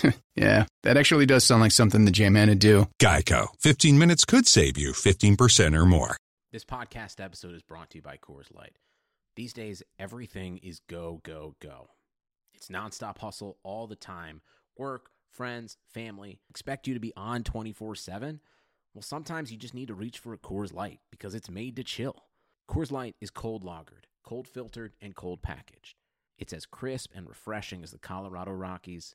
yeah, 0.36 0.66
that 0.82 0.96
actually 0.96 1.26
does 1.26 1.44
sound 1.44 1.60
like 1.60 1.72
something 1.72 2.04
the 2.04 2.10
J-Man 2.10 2.48
would 2.48 2.58
do. 2.58 2.88
Geico. 3.00 3.48
15 3.60 3.98
minutes 3.98 4.24
could 4.24 4.46
save 4.46 4.78
you 4.78 4.92
15% 4.92 5.76
or 5.76 5.86
more. 5.86 6.16
This 6.52 6.64
podcast 6.64 7.22
episode 7.22 7.54
is 7.54 7.62
brought 7.62 7.90
to 7.90 7.98
you 7.98 8.02
by 8.02 8.16
Coors 8.18 8.54
Light. 8.54 8.76
These 9.36 9.54
days, 9.54 9.82
everything 9.98 10.58
is 10.58 10.80
go, 10.88 11.20
go, 11.24 11.56
go. 11.60 11.88
It's 12.52 12.68
nonstop 12.68 13.18
hustle 13.18 13.56
all 13.62 13.86
the 13.86 13.96
time. 13.96 14.42
Work, 14.76 15.10
friends, 15.30 15.78
family 15.88 16.40
expect 16.50 16.86
you 16.86 16.94
to 16.94 17.00
be 17.00 17.12
on 17.16 17.42
24 17.42 17.94
7. 17.94 18.40
Well, 18.94 19.02
sometimes 19.02 19.50
you 19.50 19.56
just 19.56 19.74
need 19.74 19.88
to 19.88 19.94
reach 19.94 20.18
for 20.18 20.34
a 20.34 20.38
Coors 20.38 20.74
Light 20.74 21.00
because 21.10 21.34
it's 21.34 21.50
made 21.50 21.76
to 21.76 21.84
chill. 21.84 22.24
Coors 22.68 22.90
Light 22.90 23.16
is 23.20 23.30
cold 23.30 23.64
lagered, 23.64 24.04
cold 24.22 24.46
filtered, 24.46 24.92
and 25.00 25.14
cold 25.14 25.42
packaged. 25.42 25.96
It's 26.38 26.52
as 26.52 26.66
crisp 26.66 27.10
and 27.14 27.28
refreshing 27.28 27.82
as 27.82 27.92
the 27.92 27.98
Colorado 27.98 28.52
Rockies. 28.52 29.14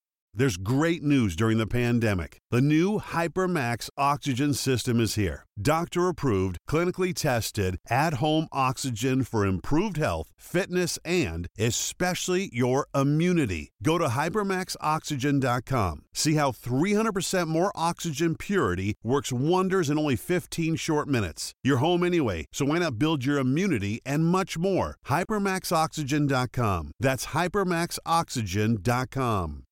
There's 0.33 0.55
great 0.55 1.03
news 1.03 1.35
during 1.35 1.57
the 1.57 1.67
pandemic. 1.67 2.39
The 2.51 2.61
new 2.61 2.99
HyperMax 2.99 3.89
oxygen 3.97 4.53
system 4.53 5.01
is 5.01 5.15
here. 5.15 5.45
Doctor 5.61 6.07
approved, 6.07 6.57
clinically 6.69 7.13
tested, 7.13 7.77
at 7.89 8.13
home 8.15 8.47
oxygen 8.53 9.25
for 9.25 9.45
improved 9.45 9.97
health, 9.97 10.31
fitness, 10.37 10.97
and 11.03 11.49
especially 11.59 12.49
your 12.53 12.87
immunity. 12.95 13.71
Go 13.83 13.97
to 13.97 14.05
hypermaxoxygen.com. 14.05 16.05
See 16.13 16.35
how 16.35 16.51
300% 16.51 17.47
more 17.47 17.73
oxygen 17.75 18.35
purity 18.35 18.95
works 19.03 19.33
wonders 19.33 19.89
in 19.89 19.97
only 19.97 20.15
15 20.15 20.77
short 20.77 21.09
minutes. 21.09 21.51
You're 21.61 21.77
home 21.77 22.05
anyway, 22.05 22.45
so 22.53 22.63
why 22.65 22.79
not 22.79 22.97
build 22.97 23.25
your 23.25 23.37
immunity 23.37 23.99
and 24.05 24.25
much 24.25 24.57
more? 24.57 24.95
Hypermaxoxygen.com. 25.07 26.91
That's 26.99 27.25
hypermaxoxygen.com. 27.27 29.63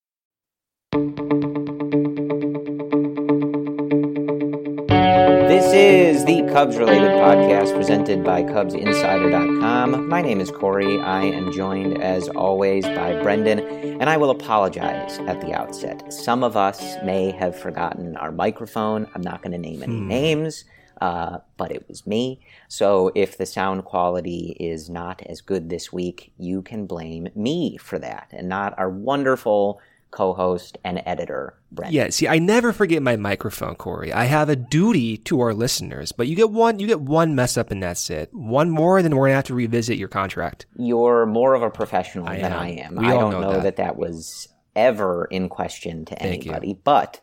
This 5.49 5.71
is 5.71 6.25
the 6.25 6.41
Cubs 6.51 6.77
related 6.77 7.11
podcast 7.11 7.75
presented 7.75 8.23
by 8.23 8.41
CubsInsider.com. 8.41 10.09
My 10.09 10.23
name 10.23 10.41
is 10.41 10.49
Corey. 10.49 10.99
I 10.99 11.25
am 11.25 11.51
joined, 11.51 12.01
as 12.01 12.27
always, 12.29 12.85
by 12.85 13.21
Brendan, 13.21 13.59
and 13.59 14.09
I 14.09 14.17
will 14.17 14.31
apologize 14.31 15.19
at 15.19 15.41
the 15.41 15.53
outset. 15.53 16.11
Some 16.11 16.43
of 16.43 16.57
us 16.57 16.97
may 17.03 17.29
have 17.31 17.55
forgotten 17.55 18.17
our 18.17 18.31
microphone. 18.31 19.05
I'm 19.13 19.21
not 19.21 19.43
going 19.43 19.51
to 19.51 19.59
name 19.59 19.83
any 19.83 19.99
names, 19.99 20.65
uh, 21.01 21.37
but 21.57 21.71
it 21.71 21.87
was 21.87 22.07
me. 22.07 22.41
So 22.67 23.11
if 23.13 23.37
the 23.37 23.45
sound 23.45 23.85
quality 23.85 24.57
is 24.59 24.89
not 24.89 25.21
as 25.27 25.41
good 25.41 25.69
this 25.69 25.93
week, 25.93 26.33
you 26.39 26.63
can 26.63 26.87
blame 26.87 27.29
me 27.35 27.77
for 27.77 27.99
that 27.99 28.29
and 28.31 28.49
not 28.49 28.73
our 28.79 28.89
wonderful 28.89 29.79
co-host 30.11 30.77
and 30.83 31.01
editor 31.05 31.53
Brendan. 31.71 31.93
Yeah, 31.95 32.09
see, 32.09 32.27
I 32.27 32.39
never 32.39 32.73
forget 32.73 33.01
my 33.01 33.15
microphone, 33.15 33.75
Corey. 33.75 34.11
I 34.11 34.25
have 34.25 34.49
a 34.49 34.55
duty 34.55 35.17
to 35.17 35.39
our 35.41 35.53
listeners, 35.53 36.11
but 36.11 36.27
you 36.27 36.35
get 36.35 36.49
one, 36.49 36.79
you 36.79 36.87
get 36.87 37.01
one 37.01 37.35
mess 37.35 37.57
up, 37.57 37.71
and 37.71 37.81
that's 37.81 38.09
it. 38.09 38.33
One 38.33 38.69
more, 38.69 39.01
then 39.01 39.15
we're 39.15 39.27
gonna 39.27 39.35
have 39.35 39.45
to 39.45 39.53
revisit 39.53 39.97
your 39.97 40.07
contract. 40.07 40.65
You're 40.75 41.25
more 41.25 41.53
of 41.53 41.61
a 41.61 41.69
professional 41.69 42.27
I 42.27 42.37
than 42.37 42.51
am. 42.51 42.59
I 42.59 42.67
am. 42.69 42.95
We 42.95 43.05
I 43.07 43.11
don't 43.11 43.31
know 43.31 43.41
know 43.41 43.53
that. 43.53 43.63
that. 43.63 43.75
that 43.77 43.97
was 43.97 44.47
ever 44.75 45.25
in 45.25 45.49
question 45.49 46.05
to 46.05 46.15
Thank 46.15 46.45
you. 46.45 46.51
anybody, 46.51 46.79
but 46.83 47.21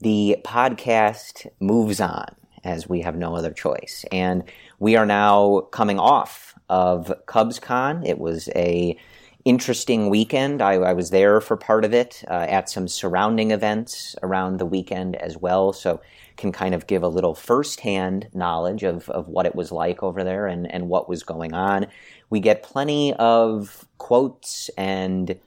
the 0.00 0.36
podcast 0.44 1.46
moves 1.60 2.00
on 2.00 2.26
as 2.64 2.88
we 2.88 3.00
have 3.00 3.16
no 3.16 3.34
other 3.36 3.52
choice. 3.52 4.04
And 4.12 4.44
we 4.78 4.96
are 4.96 5.06
now 5.06 5.60
coming 5.70 5.98
off 5.98 6.54
of 6.68 7.12
CubsCon. 7.26 8.06
It 8.06 8.18
was 8.18 8.48
a 8.56 8.98
interesting 9.46 10.10
weekend. 10.10 10.60
I, 10.60 10.74
I 10.74 10.92
was 10.92 11.10
there 11.10 11.40
for 11.40 11.56
part 11.56 11.84
of 11.84 11.94
it 11.94 12.24
uh, 12.28 12.46
at 12.48 12.68
some 12.68 12.88
surrounding 12.88 13.52
events 13.52 14.16
around 14.20 14.58
the 14.58 14.66
weekend 14.66 15.14
as 15.14 15.36
well, 15.36 15.72
so 15.72 16.00
can 16.36 16.50
kind 16.50 16.74
of 16.74 16.88
give 16.88 17.04
a 17.04 17.08
little 17.08 17.34
firsthand 17.34 18.28
knowledge 18.34 18.82
of, 18.82 19.08
of 19.08 19.28
what 19.28 19.46
it 19.46 19.54
was 19.54 19.70
like 19.70 20.02
over 20.02 20.24
there 20.24 20.48
and, 20.48 20.70
and 20.70 20.88
what 20.88 21.08
was 21.08 21.22
going 21.22 21.54
on. 21.54 21.86
We 22.28 22.40
get 22.40 22.64
plenty 22.64 23.14
of 23.14 23.86
quotes 23.98 24.68
and 24.76 25.38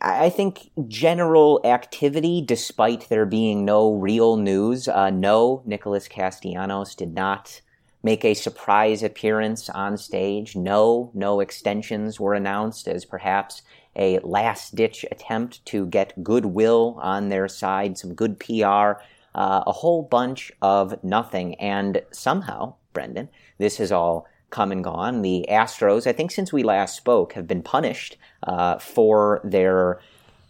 I 0.00 0.30
think 0.30 0.70
general 0.86 1.60
activity, 1.64 2.42
despite 2.44 3.08
there 3.08 3.26
being 3.26 3.64
no 3.64 3.94
real 3.94 4.36
news. 4.36 4.86
Uh, 4.86 5.10
no, 5.10 5.62
Nicholas 5.64 6.06
Castellanos 6.08 6.94
did 6.94 7.14
not 7.14 7.60
make 8.02 8.24
a 8.24 8.34
surprise 8.34 9.02
appearance 9.02 9.68
on 9.68 9.96
stage. 9.96 10.56
No, 10.56 11.10
no 11.14 11.40
extensions 11.40 12.20
were 12.20 12.34
announced 12.34 12.88
as 12.88 13.04
perhaps 13.04 13.62
a 13.96 14.18
last 14.20 14.74
ditch 14.76 15.04
attempt 15.10 15.64
to 15.66 15.86
get 15.86 16.22
goodwill 16.22 16.98
on 17.02 17.28
their 17.28 17.48
side, 17.48 17.98
some 17.98 18.14
good 18.14 18.38
PR, 18.38 19.00
uh, 19.34 19.64
a 19.66 19.72
whole 19.72 20.02
bunch 20.02 20.52
of 20.62 21.02
nothing. 21.02 21.54
And 21.56 22.02
somehow, 22.10 22.74
Brendan, 22.92 23.28
this 23.58 23.78
has 23.78 23.90
all 23.90 24.26
come 24.50 24.72
and 24.72 24.82
gone. 24.82 25.22
The 25.22 25.46
Astros, 25.50 26.06
I 26.06 26.12
think 26.12 26.30
since 26.30 26.52
we 26.52 26.62
last 26.62 26.96
spoke, 26.96 27.34
have 27.34 27.46
been 27.46 27.62
punished 27.62 28.16
uh, 28.44 28.78
for 28.78 29.40
their 29.44 30.00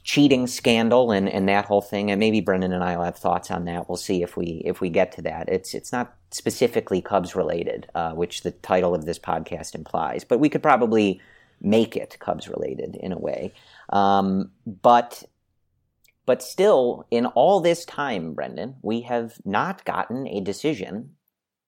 cheating 0.08 0.46
scandal 0.46 1.12
and, 1.12 1.28
and 1.28 1.46
that 1.50 1.66
whole 1.66 1.82
thing. 1.82 2.10
And 2.10 2.18
maybe 2.18 2.40
Brendan 2.40 2.72
and 2.72 2.82
I 2.82 2.96
will 2.96 3.04
have 3.04 3.18
thoughts 3.18 3.50
on 3.50 3.66
that. 3.66 3.90
We'll 3.90 3.98
see 3.98 4.22
if 4.22 4.38
we 4.38 4.62
if 4.64 4.80
we 4.80 4.88
get 4.88 5.12
to 5.12 5.22
that. 5.22 5.50
It's 5.50 5.74
it's 5.74 5.92
not 5.92 6.16
specifically 6.30 7.02
Cubs 7.02 7.36
related, 7.36 7.86
uh, 7.94 8.12
which 8.12 8.40
the 8.40 8.52
title 8.52 8.94
of 8.94 9.04
this 9.04 9.18
podcast 9.18 9.74
implies, 9.74 10.24
but 10.24 10.40
we 10.40 10.48
could 10.48 10.62
probably 10.62 11.20
make 11.60 11.94
it 11.94 12.16
Cubs 12.20 12.48
related 12.48 12.96
in 12.96 13.12
a 13.12 13.18
way. 13.18 13.52
Um, 13.90 14.50
but 14.64 15.24
but 16.24 16.42
still, 16.42 17.06
in 17.10 17.26
all 17.26 17.60
this 17.60 17.84
time, 17.84 18.32
Brendan, 18.32 18.76
we 18.80 19.02
have 19.02 19.34
not 19.44 19.84
gotten 19.84 20.26
a 20.26 20.40
decision 20.40 21.16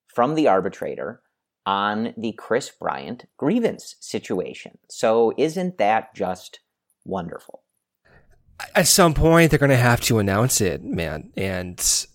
from 0.06 0.34
the 0.34 0.48
arbitrator 0.48 1.20
on 1.66 2.14
the 2.16 2.32
Kris 2.32 2.70
Bryant 2.70 3.26
grievance 3.36 3.96
situation. 4.00 4.78
So 4.88 5.34
isn't 5.36 5.76
that 5.76 6.14
just 6.14 6.60
wonderful? 7.04 7.62
At 8.74 8.86
some 8.86 9.14
point, 9.14 9.50
they're 9.50 9.58
going 9.58 9.70
to 9.70 9.76
have 9.76 10.00
to 10.02 10.18
announce 10.18 10.60
it, 10.60 10.84
man. 10.84 11.32
And, 11.36 12.06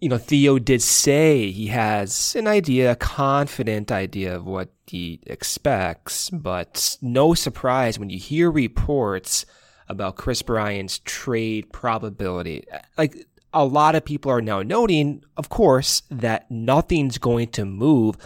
you 0.00 0.08
know, 0.08 0.18
Theo 0.18 0.58
did 0.58 0.82
say 0.82 1.50
he 1.50 1.68
has 1.68 2.34
an 2.36 2.46
idea, 2.46 2.92
a 2.92 2.96
confident 2.96 3.90
idea 3.90 4.36
of 4.36 4.44
what 4.44 4.70
he 4.86 5.20
expects, 5.26 6.30
but 6.30 6.96
no 7.02 7.34
surprise 7.34 7.98
when 7.98 8.10
you 8.10 8.18
hear 8.18 8.50
reports 8.50 9.44
about 9.88 10.16
Kris 10.16 10.42
Bryant's 10.42 11.00
trade 11.04 11.72
probability. 11.72 12.64
Like, 12.96 13.26
a 13.52 13.64
lot 13.64 13.94
of 13.94 14.04
people 14.04 14.30
are 14.30 14.42
now 14.42 14.62
noting, 14.62 15.24
of 15.36 15.48
course, 15.48 16.02
that 16.10 16.50
nothing's 16.50 17.18
going 17.18 17.48
to 17.48 17.64
move 17.64 18.16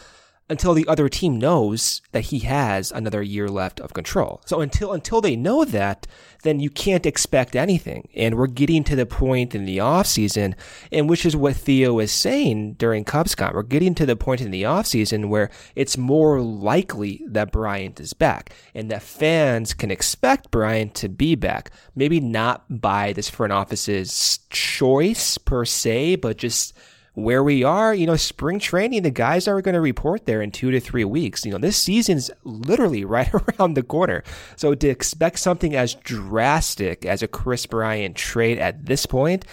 until 0.53 0.75
the 0.75 0.87
other 0.87 1.09
team 1.09 1.39
knows 1.39 2.03
that 2.13 2.27
he 2.27 2.41
has 2.41 2.93
another 2.93 3.23
year 3.23 3.49
left 3.49 3.81
of 3.81 3.95
control. 3.95 4.43
So 4.45 4.61
until 4.61 4.93
until 4.93 5.21
they 5.21 5.35
know 5.35 5.65
that, 5.65 6.07
then 6.43 6.61
you 6.61 6.71
can't 6.71 7.07
expect 7.07 7.57
anything. 7.57 8.09
And 8.15 8.37
we're 8.37 8.47
getting 8.47 8.85
to 8.85 8.95
the 8.95 9.07
point 9.07 9.55
in 9.55 9.65
the 9.65 9.79
offseason, 9.79 10.55
and 10.93 11.09
which 11.09 11.25
is 11.25 11.35
what 11.35 11.57
Theo 11.57 11.99
is 11.99 12.13
saying 12.13 12.75
during 12.75 13.05
CubsCon. 13.05 13.55
We're 13.55 13.63
getting 13.63 13.95
to 13.97 14.07
the 14.07 14.15
point 14.15 14.41
in 14.41 14.51
the 14.51 14.65
offseason 14.65 15.29
where 15.29 15.51
it's 15.75 15.97
more 15.97 16.41
likely 16.41 17.25
that 17.27 17.51
Bryant 17.51 17.99
is 17.99 18.13
back 18.13 18.53
and 18.75 18.91
that 18.91 19.03
fans 19.03 19.73
can 19.73 19.91
expect 19.91 20.51
Bryant 20.51 20.95
to 20.97 21.09
be 21.09 21.35
back. 21.35 21.71
Maybe 21.95 22.21
not 22.21 22.81
by 22.81 23.15
this 23.15 23.31
front 23.31 23.53
office's 23.53 24.41
choice 24.51 25.39
per 25.39 25.65
se, 25.65 26.17
but 26.17 26.37
just 26.37 26.75
where 27.15 27.43
we 27.43 27.63
are, 27.63 27.95
you 27.95 28.07
know, 28.07 28.17
spring 28.17 28.59
training, 28.59 29.03
the 29.03 29.11
guys 29.11 29.47
are 29.47 29.61
going 29.61 29.75
to 29.75 29.81
report 29.81 30.25
there 30.25 30.41
in 30.41 30.51
two 30.51 30.71
to 30.71 30.81
three 30.81 31.05
weeks. 31.05 31.45
You 31.45 31.53
know, 31.53 31.59
this 31.59 31.77
season's 31.77 32.31
literally 32.45 33.05
right 33.05 33.31
around 33.35 33.75
the 33.75 33.83
corner. 33.83 34.23
So 34.57 34.75
to 34.75 34.89
expect 34.89 35.39
something 35.39 35.77
as 35.77 35.95
drastic 35.95 37.05
as 37.05 37.23
a 37.23 37.29
Kris 37.29 37.67
Bryant 37.67 38.17
trade 38.17 38.59
at 38.59 38.87
this 38.87 39.07
point, 39.07 39.45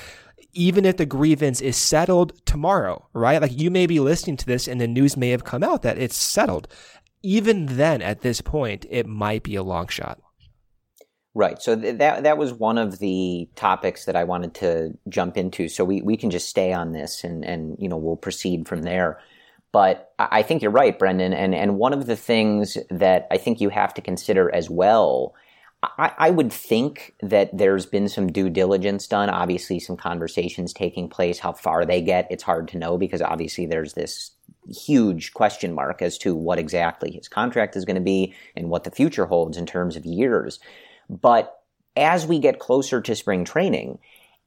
even 0.54 0.86
if 0.86 0.98
the 0.98 1.06
grievance 1.06 1.62
is 1.62 1.78
settled 1.78 2.34
tomorrow, 2.46 3.08
right? 3.14 3.42
Like 3.42 3.58
you 3.58 3.70
may 3.70 3.86
be 3.86 4.00
listening 4.00 4.38
to 4.38 4.46
this 4.46 4.68
and 4.68 4.80
the 4.80 4.88
news 4.88 5.16
may 5.16 5.30
have 5.30 5.44
come 5.44 5.64
out 5.64 5.84
that 5.84 5.98
it's 5.98 6.18
settled. 6.18 6.68
Even 7.22 7.66
then, 7.66 8.02
at 8.02 8.22
this 8.22 8.40
point, 8.40 8.86
it 8.90 9.06
might 9.06 9.44
be 9.44 9.56
a 9.56 9.64
long 9.64 9.88
shot. 9.88 10.20
Right. 11.40 11.62
So 11.62 11.74
th- 11.74 12.00
that 12.00 12.24
that 12.24 12.38
was 12.38 12.52
one 12.52 12.78
of 12.78 13.00
the 13.00 13.48
topics 13.56 14.04
that 14.04 14.18
I 14.18 14.26
wanted 14.26 14.54
to 14.56 14.98
jump 15.08 15.38
into. 15.38 15.70
So 15.70 15.86
we, 15.86 16.02
we 16.02 16.18
can 16.18 16.32
just 16.32 16.50
stay 16.50 16.74
on 16.74 16.92
this 16.92 17.24
and, 17.24 17.46
and 17.46 17.78
you 17.80 17.88
know 17.88 17.96
we'll 17.96 18.18
proceed 18.18 18.68
from 18.68 18.82
there. 18.82 19.22
But 19.72 20.12
I 20.20 20.42
think 20.42 20.62
you're 20.62 20.70
right, 20.70 21.00
Brendan. 21.00 21.32
And 21.32 21.56
and 21.56 21.78
one 21.78 21.94
of 21.94 22.08
the 22.08 22.18
things 22.18 22.78
that 22.90 23.26
I 23.32 23.38
think 23.38 23.62
you 23.62 23.70
have 23.70 23.94
to 23.94 24.02
consider 24.02 24.54
as 24.54 24.70
well, 24.70 25.34
I, 25.82 26.12
I 26.18 26.30
would 26.30 26.52
think 26.52 27.16
that 27.22 27.58
there's 27.58 27.86
been 27.86 28.10
some 28.10 28.30
due 28.34 28.50
diligence 28.50 29.08
done. 29.08 29.30
Obviously, 29.30 29.80
some 29.80 29.96
conversations 29.96 30.74
taking 30.74 31.08
place. 31.08 31.40
How 31.40 31.54
far 31.54 31.86
they 31.86 32.02
get, 32.02 32.28
it's 32.30 32.44
hard 32.44 32.68
to 32.68 32.78
know 32.78 32.98
because 32.98 33.22
obviously 33.22 33.66
there's 33.66 33.94
this 33.94 34.32
huge 34.68 35.32
question 35.34 35.74
mark 35.74 36.02
as 36.02 36.18
to 36.18 36.36
what 36.36 36.60
exactly 36.60 37.12
his 37.12 37.30
contract 37.30 37.78
is 37.78 37.86
going 37.86 37.96
to 37.96 38.02
be 38.02 38.34
and 38.58 38.70
what 38.70 38.84
the 38.84 38.92
future 38.92 39.26
holds 39.26 39.58
in 39.58 39.66
terms 39.66 39.96
of 39.96 40.06
years. 40.06 40.60
But 41.10 41.62
as 41.96 42.26
we 42.26 42.40
get 42.40 42.60
closer 42.60 43.02
to 43.02 43.16
spring 43.16 43.46
training, 43.46 44.00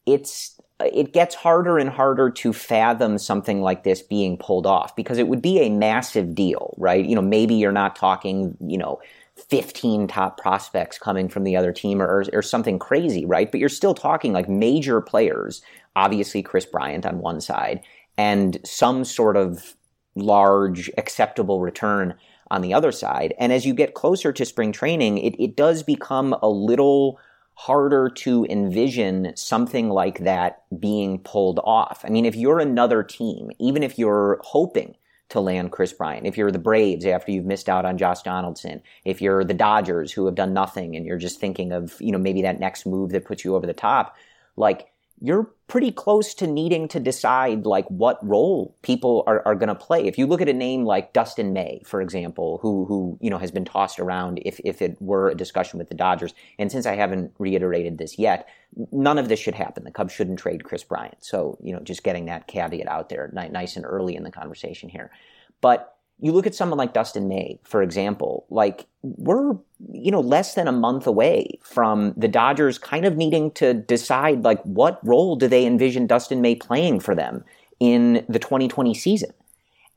it's 0.07 0.59
it 0.81 1.13
gets 1.13 1.35
harder 1.35 1.79
and 1.79 1.89
harder 1.89 2.29
to 2.29 2.53
fathom 2.53 3.19
something 3.19 3.63
like 3.63 3.85
this 3.85 4.03
being 4.03 4.37
pulled 4.37 4.67
off 4.67 4.97
because 4.97 5.19
it 5.19 5.29
would 5.29 5.43
be 5.43 5.61
a 5.61 5.71
massive 5.71 6.35
deal, 6.35 6.75
right? 6.77 7.05
You 7.05 7.15
know, 7.15 7.23
maybe 7.23 7.55
you're 7.55 7.71
not 7.71 7.95
talking, 7.95 8.57
you 8.61 8.79
know, 8.79 9.01
15 9.49 10.09
top 10.09 10.39
prospects 10.39 10.99
coming 10.99 11.29
from 11.29 11.45
the 11.45 11.57
other 11.57 11.73
team 11.73 12.03
or, 12.03 12.25
or 12.33 12.43
something 12.43 12.79
crazy, 12.79 13.25
right? 13.25 13.51
But 13.51 13.61
you're 13.61 13.69
still 13.69 13.95
talking 13.95 14.33
like 14.33 14.49
major 14.49 15.01
players, 15.01 15.63
obviously 15.97 16.43
Kris 16.43 16.67
Bryant 16.67 17.07
on 17.07 17.19
one 17.19 17.41
side, 17.41 17.81
and 18.19 18.59
some 18.65 19.05
sort 19.05 19.37
of 19.37 19.75
large 20.15 20.91
acceptable 20.99 21.61
return 21.61 22.15
on 22.53 22.61
the 22.61 22.75
other 22.75 22.93
side. 22.93 23.35
And 23.39 23.51
as 23.53 23.67
you 23.67 23.73
get 23.73 23.95
closer 23.95 24.31
to 24.31 24.45
spring 24.45 24.73
training, 24.73 25.19
it, 25.19 25.35
it 25.41 25.57
does 25.57 25.83
become 25.83 26.37
a 26.43 26.49
little 26.49 27.19
harder 27.55 28.11
to 28.11 28.47
envision 28.51 29.33
something 29.37 29.89
like 29.89 30.19
that 30.21 30.63
being 30.79 31.19
pulled 31.19 31.61
off. 31.65 32.05
I 32.05 32.11
mean, 32.11 32.27
if 32.27 32.37
you're 32.37 32.61
another 32.61 33.03
team, 33.03 33.51
even 33.59 33.83
if 33.83 33.99
you're 33.99 34.39
hoping 34.45 34.97
to 35.31 35.41
land 35.41 35.73
Kris 35.73 35.95
Bryant, 35.95 36.27
if 36.27 36.37
you're 36.37 36.51
the 36.51 36.59
Braves 36.59 37.07
after 37.07 37.33
you've 37.33 37.47
missed 37.47 37.71
out 37.71 37.87
on 37.87 37.97
Josh 37.97 38.21
Donaldson, 38.21 38.83
if 39.07 39.23
you're 39.23 39.45
the 39.45 39.55
Dodgers 39.55 40.13
who 40.13 40.27
have 40.27 40.35
done 40.35 40.53
nothing 40.53 40.95
and 40.95 41.07
you're 41.07 41.19
just 41.19 41.41
thinking 41.41 41.73
of, 41.73 41.99
you 42.01 42.13
know, 42.13 42.19
maybe 42.19 42.43
that 42.43 42.61
next 42.61 42.85
move 42.85 43.13
that 43.13 43.25
puts 43.25 43.45
you 43.45 43.57
over 43.57 43.67
the 43.67 43.73
top, 43.73 44.15
like 44.57 44.92
you're 45.25 45.55
pretty 45.69 45.93
close 45.93 46.35
to 46.35 46.49
needing 46.49 46.89
to 46.89 46.99
decide 46.99 47.65
like 47.65 47.87
what 47.87 48.19
role 48.27 48.77
people 48.83 49.23
are, 49.29 49.41
are 49.47 49.55
going 49.55 49.69
to 49.69 49.75
play. 49.75 50.05
If 50.05 50.19
you 50.19 50.27
look 50.27 50.41
at 50.41 50.49
a 50.49 50.53
name 50.53 50.85
like 50.85 51.13
Dustin 51.13 51.53
May, 51.53 51.81
for 51.87 52.03
example, 52.03 52.59
who 52.61 52.85
who 52.87 53.19
you 53.21 53.31
know 53.31 53.39
has 53.39 53.53
been 53.53 53.65
tossed 53.65 54.01
around 54.01 54.41
if 54.45 54.61
if 54.65 54.83
it 54.83 55.01
were 55.01 55.31
a 55.31 55.35
discussion 55.37 55.79
with 55.79 55.89
the 55.89 55.95
Dodgers, 55.95 56.35
and 56.59 56.73
since 56.73 56.87
I 56.87 56.97
haven't 56.97 57.33
reiterated 57.39 57.99
this 57.99 58.19
yet, 58.19 58.49
none 58.91 59.17
of 59.17 59.29
this 59.29 59.39
should 59.39 59.55
happen. 59.55 59.85
The 59.85 59.93
Cubs 59.93 60.13
shouldn't 60.13 60.41
trade 60.41 60.65
Kris 60.65 60.83
Bryant. 60.83 61.19
So 61.21 61.57
you 61.63 61.73
know, 61.73 61.81
just 61.81 62.03
getting 62.03 62.27
that 62.27 62.49
caveat 62.49 62.89
out 62.89 63.09
there, 63.09 63.31
nice 63.33 63.77
and 63.77 63.87
early 63.87 64.17
in 64.17 64.25
the 64.25 64.33
conversation 64.33 64.89
here. 64.89 65.13
But 65.61 65.97
you 66.23 66.31
look 66.31 66.47
at 66.47 66.55
someone 66.55 66.79
like 66.79 66.95
Dustin 66.95 67.27
May, 67.27 67.59
for 67.65 67.83
example, 67.83 68.47
like 68.49 68.87
we're, 69.03 69.57
you 69.91 70.13
know, 70.13 70.21
less 70.21 70.55
than 70.55 70.69
a 70.69 70.73
month 70.73 71.05
away 71.05 71.59
from 71.63 72.15
the 72.17 72.29
Dodgers 72.29 72.79
kind 72.79 73.05
of 73.05 73.17
needing 73.17 73.51
to 73.53 73.75
decide 73.75 74.45
like 74.45 74.63
what 74.63 75.05
role 75.05 75.35
do 75.35 75.49
they 75.49 75.67
envision 75.67 76.07
Dustin 76.07 76.41
May 76.41 76.55
playing 76.55 77.01
for 77.01 77.17
them 77.17 77.45
in 77.81 78.25
the 78.29 78.39
2020 78.39 78.95
season. 78.95 79.33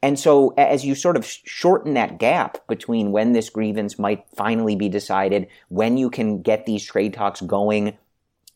And 0.02 0.20
so 0.20 0.56
as 0.58 0.84
you 0.84 0.96
sort 0.96 1.16
of 1.16 1.26
shorten 1.26 1.94
that 1.94 2.18
gap 2.18 2.58
between 2.68 3.12
when 3.12 3.34
this 3.34 3.52
grievance 3.52 4.00
might 4.00 4.26
finally 4.36 4.76
be 4.76 4.90
decided, 4.90 5.48
when 5.70 5.96
you 5.96 6.10
can 6.10 6.42
get 6.42 6.66
these 6.66 6.84
trade 6.84 7.14
talks 7.14 7.42
going, 7.42 7.96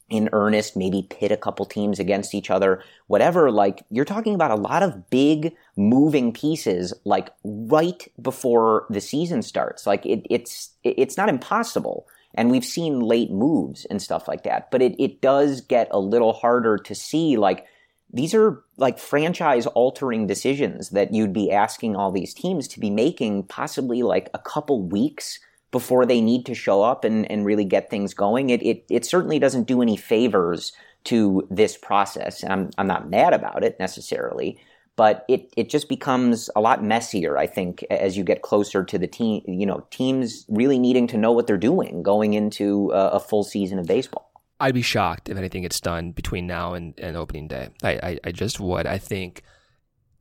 in 0.09 0.29
earnest, 0.33 0.75
maybe 0.75 1.07
pit 1.09 1.31
a 1.31 1.37
couple 1.37 1.65
teams 1.65 1.99
against 1.99 2.33
each 2.33 2.49
other, 2.49 2.83
whatever, 3.07 3.51
like 3.51 3.83
you're 3.91 4.05
talking 4.05 4.35
about 4.35 4.51
a 4.51 4.55
lot 4.55 4.83
of 4.83 5.09
big 5.09 5.53
moving 5.77 6.33
pieces, 6.33 6.93
like 7.05 7.29
right 7.43 8.07
before 8.21 8.85
the 8.89 9.01
season 9.01 9.41
starts. 9.41 9.85
Like 9.85 10.05
it, 10.05 10.25
it's, 10.29 10.71
it's 10.83 11.17
not 11.17 11.29
impossible. 11.29 12.07
And 12.35 12.51
we've 12.51 12.65
seen 12.65 12.99
late 12.99 13.31
moves 13.31 13.85
and 13.85 14.01
stuff 14.01 14.27
like 14.27 14.43
that, 14.43 14.71
but 14.71 14.81
it, 14.81 14.95
it 14.99 15.21
does 15.21 15.61
get 15.61 15.87
a 15.91 15.99
little 15.99 16.33
harder 16.33 16.77
to 16.77 16.95
see 16.95 17.37
like, 17.37 17.65
these 18.11 18.33
are 18.33 18.63
like 18.77 18.97
franchise 18.97 19.67
altering 19.67 20.25
decisions 20.25 20.89
that 20.89 21.13
you'd 21.13 21.33
be 21.33 21.51
asking 21.51 21.95
all 21.95 22.11
these 22.11 22.33
teams 22.33 22.67
to 22.69 22.79
be 22.79 22.89
making 22.89 23.43
possibly 23.43 24.01
like 24.01 24.29
a 24.33 24.39
couple 24.39 24.81
weeks 24.81 25.39
before 25.71 26.05
they 26.05 26.21
need 26.21 26.45
to 26.45 26.55
show 26.55 26.81
up 26.81 27.03
and, 27.03 27.29
and 27.31 27.45
really 27.45 27.65
get 27.65 27.89
things 27.89 28.13
going. 28.13 28.49
It, 28.49 28.63
it, 28.63 28.85
it 28.89 29.05
certainly 29.05 29.39
doesn't 29.39 29.67
do 29.67 29.81
any 29.81 29.97
favors 29.97 30.73
to 31.05 31.47
this 31.49 31.77
process. 31.77 32.43
I'm, 32.43 32.71
I'm 32.77 32.87
not 32.87 33.09
mad 33.09 33.33
about 33.33 33.63
it 33.63 33.79
necessarily, 33.79 34.59
but 34.95 35.25
it, 35.29 35.53
it 35.55 35.69
just 35.69 35.87
becomes 35.87 36.49
a 36.55 36.61
lot 36.61 36.83
messier, 36.83 37.37
I 37.37 37.47
think, 37.47 37.83
as 37.89 38.17
you 38.17 38.23
get 38.23 38.41
closer 38.41 38.83
to 38.83 38.97
the 38.97 39.07
team, 39.07 39.43
you 39.47 39.65
know, 39.65 39.85
teams 39.91 40.45
really 40.49 40.77
needing 40.77 41.07
to 41.07 41.17
know 41.17 41.31
what 41.31 41.47
they're 41.47 41.57
doing 41.57 42.03
going 42.03 42.33
into 42.33 42.91
a, 42.91 43.11
a 43.11 43.19
full 43.19 43.43
season 43.43 43.79
of 43.79 43.85
baseball. 43.85 44.29
I'd 44.59 44.73
be 44.73 44.81
shocked 44.81 45.29
if 45.29 45.37
anything 45.37 45.61
gets 45.61 45.79
done 45.79 46.11
between 46.11 46.47
now 46.47 46.73
and, 46.73 46.93
and 46.97 47.15
opening 47.15 47.47
day. 47.47 47.69
I, 47.81 47.91
I, 47.91 48.19
I 48.25 48.31
just 48.31 48.59
would. 48.59 48.87
I 48.87 48.97
think 48.97 49.43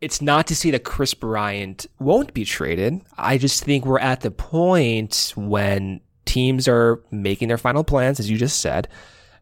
it's 0.00 0.23
not 0.23 0.47
to 0.47 0.56
say 0.56 0.71
that 0.71 0.85
Kris 0.85 1.15
Bryant 1.15 1.87
won't 1.99 2.33
be 2.35 2.45
traded. 2.45 3.00
I 3.17 3.38
just 3.38 3.64
think 3.64 3.85
we're 3.85 3.99
at 3.99 4.21
the 4.21 4.31
point 4.31 5.33
when 5.37 6.00
teams 6.25 6.69
are 6.69 7.02
making 7.11 7.49
their 7.49 7.59
final 7.59 7.85
plans, 7.85 8.21
as 8.21 8.31
you 8.31 8.37
just 8.37 8.61
said, 8.61 8.88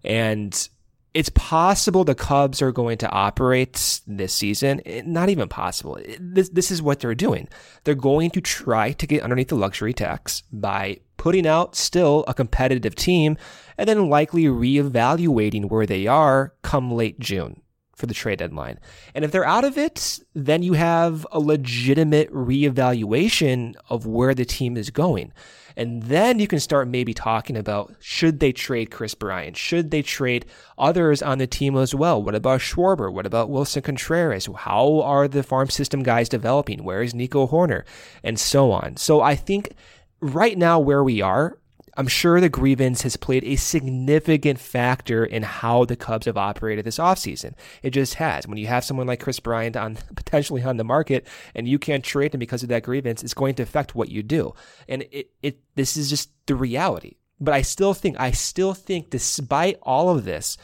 and 0.03 0.69
it's 1.13 1.31
possible 1.31 2.05
the 2.05 2.15
Cubs 2.15 2.61
are 2.61 2.73
going 2.73 2.99
to 2.99 3.11
operate 3.11 4.01
this 4.07 4.35
season. 4.35 4.81
Eh, 4.85 5.03
not 5.05 5.29
even 5.29 5.49
possible. 5.49 5.99
Eh, 6.05 6.17
this, 6.21 6.51
this 6.51 6.71
is 6.71 6.83
what 6.83 7.01
they're 7.01 7.15
doing. 7.15 7.49
They're 7.85 7.95
going 7.95 8.31
to 8.33 8.41
try 8.41 8.93
to 8.93 9.07
get 9.07 9.23
underneath 9.23 9.49
the 9.49 9.57
luxury 9.57 9.95
tax 9.95 10.43
by 10.53 11.01
putting 11.17 11.47
out 11.47 11.75
still 11.75 12.25
a 12.29 12.35
competitive 12.35 12.95
team 12.95 13.37
and 13.79 13.89
then 13.89 14.11
likely 14.11 14.45
reevaluating 14.45 15.71
where 15.71 15.87
they 15.87 16.07
are 16.07 16.55
come 16.63 16.93
late 16.93 17.19
June 17.19 17.63
for 17.97 18.07
the 18.07 18.15
trade 18.15 18.38
deadline. 18.38 18.79
And 19.15 19.25
if 19.25 19.33
they're 19.33 19.47
out 19.47 19.65
of 19.65 19.79
it, 19.79 20.21
then 20.35 20.62
you 20.62 20.75
have 20.75 21.26
a 21.33 21.41
legitimate 21.41 22.31
reevaluation 22.33 23.75
of 23.88 24.07
where 24.07 24.35
the 24.35 24.45
team 24.45 24.76
is 24.76 24.91
going. 24.91 25.33
And 25.79 26.03
then 26.05 26.38
you 26.38 26.47
can 26.47 26.61
start 26.61 26.88
maybe 26.88 27.12
talking 27.12 27.57
about 27.57 27.95
should 28.00 28.41
they 28.41 28.53
trade 28.53 28.91
Kris 28.91 29.15
Bryant? 29.15 29.57
Should 29.57 29.91
they 29.91 30.03
trade 30.03 30.47
others 30.79 31.23
on 31.23 31.38
the 31.38 31.47
team 31.47 31.76
as 31.76 31.95
well? 31.95 32.23
What 32.23 32.35
about 32.35 32.61
Schwarber? 32.61 33.12
What 33.12 33.26
about 33.26 33.50
Willson 33.50 33.83
Contreras? 33.83 34.49
How 34.57 35.00
are 35.03 35.29
the 35.29 35.43
farm 35.43 35.69
system 35.69 36.03
guys 36.03 36.29
developing? 36.29 36.85
Where 36.85 37.03
is 37.03 37.15
Nico 37.15 37.47
Hoerner? 37.47 37.85
And 38.23 38.38
so 38.38 38.73
on. 38.73 38.97
So 38.97 39.21
I 39.21 39.37
think 39.37 39.73
right 40.21 40.57
now 40.57 40.79
where 40.79 41.05
we 41.05 41.21
are, 41.21 41.59
I'm 41.97 42.09
sure 42.09 42.41
the 42.41 42.49
grievance 42.49 43.03
has 43.03 43.17
played 43.17 43.45
a 43.45 43.57
significant 43.57 44.59
factor 44.59 45.25
in 45.25 45.43
how 45.43 45.85
the 45.85 45.97
Cubs 45.97 46.26
have 46.26 46.37
operated 46.37 46.85
this 46.85 46.99
offseason. 46.99 47.55
It 47.83 47.91
just 47.91 48.15
has. 48.15 48.47
When 48.47 48.59
you 48.59 48.67
have 48.67 48.85
someone 48.85 49.07
like 49.07 49.21
Kris 49.21 49.41
Bryant 49.41 49.76
on 49.76 49.97
potentially 50.15 50.62
on 50.62 50.76
the 50.76 50.85
market 50.85 51.26
and 51.55 51.67
you 51.67 51.79
can't 51.79 52.05
trade 52.05 52.35
him 52.35 52.41
because 52.41 52.62
of 52.62 52.69
that 52.69 52.83
grievance, 52.83 53.23
it's 53.23 53.35
going 53.35 53.55
to 53.57 53.62
affect 53.62 53.95
what 53.95 54.11
you 54.11 54.23
do. 54.23 54.55
And 54.88 55.07
it, 55.11 55.31
it 55.43 55.61
this 55.75 55.97
is 55.97 56.11
just 56.11 56.31
the 56.47 56.55
reality. 56.55 57.17
But 57.41 57.55
I 57.55 57.62
still 57.62 57.95
think 57.95 58.19
I 58.19 58.31
still 58.31 58.75
think 58.75 59.11
despite 59.11 59.79
all 59.83 60.11
of 60.11 60.25
this, 60.25 60.57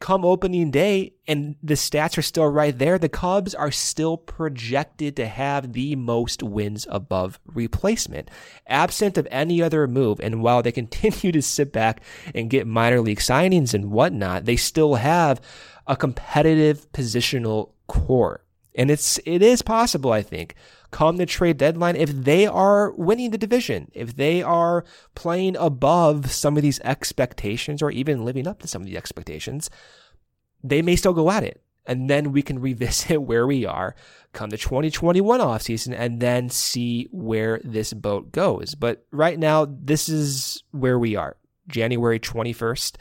come 0.00 0.24
opening 0.24 0.70
day, 0.70 1.14
and 1.26 1.56
the 1.62 1.74
stats 1.74 2.16
are 2.16 2.22
still 2.22 2.46
right 2.46 2.76
there, 2.76 2.98
the 2.98 3.08
Cubs 3.08 3.54
are 3.54 3.70
still 3.70 4.16
projected 4.16 5.16
to 5.16 5.26
have 5.26 5.72
the 5.72 5.96
most 5.96 6.42
wins 6.42 6.86
above 6.90 7.40
replacement, 7.46 8.30
absent 8.66 9.18
of 9.18 9.26
any 9.30 9.60
other 9.60 9.86
move. 9.88 10.20
And 10.20 10.42
while 10.42 10.62
they 10.62 10.72
continue 10.78 11.32
to 11.32 11.42
sit 11.42 11.72
back 11.72 12.00
and 12.34 12.50
get 12.50 12.66
minor 12.66 13.00
league 13.00 13.18
signings 13.18 13.74
and 13.74 13.90
whatnot, 13.90 14.44
they 14.44 14.56
still 14.56 14.96
have 14.96 15.40
a 15.86 15.96
competitive 15.96 16.90
positional 16.92 17.70
core. 17.86 18.44
And 18.74 18.90
it's 18.90 19.18
it 19.26 19.42
is 19.42 19.62
possible, 19.62 20.12
I 20.12 20.22
think, 20.22 20.54
come 20.90 21.16
the 21.16 21.26
trade 21.26 21.58
deadline, 21.58 21.96
if 21.96 22.10
they 22.10 22.46
are 22.46 22.92
winning 22.92 23.30
the 23.30 23.38
division, 23.38 23.90
if 23.94 24.16
they 24.16 24.42
are 24.42 24.84
playing 25.14 25.56
above 25.56 26.30
some 26.30 26.56
of 26.56 26.62
these 26.62 26.80
expectations 26.80 27.82
or 27.82 27.90
even 27.90 28.24
living 28.24 28.46
up 28.46 28.60
to 28.60 28.68
some 28.68 28.82
of 28.82 28.86
the 28.86 28.96
expectations, 28.96 29.70
they 30.62 30.82
may 30.82 30.96
still 30.96 31.12
go 31.12 31.30
at 31.30 31.44
it. 31.44 31.62
And 31.86 32.08
then 32.10 32.32
we 32.32 32.42
can 32.42 32.58
revisit 32.58 33.22
where 33.22 33.46
we 33.46 33.64
are 33.64 33.94
come 34.32 34.50
the 34.50 34.58
2021 34.58 35.40
offseason 35.40 35.94
and 35.98 36.20
then 36.20 36.50
see 36.50 37.08
where 37.10 37.60
this 37.64 37.92
boat 37.92 38.30
goes. 38.30 38.74
But 38.74 39.06
right 39.10 39.38
now, 39.38 39.66
this 39.68 40.08
is 40.08 40.62
where 40.70 40.98
we 40.98 41.16
are. 41.16 41.36
January 41.68 42.20
21st, 42.20 42.96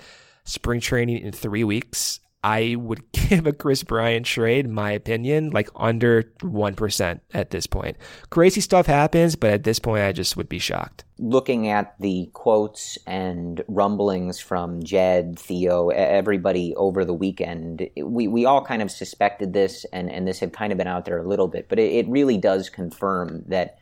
spring 0.45 0.79
training 0.79 1.19
in 1.19 1.31
three 1.31 1.63
weeks. 1.63 2.19
I 2.47 2.75
would 2.75 3.11
give 3.11 3.45
a 3.45 3.51
Kris 3.51 3.83
Bryant 3.83 4.25
trade, 4.25 4.69
my 4.69 4.91
opinion, 4.91 5.49
like 5.49 5.69
under 5.75 6.23
1% 6.39 7.19
at 7.33 7.49
this 7.49 7.67
point. 7.67 7.97
Crazy 8.29 8.61
stuff 8.61 8.85
happens, 8.85 9.35
but 9.35 9.51
at 9.51 9.63
this 9.65 9.79
point, 9.79 10.03
I 10.03 10.13
just 10.13 10.37
would 10.37 10.47
be 10.47 10.59
shocked. 10.59 11.03
Looking 11.19 11.67
at 11.67 11.95
the 11.99 12.29
quotes 12.31 12.97
and 13.05 13.61
rumblings 13.67 14.39
from 14.39 14.81
Jed, 14.81 15.37
Theo, 15.37 15.89
everybody 15.89 16.73
over 16.75 17.03
the 17.03 17.13
weekend, 17.13 17.89
we, 18.01 18.29
we 18.29 18.45
all 18.45 18.63
kind 18.63 18.81
of 18.81 18.91
suspected 18.91 19.51
this, 19.51 19.85
and, 19.91 20.09
and 20.09 20.25
this 20.25 20.39
had 20.39 20.53
kind 20.53 20.71
of 20.71 20.77
been 20.77 20.87
out 20.87 21.03
there 21.03 21.17
a 21.17 21.27
little 21.27 21.49
bit, 21.49 21.67
but 21.67 21.79
it, 21.79 21.91
it 21.91 22.07
really 22.07 22.37
does 22.37 22.69
confirm 22.69 23.43
that 23.47 23.77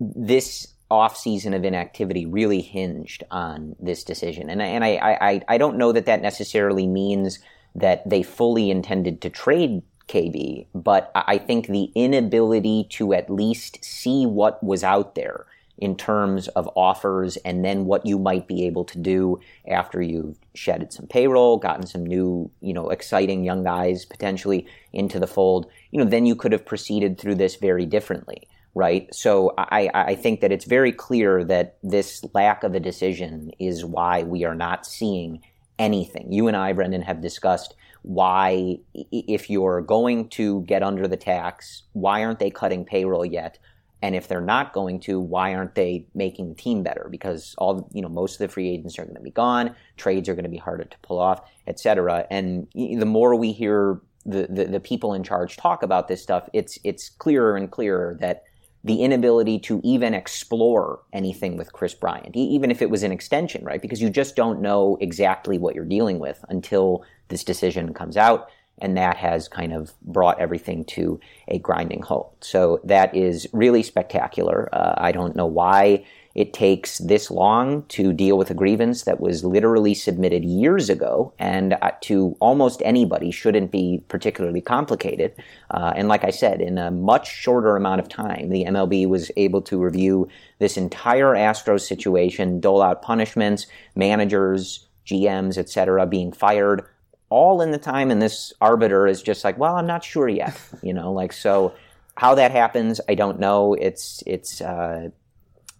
this 0.00 0.66
offseason 0.90 1.54
of 1.54 1.64
inactivity 1.64 2.26
really 2.26 2.62
hinged 2.62 3.22
on 3.30 3.76
this 3.78 4.02
decision. 4.02 4.50
And, 4.50 4.60
and 4.60 4.84
I, 4.84 5.18
I, 5.20 5.42
I 5.46 5.56
don't 5.56 5.78
know 5.78 5.92
that 5.92 6.06
that 6.06 6.20
necessarily 6.20 6.88
means– 6.88 7.38
that 7.74 8.08
they 8.08 8.22
fully 8.22 8.70
intended 8.70 9.20
to 9.22 9.30
trade 9.30 9.82
KB, 10.08 10.66
but 10.74 11.10
I 11.14 11.38
think 11.38 11.66
the 11.66 11.90
inability 11.94 12.86
to 12.90 13.14
at 13.14 13.30
least 13.30 13.84
see 13.84 14.26
what 14.26 14.62
was 14.62 14.84
out 14.84 15.14
there 15.14 15.46
in 15.78 15.96
terms 15.96 16.48
of 16.48 16.68
offers 16.76 17.36
and 17.38 17.64
then 17.64 17.86
what 17.86 18.06
you 18.06 18.18
might 18.18 18.46
be 18.46 18.66
able 18.66 18.84
to 18.84 18.98
do 18.98 19.40
after 19.66 20.02
you've 20.02 20.38
shedded 20.54 20.92
some 20.92 21.06
payroll, 21.06 21.56
gotten 21.56 21.86
some 21.86 22.04
new, 22.04 22.50
you 22.60 22.72
know, 22.72 22.90
exciting 22.90 23.42
young 23.42 23.64
guys 23.64 24.04
potentially 24.04 24.66
into 24.92 25.18
the 25.18 25.26
fold, 25.26 25.66
you 25.90 25.98
know, 25.98 26.08
then 26.08 26.26
you 26.26 26.36
could 26.36 26.52
have 26.52 26.64
proceeded 26.64 27.18
through 27.18 27.34
this 27.34 27.56
very 27.56 27.86
differently, 27.86 28.46
right? 28.74 29.12
So 29.14 29.54
I, 29.58 29.90
I 29.94 30.14
think 30.14 30.40
that 30.40 30.52
it's 30.52 30.66
very 30.66 30.92
clear 30.92 31.42
that 31.44 31.78
this 31.82 32.24
lack 32.34 32.62
of 32.62 32.74
a 32.74 32.80
decision 32.80 33.50
is 33.58 33.84
why 33.84 34.22
we 34.22 34.44
are 34.44 34.54
not 34.54 34.86
seeing 34.86 35.42
anything. 35.78 36.32
You 36.32 36.48
and 36.48 36.56
I, 36.56 36.72
Brendan, 36.72 37.02
have 37.02 37.20
discussed 37.20 37.74
why, 38.02 38.78
if 38.94 39.48
you're 39.48 39.80
going 39.80 40.28
to 40.30 40.62
get 40.62 40.82
under 40.82 41.06
the 41.06 41.16
tax, 41.16 41.82
why 41.92 42.24
aren't 42.24 42.38
they 42.38 42.50
cutting 42.50 42.84
payroll 42.84 43.24
yet? 43.24 43.58
And 44.02 44.16
if 44.16 44.26
they're 44.26 44.40
not 44.40 44.72
going 44.72 44.98
to, 45.00 45.20
why 45.20 45.54
aren't 45.54 45.76
they 45.76 46.06
making 46.14 46.48
the 46.48 46.54
team 46.56 46.82
better? 46.82 47.06
Because 47.08 47.54
all 47.58 47.88
you 47.92 48.02
know, 48.02 48.08
most 48.08 48.34
of 48.34 48.38
the 48.38 48.48
free 48.48 48.68
agents 48.68 48.98
are 48.98 49.04
going 49.04 49.14
to 49.14 49.22
be 49.22 49.30
gone. 49.30 49.76
Trades 49.96 50.28
are 50.28 50.34
going 50.34 50.42
to 50.42 50.50
be 50.50 50.56
harder 50.56 50.84
to 50.84 50.96
pull 51.02 51.20
off, 51.20 51.48
etc. 51.68 52.26
And 52.28 52.66
the 52.74 53.06
more 53.06 53.36
we 53.36 53.52
hear 53.52 54.00
the, 54.26 54.48
the, 54.50 54.64
the 54.64 54.80
people 54.80 55.14
in 55.14 55.22
charge 55.22 55.56
talk 55.56 55.84
about 55.84 56.08
this 56.08 56.20
stuff, 56.20 56.48
it's 56.52 56.78
it's 56.82 57.10
clearer 57.10 57.56
and 57.56 57.70
clearer 57.70 58.16
that 58.20 58.42
the 58.84 59.02
inability 59.02 59.58
to 59.60 59.80
even 59.84 60.12
explore 60.12 61.00
anything 61.12 61.56
with 61.56 61.72
Kris 61.72 61.94
Bryant, 61.94 62.34
even 62.34 62.70
if 62.70 62.82
it 62.82 62.90
was 62.90 63.02
an 63.02 63.12
extension, 63.12 63.64
right? 63.64 63.80
Because 63.80 64.02
you 64.02 64.10
just 64.10 64.34
don't 64.34 64.60
know 64.60 64.98
exactly 65.00 65.56
what 65.56 65.74
you're 65.74 65.84
dealing 65.84 66.18
with 66.18 66.44
until 66.48 67.04
this 67.28 67.44
decision 67.44 67.94
comes 67.94 68.16
out. 68.16 68.48
And 68.78 68.96
that 68.96 69.16
has 69.18 69.46
kind 69.46 69.72
of 69.72 69.92
brought 70.02 70.40
everything 70.40 70.84
to 70.86 71.20
a 71.46 71.58
grinding 71.58 72.02
halt. 72.02 72.34
So 72.40 72.80
that 72.84 73.14
is 73.14 73.46
really 73.52 73.82
spectacular. 73.82 74.68
Uh, 74.74 74.94
I 74.96 75.12
don't 75.12 75.36
know 75.36 75.46
why 75.46 76.04
it 76.34 76.52
takes 76.52 76.98
this 76.98 77.30
long 77.30 77.82
to 77.88 78.12
deal 78.12 78.38
with 78.38 78.50
a 78.50 78.54
grievance 78.54 79.02
that 79.02 79.20
was 79.20 79.44
literally 79.44 79.94
submitted 79.94 80.44
years 80.44 80.88
ago 80.88 81.32
and 81.38 81.74
uh, 81.82 81.90
to 82.00 82.36
almost 82.40 82.80
anybody 82.84 83.30
shouldn't 83.30 83.70
be 83.70 84.02
particularly 84.08 84.60
complicated. 84.60 85.34
Uh, 85.70 85.92
and 85.94 86.08
like 86.08 86.24
I 86.24 86.30
said, 86.30 86.60
in 86.60 86.78
a 86.78 86.90
much 86.90 87.30
shorter 87.30 87.76
amount 87.76 88.00
of 88.00 88.08
time, 88.08 88.48
the 88.48 88.64
MLB 88.64 89.06
was 89.06 89.30
able 89.36 89.60
to 89.62 89.82
review 89.82 90.28
this 90.58 90.76
entire 90.76 91.34
Astros 91.34 91.82
situation, 91.82 92.60
dole 92.60 92.80
out 92.80 93.02
punishments, 93.02 93.66
managers, 93.94 94.86
GMs, 95.06 95.58
etc., 95.58 96.06
being 96.06 96.32
fired, 96.32 96.86
all 97.28 97.60
in 97.60 97.72
the 97.72 97.78
time. 97.78 98.10
And 98.10 98.22
this 98.22 98.52
arbiter 98.60 99.06
is 99.06 99.22
just 99.22 99.44
like, 99.44 99.58
well, 99.58 99.76
I'm 99.76 99.86
not 99.86 100.04
sure 100.04 100.28
yet, 100.28 100.58
you 100.82 100.94
know, 100.94 101.12
like 101.12 101.32
so. 101.32 101.74
How 102.14 102.34
that 102.34 102.50
happens, 102.50 103.00
I 103.08 103.14
don't 103.14 103.40
know. 103.40 103.72
It's 103.72 104.22
it's 104.26 104.60
uh, 104.60 105.08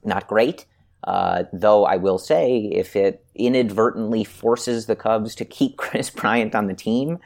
not 0.04 0.26
great. 0.26 0.66
Uh, 1.04 1.44
though 1.52 1.84
I 1.84 1.96
will 1.96 2.18
say, 2.18 2.70
if 2.72 2.94
it 2.94 3.24
inadvertently 3.34 4.22
forces 4.22 4.86
the 4.86 4.96
Cubs 4.96 5.34
to 5.36 5.44
keep 5.44 5.76
Kris 5.76 6.10
Bryant 6.10 6.54
on 6.54 6.66
the 6.66 6.74
team, 6.74 7.18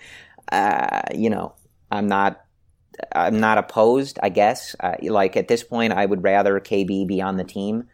uh, 0.50 1.02
you 1.14 1.28
know, 1.28 1.54
I'm 1.90 2.06
not, 2.06 2.44
I'm 3.12 3.40
not 3.40 3.58
opposed. 3.58 4.18
I 4.22 4.30
guess, 4.30 4.74
uh, 4.80 4.94
like 5.02 5.36
at 5.36 5.48
this 5.48 5.62
point, 5.62 5.92
I 5.92 6.06
would 6.06 6.22
rather 6.22 6.58
KB 6.58 7.06
be 7.06 7.20
on 7.20 7.36
the 7.36 7.44
team 7.44 7.88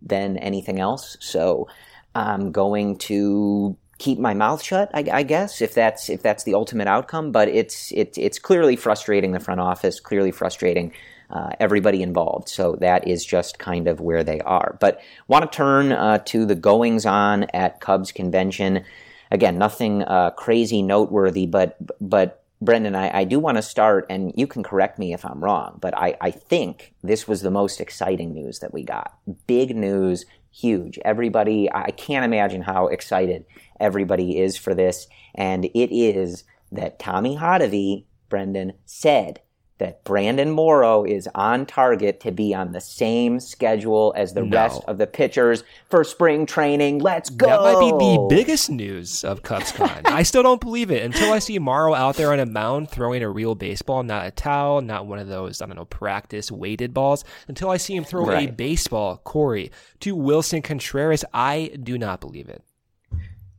than 0.00 0.38
anything 0.38 0.80
else. 0.80 1.16
So 1.20 1.68
I'm 2.14 2.52
going 2.52 2.96
to 2.98 3.76
keep 3.98 4.18
my 4.18 4.34
mouth 4.34 4.62
shut. 4.62 4.90
I, 4.94 5.04
I 5.12 5.22
guess 5.22 5.60
if 5.62 5.74
that's 5.74 6.08
if 6.08 6.22
that's 6.22 6.44
the 6.44 6.54
ultimate 6.54 6.88
outcome. 6.88 7.32
But 7.32 7.48
it's 7.48 7.92
it, 7.92 8.16
it's 8.16 8.38
clearly 8.38 8.76
frustrating 8.76 9.32
the 9.32 9.40
front 9.40 9.60
office. 9.60 10.00
Clearly 10.00 10.32
frustrating 10.32 10.92
uh, 11.30 11.50
everybody 11.58 12.02
involved. 12.02 12.48
So 12.48 12.76
that 12.80 13.06
is 13.06 13.24
just 13.24 13.58
kind 13.58 13.88
of 13.88 14.00
where 14.00 14.24
they 14.24 14.40
are. 14.40 14.76
But 14.80 15.00
want 15.28 15.50
to 15.50 15.56
turn 15.56 15.92
uh, 15.92 16.18
to 16.26 16.46
the 16.46 16.54
goings 16.54 17.06
on 17.06 17.44
at 17.52 17.80
Cubs 17.80 18.12
convention. 18.12 18.84
Again, 19.30 19.58
nothing 19.58 20.02
uh, 20.02 20.30
crazy 20.30 20.82
noteworthy, 20.82 21.46
but 21.46 21.76
but 22.00 22.42
Brendan, 22.60 22.94
I, 22.94 23.18
I 23.18 23.24
do 23.24 23.38
want 23.38 23.58
to 23.58 23.62
start, 23.62 24.06
and 24.08 24.32
you 24.34 24.46
can 24.46 24.62
correct 24.62 24.98
me 24.98 25.12
if 25.12 25.24
I'm 25.26 25.44
wrong, 25.44 25.78
but 25.80 25.96
I, 25.96 26.16
I 26.20 26.30
think 26.30 26.94
this 27.02 27.28
was 27.28 27.42
the 27.42 27.50
most 27.50 27.80
exciting 27.80 28.32
news 28.32 28.60
that 28.60 28.72
we 28.72 28.82
got. 28.82 29.14
Big 29.46 29.76
news, 29.76 30.24
huge. 30.50 30.98
Everybody, 31.04 31.70
I 31.70 31.90
can't 31.90 32.24
imagine 32.24 32.62
how 32.62 32.86
excited 32.86 33.44
everybody 33.78 34.38
is 34.38 34.56
for 34.56 34.74
this, 34.74 35.06
and 35.34 35.66
it 35.66 35.94
is 35.94 36.44
that 36.72 36.98
Tommy 36.98 37.36
Hottovy, 37.36 38.04
Brendan, 38.30 38.72
said 38.86 39.40
that 39.78 40.04
Brandon 40.04 40.50
Morrow 40.50 41.04
is 41.04 41.28
on 41.34 41.66
target 41.66 42.20
to 42.20 42.32
be 42.32 42.54
on 42.54 42.72
the 42.72 42.80
same 42.80 43.40
schedule 43.40 44.14
as 44.16 44.32
the 44.32 44.42
no. 44.42 44.56
rest 44.56 44.82
of 44.86 44.98
the 44.98 45.06
pitchers 45.06 45.64
for 45.90 46.02
spring 46.04 46.46
training. 46.46 46.98
Let's 46.98 47.30
go. 47.30 47.46
That 47.46 47.60
might 47.60 47.80
be 47.80 47.90
the 47.90 48.26
biggest 48.30 48.70
news 48.70 49.24
of 49.24 49.42
CubsCon. 49.42 50.06
I 50.06 50.22
still 50.22 50.42
don't 50.42 50.60
believe 50.60 50.90
it 50.90 51.02
until 51.02 51.32
I 51.32 51.38
see 51.38 51.58
Morrow 51.58 51.94
out 51.94 52.16
there 52.16 52.32
on 52.32 52.40
a 52.40 52.46
mound 52.46 52.90
throwing 52.90 53.22
a 53.22 53.28
real 53.28 53.54
baseball, 53.54 54.02
not 54.02 54.26
a 54.26 54.30
towel, 54.30 54.80
not 54.80 55.06
one 55.06 55.18
of 55.18 55.28
those, 55.28 55.60
I 55.60 55.66
don't 55.66 55.76
know, 55.76 55.84
practice 55.84 56.50
weighted 56.50 56.94
balls. 56.94 57.24
Until 57.48 57.70
I 57.70 57.76
see 57.76 57.94
him 57.94 58.04
throw 58.04 58.24
right. 58.24 58.48
a 58.48 58.52
baseball, 58.52 59.18
Corey, 59.18 59.70
to 60.00 60.16
Willson 60.16 60.62
Contreras, 60.62 61.24
I 61.34 61.76
do 61.82 61.98
not 61.98 62.20
believe 62.20 62.48
it 62.48 62.62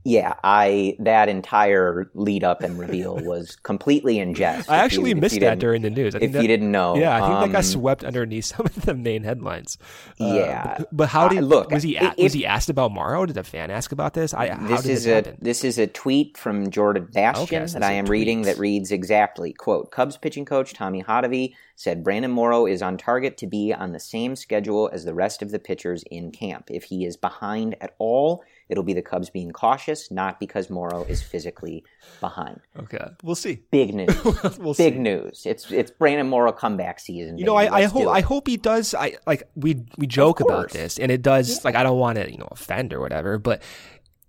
yeah, 0.08 0.36
I 0.42 0.96
that 1.00 1.28
entire 1.28 2.10
lead 2.14 2.42
up 2.46 2.64
and 2.64 2.80
reveal 2.80 3.18
was 3.22 3.58
completely 3.58 4.20
in 4.20 4.34
jest. 4.34 4.72
I 4.72 4.78
actually 4.78 5.10
you, 5.10 5.18
missed 5.18 5.42
that 5.42 5.60
during 5.60 5.82
the 5.82 5.90
news. 5.90 6.16
I 6.16 6.20
if 6.22 6.32
that, 6.32 6.42
you 6.42 6.48
didn't 6.48 6.72
know, 6.72 6.96
yeah, 6.96 7.18
I 7.18 7.20
think 7.20 7.34
um, 7.34 7.42
that 7.42 7.52
got 7.58 7.66
swept 7.66 8.06
underneath 8.06 8.46
some 8.56 8.66
of 8.66 8.86
the 8.86 8.94
main 8.94 9.24
headlines. 9.24 9.78
Yeah, 10.18 10.64
uh, 10.66 10.78
but, 10.78 10.88
but, 10.96 11.10
how 11.10 11.28
did 11.28 11.40
uh, 11.40 11.42
look? 11.42 11.72
Was 11.72 11.84
he 11.84 11.98
if, 11.98 12.18
was 12.18 12.32
he 12.32 12.46
asked 12.46 12.70
about 12.70 12.94
Morrow? 12.94 13.26
Did 13.26 13.36
a 13.36 13.44
fan 13.44 13.70
ask 13.70 13.92
about 13.92 14.14
this? 14.14 14.34
I 14.34 14.56
this 14.68 14.86
is 14.86 15.04
this 15.04 15.06
a 15.06 15.16
happen? 15.16 15.38
this 15.42 15.64
is 15.66 15.78
a 15.78 15.88
tweet 15.88 16.38
from 16.38 16.72
Jordan 16.72 17.10
Bastian 17.12 17.64
okay, 17.64 17.74
that 17.74 17.84
I 17.84 17.92
am 17.92 18.06
reading 18.06 18.44
that 18.44 18.58
reads 18.58 18.94
exactly 18.94 19.52
quote 19.52 19.92
Cubs 19.92 20.16
pitching 20.16 20.46
coach 20.46 20.74
Tommy 20.74 21.04
Hottovy 21.04 21.54
said 21.76 22.04
Brandon 22.04 22.32
Morrow 22.32 22.66
is 22.66 22.82
on 22.82 22.98
target 22.98 23.38
to 23.38 23.46
be 23.46 23.74
on 23.74 23.92
the 23.92 24.00
same 24.00 24.38
schedule 24.38 24.90
as 24.94 25.04
the 25.04 25.14
rest 25.14 25.42
of 25.42 25.52
the 25.52 25.60
pitchers 25.60 26.04
in 26.10 26.32
camp. 26.32 26.72
If 26.72 26.86
he 26.86 27.06
is 27.06 27.18
behind 27.18 27.76
at 27.82 27.94
all 28.00 28.44
It'll 28.70 28.84
be 28.84 28.94
the 28.94 29.02
Cubs 29.02 29.30
being 29.30 29.52
cautious, 29.52 30.12
not 30.12 30.40
because 30.40 30.70
Morrow 30.70 31.04
is 31.04 31.22
physically 31.22 31.84
behind. 32.20 32.60
Okay, 32.78 33.06
we'll 33.24 33.36
see. 33.36 33.60
Big 33.72 33.94
news. 33.94 34.24
we'll 34.60 34.74
Big 34.74 34.94
see. 34.94 35.00
news. 35.00 35.44
It's 35.46 35.72
it's 35.72 35.92
Brandon 35.92 36.28
Morrow 36.28 36.52
comeback 36.52 37.00
season. 37.00 37.38
You 37.38 37.46
know, 37.46 37.56
I, 37.56 37.74
I 37.74 37.84
hope 37.86 38.08
I 38.08 38.22
hope 38.22 38.48
he 38.48 38.58
does. 38.58 38.94
I 38.94 39.18
like 39.26 39.44
we 39.56 39.86
we 39.98 40.08
joke 40.08 40.40
about 40.40 40.72
this, 40.72 41.00
and 41.00 41.12
it 41.12 41.22
does. 41.22 41.50
Yeah. 41.50 41.62
Like 41.64 41.76
I 41.76 41.84
don't 41.84 42.00
want 42.00 42.18
to 42.18 42.30
you 42.32 42.38
know 42.38 42.50
offend 42.52 42.94
or 42.94 43.00
whatever, 43.00 43.38
but 43.38 43.62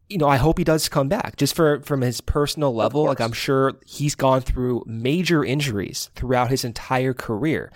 you 0.09 0.19
know, 0.19 0.29
I 0.29 0.37
hope 0.37 0.59
he 0.59 0.65
does 0.65 0.89
come 0.89 1.09
back 1.09 1.37
just 1.37 1.55
for 1.55 1.81
from 1.83 2.01
his 2.01 2.21
personal 2.21 2.75
level. 2.75 3.05
Like 3.05 3.21
I'm 3.21 3.33
sure 3.33 3.75
he's 3.87 4.15
gone 4.15 4.41
through 4.41 4.85
major 4.87 5.45
injuries 5.45 6.11
throughout 6.15 6.51
his 6.51 6.65
entire 6.65 7.13
career. 7.13 7.71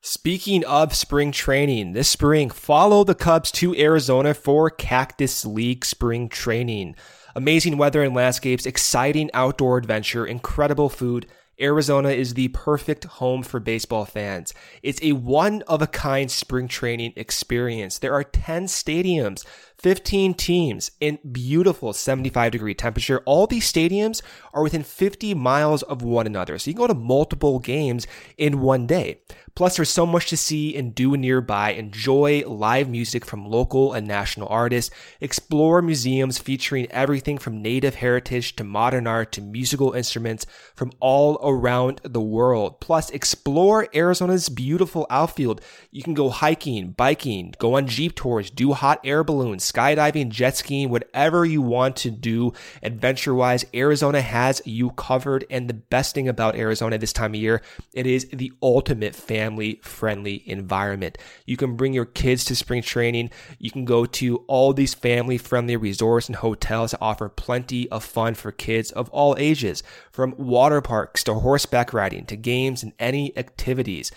Speaking 0.00 0.64
of 0.64 0.94
spring 0.94 1.32
training, 1.32 1.92
this 1.92 2.08
spring, 2.08 2.50
follow 2.50 3.02
the 3.02 3.16
Cubs 3.16 3.50
to 3.52 3.76
Arizona 3.76 4.32
for 4.32 4.70
Cactus 4.70 5.44
League 5.44 5.84
spring 5.84 6.28
training. 6.28 6.94
Amazing 7.34 7.78
weather 7.78 8.04
and 8.04 8.14
landscapes, 8.14 8.64
exciting 8.64 9.28
outdoor 9.34 9.76
adventure, 9.76 10.24
incredible 10.24 10.88
food. 10.88 11.26
Arizona 11.60 12.10
is 12.10 12.34
the 12.34 12.46
perfect 12.48 13.04
home 13.04 13.42
for 13.42 13.58
baseball 13.58 14.04
fans. 14.04 14.54
It's 14.84 15.02
a 15.02 15.12
one 15.12 15.62
of 15.62 15.82
a 15.82 15.88
kind 15.88 16.30
spring 16.30 16.68
training 16.68 17.14
experience. 17.16 17.98
There 17.98 18.14
are 18.14 18.22
10 18.22 18.66
stadiums 18.66 19.44
15 19.78 20.34
teams 20.34 20.90
in 21.00 21.18
beautiful 21.30 21.92
75 21.92 22.52
degree 22.52 22.74
temperature. 22.74 23.22
All 23.24 23.46
these 23.46 23.70
stadiums 23.70 24.22
are 24.52 24.62
within 24.62 24.82
50 24.82 25.34
miles 25.34 25.82
of 25.82 26.02
one 26.02 26.26
another. 26.26 26.58
So 26.58 26.70
you 26.70 26.74
can 26.74 26.82
go 26.82 26.86
to 26.88 26.94
multiple 26.94 27.60
games 27.60 28.06
in 28.36 28.60
one 28.60 28.86
day. 28.86 29.20
Plus, 29.58 29.74
there's 29.74 29.88
so 29.88 30.06
much 30.06 30.28
to 30.28 30.36
see 30.36 30.76
and 30.76 30.94
do 30.94 31.16
nearby. 31.16 31.72
Enjoy 31.72 32.44
live 32.46 32.88
music 32.88 33.24
from 33.24 33.44
local 33.44 33.92
and 33.92 34.06
national 34.06 34.46
artists. 34.48 34.94
Explore 35.20 35.82
museums 35.82 36.38
featuring 36.38 36.86
everything 36.92 37.38
from 37.38 37.60
native 37.60 37.96
heritage 37.96 38.54
to 38.54 38.62
modern 38.62 39.08
art 39.08 39.32
to 39.32 39.40
musical 39.40 39.94
instruments 39.94 40.46
from 40.76 40.92
all 41.00 41.40
around 41.42 42.00
the 42.04 42.20
world. 42.20 42.78
Plus, 42.80 43.10
explore 43.10 43.88
Arizona's 43.92 44.48
beautiful 44.48 45.08
outfield. 45.10 45.60
You 45.90 46.04
can 46.04 46.14
go 46.14 46.30
hiking, 46.30 46.92
biking, 46.92 47.52
go 47.58 47.74
on 47.74 47.88
Jeep 47.88 48.14
tours, 48.14 48.50
do 48.50 48.74
hot 48.74 49.00
air 49.02 49.24
balloons, 49.24 49.64
skydiving, 49.72 50.28
jet 50.28 50.56
skiing, 50.56 50.90
whatever 50.90 51.44
you 51.44 51.62
want 51.62 51.96
to 51.96 52.10
do 52.10 52.52
adventure 52.82 53.34
wise. 53.34 53.64
Arizona 53.74 54.20
has 54.20 54.62
you 54.64 54.90
covered. 54.90 55.44
And 55.50 55.68
the 55.68 55.74
best 55.74 56.14
thing 56.14 56.28
about 56.28 56.56
Arizona 56.56 56.98
this 56.98 57.12
time 57.12 57.34
of 57.34 57.40
year, 57.40 57.62
it 57.92 58.06
is 58.06 58.28
the 58.32 58.52
ultimate 58.62 59.14
family 59.14 59.80
friendly 59.82 60.42
environment. 60.48 61.18
You 61.46 61.56
can 61.56 61.76
bring 61.76 61.92
your 61.92 62.04
kids 62.04 62.44
to 62.46 62.56
spring 62.56 62.82
training. 62.82 63.30
You 63.58 63.70
can 63.70 63.84
go 63.84 64.06
to 64.06 64.38
all 64.46 64.72
these 64.72 64.94
family 64.94 65.38
friendly 65.38 65.76
resorts 65.76 66.28
and 66.28 66.36
hotels 66.36 66.92
that 66.92 67.00
offer 67.00 67.28
plenty 67.28 67.88
of 67.90 68.04
fun 68.04 68.34
for 68.34 68.52
kids 68.52 68.90
of 68.92 69.08
all 69.10 69.36
ages, 69.38 69.82
from 70.10 70.34
water 70.36 70.80
parks 70.80 71.24
to 71.24 71.34
horseback 71.34 71.92
riding 71.92 72.24
to 72.26 72.36
games 72.36 72.82
and 72.82 72.92
any 72.98 73.36
activities. 73.36 74.10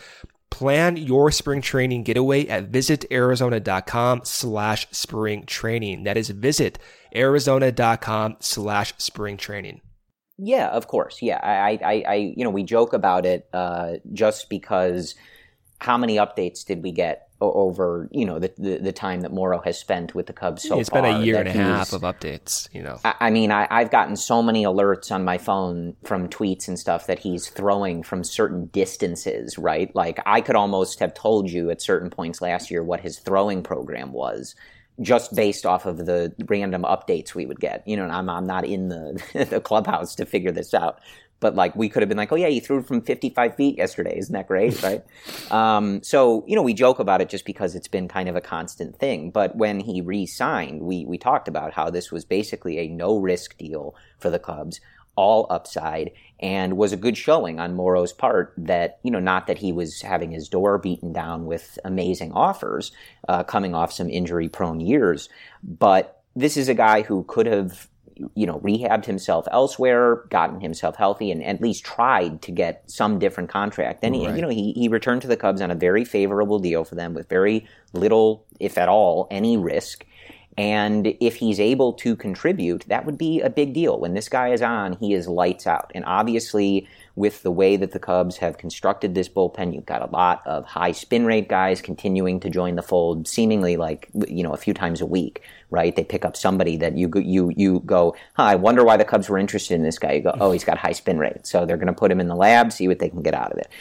Plan 0.52 0.98
your 0.98 1.32
spring 1.32 1.62
training 1.62 2.04
getaway 2.04 2.46
at 2.48 2.72
visitarizona.com 2.72 4.22
slash 4.26 4.88
spring 4.92 5.46
training. 5.46 6.04
That 6.04 6.18
is 6.18 6.30
visitarizona.com 6.30 8.38
slash 8.40 8.94
spring 8.98 9.38
training. 9.38 9.82
Yeah, 10.38 10.68
of 10.68 10.88
course. 10.88 11.22
Yeah, 11.22 11.40
I, 11.42 11.80
I, 11.84 12.04
I, 12.08 12.16
you 12.36 12.44
know, 12.44 12.50
we 12.50 12.64
joke 12.64 12.92
about 12.94 13.26
it 13.26 13.48
uh, 13.54 13.94
just 14.14 14.50
because 14.50 15.16
how 15.80 15.98
many 15.98 16.18
updates 16.18 16.66
did 16.66 16.84
we 16.84 16.92
get 16.92 17.30
over, 17.42 18.08
you 18.12 18.26
know, 18.26 18.40
the, 18.40 18.54
the, 18.58 18.78
the 18.78 18.92
time 18.92 19.22
that 19.22 19.32
Morrow 19.32 19.62
has 19.66 19.80
spent 19.80 20.14
with 20.14 20.28
the 20.28 20.34
Cubs 20.34 20.64
so 20.64 20.80
it's 20.80 20.90
far? 20.90 21.00
It's 21.00 21.08
been 21.08 21.22
a 21.22 21.26
year 21.26 21.40
and 21.40 21.48
a 21.48 21.52
half 21.52 21.94
of 21.94 22.02
updates, 22.02 22.70
you 22.74 22.82
know. 22.82 23.00
I, 23.04 23.16
I 23.20 23.30
mean, 23.30 23.52
I, 23.52 23.68
I've 23.70 23.92
gotten 23.92 24.16
so 24.16 24.42
many 24.42 24.64
alerts 24.64 25.12
on 25.12 25.24
my 25.24 25.38
phone 25.38 25.96
from 26.04 26.30
tweets 26.30 26.68
and 26.68 26.78
stuff 26.78 27.08
that 27.08 27.20
he's 27.20 27.50
throwing 27.50 28.04
from 28.04 28.24
certain 28.24 28.68
distances, 28.68 29.58
right? 29.58 29.94
Like 29.96 30.20
I 30.26 30.42
could 30.42 30.56
almost 30.56 31.00
have 31.00 31.14
told 31.14 31.50
you 31.50 31.70
at 31.70 31.82
certain 31.82 32.10
points 32.10 32.42
last 32.42 32.72
year 32.72 32.84
what 32.84 33.02
his 33.02 33.20
throwing 33.20 33.64
program 33.64 34.12
was 34.14 34.56
just 35.00 35.34
based 35.36 35.66
off 35.66 35.86
of 35.86 36.06
the 36.06 36.34
random 36.48 36.84
updates 36.84 37.34
we 37.34 37.46
would 37.46 37.60
get. 37.60 37.88
You 37.88 37.98
know, 37.98 38.06
I'm, 38.06 38.30
I'm 38.30 38.46
not 38.46 38.66
in 38.66 38.90
the, 38.90 39.48
the 39.50 39.62
clubhouse 39.62 40.16
to 40.16 40.26
figure 40.26 40.52
this 40.52 40.74
out. 40.74 41.00
But 41.42 41.56
like 41.56 41.76
we 41.76 41.90
could 41.90 42.02
have 42.02 42.08
been 42.08 42.18
like, 42.18 42.32
oh 42.32 42.38
yeah, 42.38 42.48
you 42.48 42.62
threw 42.62 42.82
from 42.82 43.02
55 43.02 43.56
feet 43.56 43.78
yesterday. 43.78 44.18
Isn't 44.18 44.34
that 44.34 44.48
great? 44.48 44.62
Right. 44.82 45.04
um, 45.52 46.02
so, 46.02 46.44
you 46.48 46.56
know, 46.56 46.62
we 46.62 46.74
joke 46.74 47.00
about 47.00 47.22
it 47.22 47.30
just 47.30 47.46
because 47.46 47.76
it's 47.76 47.88
been 47.88 48.08
kind 48.08 48.30
of 48.30 48.36
a 48.36 48.42
constant 48.42 48.98
thing. 48.98 49.30
But 49.30 49.56
when 49.56 49.80
he 49.80 50.02
re-signed, 50.02 50.82
we, 50.82 51.06
we 51.06 51.18
talked 51.18 51.48
about 51.48 51.74
how 51.74 51.90
this 51.90 52.12
was 52.12 52.24
basically 52.24 52.80
a 52.80 52.88
no 52.88 53.18
risk 53.18 53.58
deal 53.58 53.94
for 54.18 54.30
the 54.30 54.40
Cubs 54.40 54.80
all 55.16 55.46
upside 55.50 56.12
and 56.40 56.78
was 56.78 56.94
a 56.94 56.98
good 56.98 57.18
showing 57.18 57.60
on 57.60 57.76
Morrow's 57.76 58.14
part 58.14 58.54
that, 58.58 59.00
you 59.04 59.12
know, 59.12 59.20
not 59.20 59.48
that 59.48 59.58
he 59.58 59.72
was 59.72 60.02
having 60.02 60.32
his 60.32 60.50
door 60.50 60.78
beaten 60.78 61.14
down 61.14 61.46
with 61.46 61.78
amazing 61.86 62.32
offers, 62.32 62.92
uh, 63.28 63.44
coming 63.44 63.76
off 63.76 63.94
some 63.94 64.10
injury 64.10 64.50
prone 64.50 64.80
years, 64.80 65.30
but 65.64 66.24
this 66.36 66.58
is 66.58 66.70
a 66.70 66.74
guy 66.74 67.02
who 67.02 67.24
could 67.26 67.46
have, 67.46 67.88
you 68.36 68.46
know, 68.46 68.60
rehabbed 68.60 69.06
himself 69.06 69.48
elsewhere, 69.52 70.24
gotten 70.30 70.62
himself 70.62 70.96
healthy, 70.96 71.32
and 71.32 71.44
at 71.44 71.62
least 71.62 71.84
tried 71.84 72.42
to 72.44 72.52
get 72.52 72.84
some 72.90 73.20
different 73.20 73.50
contract. 73.50 74.04
And, 74.04 74.16
he, 74.16 74.24
you 74.36 74.42
know, 74.42 74.50
he, 74.50 74.74
he 74.74 74.88
returned 74.88 75.22
to 75.24 75.28
the 75.28 75.38
Cubs 75.38 75.62
on 75.62 75.72
a 75.72 75.76
very 75.76 76.06
favorable 76.06 76.60
deal 76.60 76.84
for 76.84 76.96
them 76.96 77.14
with 77.14 77.30
very 77.30 77.66
little, 77.94 78.46
if 78.60 78.78
at 78.78 78.90
all, 78.90 79.28
any 79.32 79.58
risk. 79.58 80.06
And 80.62 81.16
if 81.20 81.38
he's 81.38 81.60
able 81.60 81.92
to 81.94 82.16
contribute, 82.16 82.86
that 82.88 83.04
would 83.04 83.18
be 83.18 83.42
a 83.42 83.50
big 83.50 83.74
deal. 83.74 84.00
When 84.00 84.14
this 84.14 84.30
guy 84.30 84.50
is 84.50 84.62
on, 84.62 84.94
he 84.94 85.16
is 85.16 85.28
lights 85.28 85.66
out. 85.66 85.92
And 85.96 86.06
obviously, 86.06 86.88
with 87.16 87.42
the 87.42 87.50
way 87.50 87.78
that 87.78 87.94
the 87.94 88.00
Cubs 88.00 88.38
have 88.38 88.60
constructed 88.60 89.16
this 89.16 89.28
bullpen, 89.28 89.74
you've 89.74 89.88
got 89.88 90.08
a 90.08 90.12
lot 90.16 90.46
of 90.46 90.64
high 90.66 90.92
spin 90.92 91.26
rate 91.26 91.50
guys 91.50 91.82
continuing 91.82 92.40
to 92.42 92.50
join 92.52 92.76
the 92.76 92.84
fold, 92.84 93.28
seemingly 93.28 93.76
like 93.76 94.12
you 94.28 94.44
know 94.44 94.54
a 94.54 94.58
few 94.58 94.76
times 94.76 95.02
a 95.02 95.06
week, 95.08 95.42
right? 95.72 95.96
They 95.96 96.04
pick 96.04 96.26
up 96.26 96.38
somebody 96.38 96.78
that 96.78 96.96
you 96.96 97.12
you 97.16 97.52
you 97.58 97.80
go, 97.80 98.16
huh, 98.36 98.44
I 98.44 98.54
wonder 98.54 98.84
why 98.84 98.98
the 98.98 99.06
Cubs 99.06 99.30
were 99.30 99.40
interested 99.40 99.74
in 99.74 99.82
this 99.82 99.98
guy. 99.98 100.12
You 100.12 100.22
go, 100.22 100.38
oh, 100.40 100.52
he's 100.52 100.64
got 100.64 100.78
high 100.78 100.92
spin 100.92 101.18
rate, 101.18 101.48
so 101.48 101.66
they're 101.66 101.78
going 101.78 101.88
to 101.88 101.94
put 101.94 102.12
him 102.12 102.20
in 102.20 102.28
the 102.28 102.36
lab, 102.36 102.72
see 102.72 102.88
what 102.88 103.00
they 103.00 103.10
can 103.10 103.24
get 103.24 103.34
out 103.34 103.52
of 103.52 103.58
it. 103.58 103.72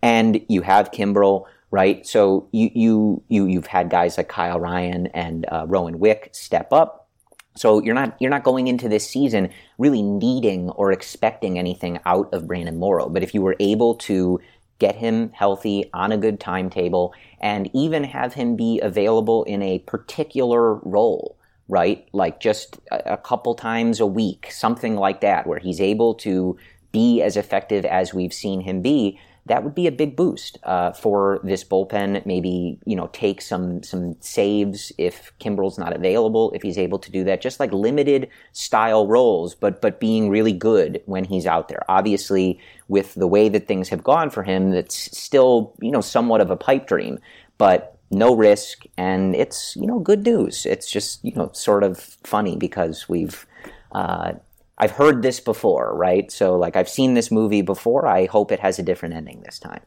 And 0.00 0.40
you 0.48 0.62
have 0.62 0.90
Kimbrel 0.90 1.44
right? 1.70 2.06
So 2.06 2.48
you 2.52 2.70
you 2.74 3.22
you 3.28 3.46
you've 3.46 3.66
had 3.66 3.90
guys 3.90 4.16
like 4.16 4.28
Kyle 4.28 4.60
Ryan 4.60 5.06
and 5.08 5.46
uh, 5.50 5.66
Rowan 5.68 5.98
Wick 5.98 6.30
step 6.32 6.72
up. 6.72 7.08
So 7.56 7.82
you're 7.82 7.94
not 7.94 8.16
you're 8.20 8.30
not 8.30 8.44
going 8.44 8.68
into 8.68 8.88
this 8.88 9.08
season 9.08 9.50
really 9.78 10.02
needing 10.02 10.70
or 10.70 10.92
expecting 10.92 11.58
anything 11.58 11.98
out 12.06 12.32
of 12.32 12.46
Brandon 12.46 12.78
Morrow. 12.78 13.08
But 13.08 13.22
if 13.22 13.34
you 13.34 13.42
were 13.42 13.56
able 13.60 13.94
to 13.96 14.40
get 14.78 14.96
him 14.96 15.30
healthy 15.32 15.90
on 15.92 16.10
a 16.10 16.16
good 16.16 16.40
timetable 16.40 17.12
and 17.40 17.70
even 17.74 18.02
have 18.02 18.34
him 18.34 18.56
be 18.56 18.80
available 18.80 19.44
in 19.44 19.62
a 19.62 19.78
particular 19.80 20.76
role, 20.76 21.36
right? 21.68 22.08
Like 22.12 22.40
just 22.40 22.78
a, 22.90 23.12
a 23.12 23.16
couple 23.18 23.54
times 23.54 24.00
a 24.00 24.06
week, 24.06 24.48
something 24.50 24.96
like 24.96 25.20
that, 25.20 25.46
where 25.46 25.58
he's 25.58 25.80
able 25.80 26.14
to 26.14 26.56
be 26.92 27.22
as 27.22 27.36
effective 27.36 27.84
as 27.84 28.14
we've 28.14 28.32
seen 28.32 28.60
him 28.62 28.80
be 28.80 29.20
that 29.46 29.64
would 29.64 29.74
be 29.74 29.86
a 29.86 29.92
big 29.92 30.16
boost 30.16 30.58
uh, 30.64 30.92
for 30.92 31.40
this 31.42 31.64
bullpen. 31.64 32.24
Maybe 32.26 32.78
you 32.84 32.96
know 32.96 33.08
take 33.12 33.40
some 33.40 33.82
some 33.82 34.16
saves 34.20 34.92
if 34.98 35.32
Kimbrel's 35.38 35.78
not 35.78 35.94
available. 35.94 36.52
If 36.52 36.62
he's 36.62 36.78
able 36.78 36.98
to 36.98 37.10
do 37.10 37.24
that, 37.24 37.40
just 37.40 37.60
like 37.60 37.72
limited 37.72 38.28
style 38.52 39.06
roles, 39.06 39.54
but 39.54 39.80
but 39.80 40.00
being 40.00 40.28
really 40.28 40.52
good 40.52 41.02
when 41.06 41.24
he's 41.24 41.46
out 41.46 41.68
there. 41.68 41.82
Obviously, 41.88 42.60
with 42.88 43.14
the 43.14 43.26
way 43.26 43.48
that 43.48 43.66
things 43.66 43.88
have 43.88 44.04
gone 44.04 44.30
for 44.30 44.42
him, 44.42 44.70
that's 44.70 45.16
still 45.18 45.74
you 45.80 45.90
know 45.90 46.00
somewhat 46.00 46.40
of 46.40 46.50
a 46.50 46.56
pipe 46.56 46.86
dream, 46.86 47.18
but 47.58 47.96
no 48.10 48.34
risk, 48.34 48.84
and 48.96 49.34
it's 49.34 49.74
you 49.76 49.86
know 49.86 49.98
good 49.98 50.24
news. 50.24 50.66
It's 50.66 50.90
just 50.90 51.24
you 51.24 51.32
know 51.32 51.50
sort 51.52 51.82
of 51.82 51.98
funny 52.24 52.56
because 52.56 53.08
we've. 53.08 53.46
Uh, 53.92 54.34
I've 54.80 54.92
heard 54.92 55.20
this 55.20 55.40
before, 55.40 55.94
right? 55.94 56.32
So 56.32 56.56
like 56.56 56.74
I've 56.74 56.88
seen 56.88 57.12
this 57.12 57.30
movie 57.30 57.60
before. 57.60 58.06
I 58.06 58.24
hope 58.24 58.50
it 58.50 58.60
has 58.60 58.78
a 58.78 58.82
different 58.82 59.14
ending 59.14 59.42
this 59.44 59.58
time. 59.58 59.82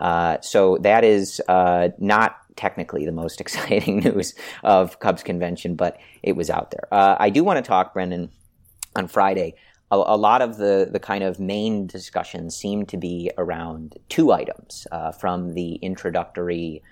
Uh, 0.00 0.40
so 0.40 0.78
that 0.78 1.04
is 1.04 1.42
uh, 1.48 1.90
not 1.98 2.36
technically 2.56 3.04
the 3.04 3.12
most 3.12 3.40
exciting 3.42 3.98
news 3.98 4.34
of 4.64 4.98
Cubs 5.00 5.22
convention, 5.22 5.74
but 5.74 5.98
it 6.22 6.34
was 6.34 6.48
out 6.48 6.70
there. 6.70 6.88
Uh, 6.90 7.16
I 7.20 7.28
do 7.28 7.44
want 7.44 7.62
to 7.62 7.68
talk, 7.68 7.92
Brendan, 7.92 8.30
on 8.96 9.06
Friday. 9.06 9.54
A, 9.90 9.96
a, 9.96 10.16
lot 10.16 10.40
of 10.40 10.56
the, 10.56 10.88
the 10.90 11.00
kind 11.00 11.24
of 11.24 11.38
main 11.38 11.86
discussions 11.86 12.56
seem 12.56 12.86
to 12.86 12.96
be 12.96 13.30
around 13.36 13.98
two 14.08 14.32
items 14.32 14.86
uh, 14.90 15.12
from 15.12 15.52
the 15.52 15.74
introductory 15.74 16.82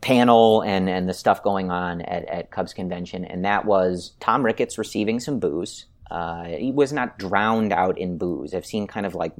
panel 0.00 0.62
and, 0.62 0.88
and 0.88 1.06
the 1.06 1.14
stuff 1.14 1.42
going 1.42 1.70
on 1.70 2.00
at, 2.00 2.24
at 2.26 2.50
Cubs 2.50 2.72
convention, 2.72 3.26
and 3.26 3.44
that 3.44 3.66
was 3.66 4.12
Tom 4.18 4.42
Ricketts 4.42 4.78
receiving 4.78 5.20
some 5.20 5.38
boos 5.38 5.84
uh, 6.10 6.44
he 6.44 6.72
was 6.72 6.92
not 6.92 7.18
drowned 7.18 7.72
out 7.72 7.96
in 7.96 8.18
boos. 8.18 8.52
I've 8.52 8.66
seen 8.66 8.88
kind 8.88 9.06
of 9.06 9.14
like 9.14 9.32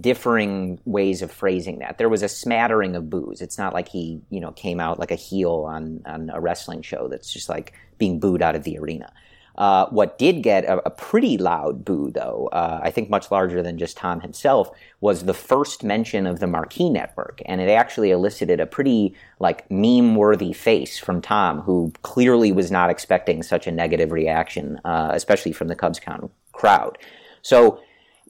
differing 0.00 0.80
ways 0.84 1.20
of 1.20 1.32
phrasing 1.32 1.80
that. 1.80 1.98
There 1.98 2.08
was 2.08 2.22
a 2.22 2.28
smattering 2.28 2.94
of 2.94 3.10
boos. 3.10 3.40
It's 3.40 3.58
not 3.58 3.74
like 3.74 3.88
he, 3.88 4.20
you 4.30 4.38
know, 4.38 4.52
came 4.52 4.78
out 4.78 5.00
like 5.00 5.10
a 5.10 5.16
heel 5.16 5.64
on, 5.68 6.02
on 6.06 6.30
a 6.30 6.40
wrestling 6.40 6.82
show 6.82 7.08
that's 7.08 7.32
just 7.32 7.48
like 7.48 7.72
being 7.98 8.20
booed 8.20 8.40
out 8.40 8.54
of 8.54 8.62
the 8.62 8.78
arena. 8.78 9.12
Uh, 9.60 9.86
what 9.90 10.16
did 10.16 10.42
get 10.42 10.64
a, 10.64 10.78
a, 10.86 10.90
pretty 10.90 11.36
loud 11.36 11.84
boo, 11.84 12.10
though, 12.10 12.48
uh, 12.50 12.80
I 12.82 12.90
think 12.90 13.10
much 13.10 13.30
larger 13.30 13.62
than 13.62 13.76
just 13.76 13.94
Tom 13.94 14.22
himself, 14.22 14.70
was 15.02 15.26
the 15.26 15.34
first 15.34 15.84
mention 15.84 16.26
of 16.26 16.40
the 16.40 16.46
Marquee 16.46 16.88
Network, 16.88 17.42
and 17.44 17.60
it 17.60 17.68
actually 17.68 18.10
elicited 18.10 18.58
a 18.58 18.64
pretty 18.64 19.14
like 19.38 19.70
meme-worthy 19.70 20.54
face 20.54 20.98
from 20.98 21.20
Tom, 21.20 21.60
who 21.60 21.92
clearly 22.00 22.52
was 22.52 22.70
not 22.70 22.88
expecting 22.88 23.42
such 23.42 23.66
a 23.66 23.70
negative 23.70 24.12
reaction, 24.12 24.80
uh, 24.86 25.10
especially 25.12 25.52
from 25.52 25.68
the 25.68 25.76
CubsCon 25.76 26.30
crowd. 26.52 26.96
So. 27.42 27.80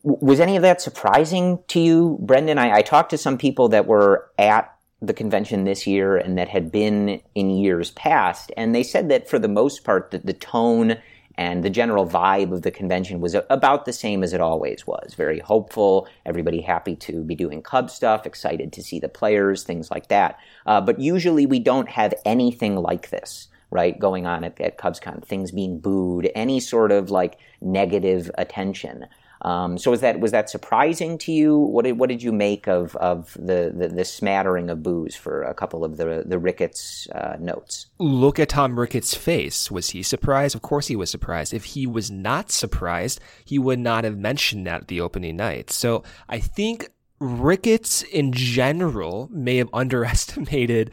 Was 0.02 0.40
any 0.40 0.56
of 0.56 0.62
that 0.62 0.80
surprising 0.80 1.58
to 1.68 1.78
you, 1.78 2.16
Brendan? 2.22 2.56
I, 2.56 2.76
I 2.76 2.80
talked 2.80 3.10
to 3.10 3.18
some 3.18 3.36
people 3.36 3.68
that 3.68 3.86
were 3.86 4.30
at 4.38 4.74
the 5.02 5.12
convention 5.12 5.64
this 5.64 5.86
year 5.86 6.16
and 6.16 6.38
that 6.38 6.48
had 6.48 6.72
been 6.72 7.20
in 7.34 7.50
years 7.50 7.90
past. 7.90 8.50
And 8.56 8.74
they 8.74 8.82
said 8.82 9.10
that 9.10 9.28
for 9.28 9.38
the 9.38 9.46
most 9.46 9.84
part, 9.84 10.10
that 10.10 10.24
the 10.24 10.32
tone 10.32 10.96
and 11.40 11.64
the 11.64 11.70
general 11.70 12.06
vibe 12.06 12.52
of 12.52 12.60
the 12.60 12.70
convention 12.70 13.18
was 13.18 13.34
about 13.48 13.86
the 13.86 13.94
same 13.94 14.22
as 14.22 14.34
it 14.34 14.42
always 14.42 14.86
was. 14.86 15.14
Very 15.14 15.38
hopeful, 15.38 16.06
everybody 16.26 16.60
happy 16.60 16.94
to 16.96 17.24
be 17.24 17.34
doing 17.34 17.62
Cub 17.62 17.90
stuff, 17.90 18.26
excited 18.26 18.74
to 18.74 18.82
see 18.82 19.00
the 19.00 19.08
players, 19.08 19.62
things 19.62 19.90
like 19.90 20.08
that. 20.08 20.38
Uh, 20.66 20.82
but 20.82 21.00
usually 21.00 21.46
we 21.46 21.58
don't 21.58 21.88
have 21.88 22.12
anything 22.26 22.76
like 22.76 23.08
this, 23.08 23.48
right, 23.70 23.98
going 23.98 24.26
on 24.26 24.44
at, 24.44 24.60
at 24.60 24.76
CubsCon. 24.76 25.24
Things 25.24 25.50
being 25.50 25.78
booed, 25.78 26.30
any 26.34 26.60
sort 26.60 26.92
of 26.92 27.10
like 27.10 27.38
negative 27.62 28.30
attention. 28.36 29.06
Um, 29.42 29.78
so 29.78 29.90
was 29.90 30.00
that 30.00 30.20
was 30.20 30.32
that 30.32 30.50
surprising 30.50 31.16
to 31.18 31.32
you? 31.32 31.56
What 31.56 31.84
did 31.84 31.98
what 31.98 32.08
did 32.08 32.22
you 32.22 32.32
make 32.32 32.68
of 32.68 32.94
of 32.96 33.32
the 33.34 33.72
the, 33.74 33.88
the 33.88 34.04
smattering 34.04 34.68
of 34.68 34.82
boos 34.82 35.16
for 35.16 35.42
a 35.42 35.54
couple 35.54 35.84
of 35.84 35.96
the 35.96 36.24
the 36.26 36.38
Ricketts 36.38 37.08
uh, 37.14 37.36
notes? 37.40 37.86
Look 37.98 38.38
at 38.38 38.50
Tom 38.50 38.78
Ricketts' 38.78 39.14
face. 39.14 39.70
Was 39.70 39.90
he 39.90 40.02
surprised? 40.02 40.54
Of 40.54 40.62
course 40.62 40.88
he 40.88 40.96
was 40.96 41.10
surprised. 41.10 41.54
If 41.54 41.64
he 41.64 41.86
was 41.86 42.10
not 42.10 42.50
surprised, 42.50 43.20
he 43.44 43.58
would 43.58 43.78
not 43.78 44.04
have 44.04 44.18
mentioned 44.18 44.66
that 44.66 44.82
at 44.82 44.88
the 44.88 45.00
opening 45.00 45.36
night. 45.36 45.70
So 45.70 46.02
I 46.28 46.38
think 46.38 46.90
Ricketts 47.18 48.02
in 48.02 48.32
general 48.32 49.28
may 49.32 49.56
have 49.56 49.70
underestimated 49.74 50.90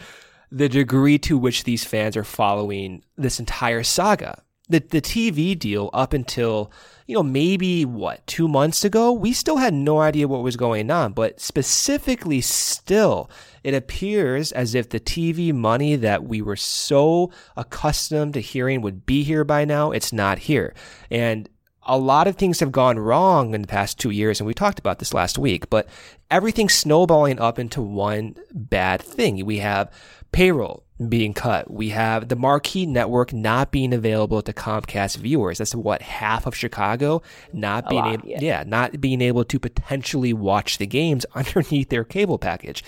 the 0.50 0.70
degree 0.70 1.18
to 1.18 1.38
which 1.38 1.66
these 1.66 1.84
fans 1.84 2.16
are 2.16 2.24
following 2.24 3.04
this 3.18 3.40
entire 3.40 3.84
saga. 3.84 4.42
The 4.70 4.80
the 4.80 5.02
TV 5.02 5.58
deal 5.58 5.90
up 5.94 6.14
until 6.14 6.72
you 7.08 7.16
know, 7.16 7.24
maybe 7.24 7.86
what, 7.86 8.26
two 8.28 8.50
months 8.50 8.84
ago, 8.84 9.14
we 9.14 9.32
still 9.32 9.58
had 9.58 9.74
no 9.74 10.00
idea 10.00 10.28
what 10.28 10.44
was 10.44 10.58
going 10.58 10.92
on. 10.92 11.14
But 11.14 11.40
specifically, 11.40 12.42
still, 12.42 13.30
it 13.64 13.74
appears 13.74 14.52
as 14.52 14.76
if 14.76 14.90
the 14.90 15.00
TV 15.00 15.54
money 15.54 15.96
that 15.96 16.26
we 16.26 16.42
were 16.42 16.58
so 16.58 17.32
accustomed 17.56 18.34
to 18.34 18.42
hearing 18.42 18.82
would 18.82 19.06
be 19.06 19.24
here 19.24 19.46
by 19.46 19.64
now, 19.64 19.92
it's 19.92 20.12
not 20.12 20.38
here. 20.38 20.76
And 21.10 21.50
a 21.84 21.98
lot 21.98 22.28
of 22.28 22.36
things 22.36 22.60
have 22.60 22.74
gone 22.74 23.00
wrong 23.00 23.54
in 23.54 23.62
the 23.62 23.68
past 23.68 23.98
two 23.98 24.10
years, 24.10 24.42
and 24.42 24.48
we 24.48 24.54
talked 24.54 24.78
about 24.78 25.00
this 25.00 25.14
last 25.14 25.38
week, 25.38 25.70
but 25.70 25.88
everything's 26.30 26.74
snowballing 26.74 27.40
up 27.40 27.58
into 27.58 27.82
one 27.82 28.36
bad 28.54 29.02
thing. 29.02 29.46
We 29.46 29.60
have 29.60 29.90
payroll 30.32 30.84
being 31.10 31.34
cut. 31.34 31.70
We 31.72 31.90
have 31.90 32.28
the 32.28 32.36
marquee 32.36 32.86
network 32.86 33.32
not 33.32 33.72
being 33.72 33.94
available 33.94 34.42
to 34.42 34.54
Comcast 34.54 35.18
viewers. 35.18 35.60
That's 35.60 35.76
what 35.76 36.02
half 36.02 36.46
of 36.48 36.56
Chicago 36.56 37.22
not 37.54 37.86
A 37.86 37.90
being 37.90 38.04
lot, 38.04 38.14
able, 38.14 38.28
yeah. 38.28 38.40
yeah, 38.42 38.64
not 38.66 39.00
being 39.00 39.22
able 39.22 39.44
to 39.46 39.60
potentially 39.60 40.34
watch 40.34 40.78
the 40.78 40.88
games 40.88 41.26
underneath 41.36 41.90
their 41.90 42.04
cable 42.04 42.40
package. 42.40 42.84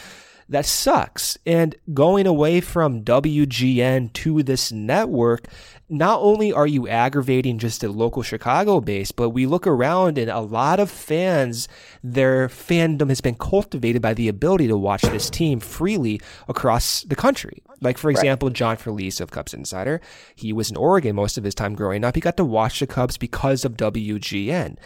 That 0.49 0.65
sucks. 0.65 1.38
And 1.45 1.75
going 1.93 2.25
away 2.25 2.60
from 2.62 3.04
WGN 3.04 4.12
to 4.13 4.41
this 4.41 4.71
network, 4.71 5.45
not 5.89 6.21
only 6.21 6.54
are 6.54 6.67
you 6.67 6.88
aggravating 6.88 7.58
just 7.58 7.84
a 7.84 7.89
local 7.89 8.21
Chicago 8.21 8.80
base, 8.80 9.12
but 9.12 9.30
we 9.30 9.45
look 9.45 9.65
around 9.65 10.17
and 10.17 10.30
a 10.30 10.39
lot 10.39 10.80
of 10.80 10.89
fans, 10.91 11.67
their 12.04 12.47
fandom 12.47 13.10
has 13.10 13.21
been 13.21 13.36
cultivated 13.36 14.02
by 14.02 14.13
the 14.13 14.28
ability 14.28 14.67
to 14.67 14.78
watch 14.78 15.02
this 15.02 15.30
team 15.30 15.60
freely 15.60 16.21
across 16.47 17.02
the 17.04 17.15
country. 17.15 17.63
Like, 17.82 17.97
for 17.97 18.12
example, 18.12 18.49
right. 18.49 18.56
John 18.56 18.78
Felice 18.78 19.19
of 19.19 19.32
Cubs 19.32 19.54
Insider, 19.54 20.02
he 20.36 20.52
was 20.54 20.69
in 20.69 20.78
Oregon 20.78 21.15
most 21.15 21.38
of 21.38 21.43
his 21.43 21.56
time 21.56 21.75
growing 21.75 22.04
up. 22.04 22.15
He 22.15 22.21
got 22.21 22.38
to 22.38 22.45
watch 22.45 22.80
the 22.80 22.88
Cubs 22.88 23.17
because 23.17 23.63
of 23.65 23.78
WGN. 23.78 24.78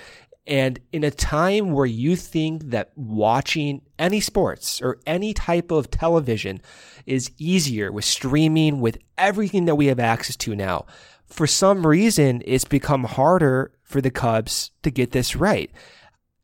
And 0.46 0.80
in 0.92 1.04
a 1.06 1.12
time 1.12 1.72
where 1.72 1.86
you 1.86 2.16
think 2.16 2.72
that 2.72 2.92
watching 2.96 3.82
any 3.98 4.20
sports 4.20 4.82
or 4.82 5.00
any 5.06 5.34
type 5.34 5.72
of 5.72 5.90
television 5.90 6.62
is 7.06 7.32
easier 7.38 7.92
with 7.92 8.04
streaming, 8.04 8.82
with 8.82 8.98
everything 9.18 9.66
that 9.66 9.76
we 9.76 9.86
have 9.86 10.00
access 10.00 10.36
to 10.38 10.56
now, 10.56 10.86
for 11.26 11.48
some 11.48 11.88
reason, 11.88 12.44
it's 12.46 12.66
become 12.66 13.06
harder 13.06 13.72
for 13.84 14.02
the 14.02 14.12
Cubs 14.12 14.72
to 14.84 14.92
get 14.92 15.12
this 15.12 15.36
right. 15.36 15.72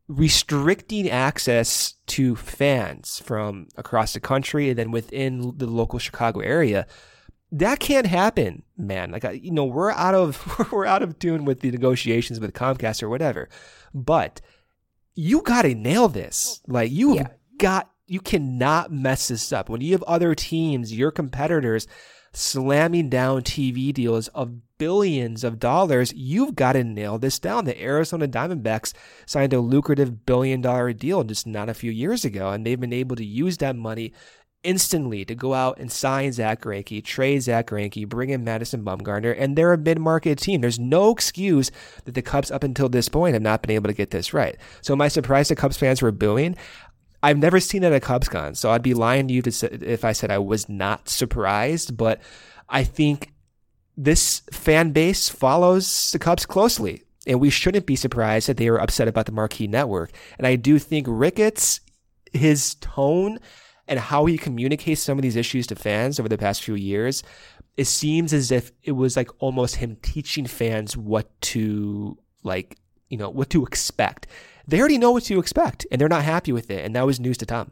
Restricting 0.08 1.10
access 1.10 1.96
to 2.08 2.36
fans 2.36 3.22
from 3.24 3.68
across 3.76 4.14
the 4.14 4.20
country 4.20 4.70
and 4.70 4.80
then 4.80 4.92
within 4.92 5.54
the 5.58 5.68
local 5.68 6.00
Chicago 6.00 6.40
area 6.40 6.88
that 7.52 7.80
can't 7.80 8.06
happen, 8.06 8.64
man. 8.78 9.12
Like 9.12 9.26
you 9.42 9.52
know, 9.52 9.66
we're 9.66 9.92
out 9.92 10.16
of 10.16 10.72
we're 10.72 10.86
out 10.86 11.04
of 11.04 11.20
tune 11.20 11.46
with 11.46 11.62
the 11.62 11.72
negotiations 11.72 12.40
with 12.40 12.54
Comcast 12.54 13.02
or 13.02 13.10
whatever. 13.10 13.50
But 13.94 14.42
you 15.16 15.42
got 15.42 15.64
to 15.64 15.76
nail 15.76 16.08
this. 16.08 16.62
Like 16.68 16.92
you 16.92 17.16
yeah. 17.16 17.28
got 17.58 17.90
you 18.08 18.20
cannot 18.20 18.92
mess 18.92 19.28
this 19.28 19.52
up. 19.52 19.70
When 19.70 19.82
you 19.82 19.92
have 19.94 20.04
other 20.04 20.34
teams, 20.36 20.96
your 20.96 21.12
competitors 21.12 21.88
slamming 22.34 23.10
down 23.10 23.42
TV 23.42 23.94
deals 23.94 24.28
of 24.30 24.78
billions 24.78 25.44
of 25.44 25.60
dollars, 25.60 26.14
you've 26.14 26.56
got 26.56 26.74
to 26.74 26.84
nail 26.84 27.18
this 27.18 27.40
down. 27.40 27.66
The 27.66 27.82
Arizona 27.82 28.28
Diamondbacks 28.28 28.94
signed 29.26 29.54
a 29.54 29.60
lucrative 29.60 30.26
billion 30.26 30.62
dollar 30.62 30.94
deal 30.94 31.24
just 31.24 31.46
not 31.46 31.70
a 31.70 31.74
few 31.74 31.92
years 31.92 32.26
ago, 32.26 32.50
and 32.50 32.66
they've 32.66 32.80
been 32.80 32.94
able 32.94 33.16
to 33.16 33.26
use 33.26 33.58
that 33.58 33.76
money 33.76 34.14
instantly 34.64 35.24
to 35.26 35.36
go 35.36 35.54
out 35.54 35.80
and 35.80 35.92
sign 35.92 36.32
Zack 36.32 36.62
Greinke, 36.62 37.04
trade 37.04 37.44
Zack 37.44 37.68
Greinke, 37.68 38.08
bring 38.08 38.30
in 38.30 38.44
Madison 38.44 38.84
Bumgarner, 38.84 39.36
and 39.38 39.56
they're 39.56 39.74
a 39.74 39.78
mid-market 39.78 40.38
team. 40.40 40.62
There's 40.62 40.80
no 40.80 41.12
excuse 41.12 41.72
that 42.06 42.14
the 42.14 42.22
Cubs 42.22 42.52
up 42.52 42.64
until 42.64 42.90
this 42.90 43.10
point 43.10 43.34
have 43.34 43.42
not 43.42 43.62
been 43.62 43.72
able 43.72 43.88
to 43.88 43.94
get 43.94 44.12
this 44.12 44.34
right. 44.34 44.58
So 44.82 44.94
am 44.94 45.02
I 45.02 45.08
surprised 45.08 45.50
the 45.50 45.56
Cubs 45.56 45.78
fans 45.78 46.02
were 46.02 46.12
booing? 46.12 46.56
I've 47.22 47.38
never 47.38 47.60
seen 47.60 47.84
it 47.84 47.94
at 47.94 48.02
Cubs 48.02 48.30
CubsCon, 48.30 48.56
so 48.56 48.72
I'd 48.72 48.82
be 48.82 48.94
lying 48.94 49.28
to 49.28 49.34
you 49.34 49.42
if 49.46 50.06
I 50.06 50.12
said 50.12 50.32
I 50.32 50.40
was 50.40 50.70
not 50.70 51.10
surprised, 51.10 51.98
but 51.98 52.22
I 52.68 52.84
think 52.84 53.34
this 53.98 54.42
fan 54.52 54.92
base 54.92 55.28
follows 55.28 56.12
the 56.12 56.20
Cubs 56.20 56.46
closely. 56.46 57.04
And 57.28 57.42
we 57.42 57.50
shouldn't 57.50 57.86
be 57.86 57.98
surprised 57.98 58.48
that 58.48 58.58
they 58.58 58.72
were 58.72 58.82
upset 58.82 59.10
about 59.10 59.26
the 59.26 59.34
marquee 59.34 59.68
network. 59.68 60.12
And 60.38 60.48
I 60.48 60.56
do 60.56 60.80
think 60.80 61.06
Ricketts, 61.10 61.82
his 62.32 62.76
tone 62.76 63.40
and 63.90 64.00
how 64.00 64.26
he 64.26 64.38
communicates 64.38 65.02
some 65.02 65.18
of 65.18 65.24
these 65.24 65.36
issues 65.36 65.68
to 65.68 65.76
fans 65.76 66.20
over 66.20 66.30
the 66.30 66.38
past 66.38 66.64
few 66.64 66.76
years, 66.76 67.24
it 67.76 67.86
seems 67.86 68.32
as 68.32 68.52
if 68.52 68.72
it 68.84 68.94
was 68.94 69.18
like 69.18 69.30
almost 69.40 69.78
him 69.78 69.98
teaching 70.02 70.46
fans 70.46 70.96
what 70.96 71.30
to 71.42 72.18
like, 72.44 72.78
you 73.10 73.18
know, 73.18 73.30
what 73.30 73.50
to 73.50 73.66
expect. 73.66 74.28
They 74.68 74.80
already 74.80 75.00
know 75.00 75.12
what 75.12 75.24
to 75.24 75.40
expect 75.40 75.88
and 75.92 76.00
they're 76.00 76.08
not 76.08 76.24
happy 76.24 76.52
with 76.52 76.70
it. 76.70 76.86
And 76.86 76.96
that 76.96 77.06
was 77.06 77.20
news 77.20 77.38
to 77.40 77.46
Tom. 77.46 77.72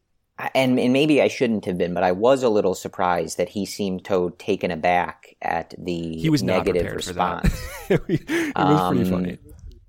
and, 0.55 0.79
and 0.79 0.93
maybe 0.93 1.21
I 1.21 1.27
shouldn't 1.27 1.65
have 1.65 1.77
been, 1.77 1.93
but 1.93 2.03
I 2.03 2.11
was 2.11 2.43
a 2.43 2.49
little 2.49 2.75
surprised 2.75 3.37
that 3.37 3.49
he 3.49 3.65
seemed 3.65 4.05
so 4.07 4.29
taken 4.29 4.71
aback 4.71 5.35
at 5.41 5.73
the 5.77 6.17
he 6.17 6.29
was 6.29 6.43
negative 6.43 6.91
response. 6.93 7.53
it 7.89 8.07
was 8.07 8.49
um, 8.55 8.95
pretty 8.95 9.09
funny. 9.09 9.37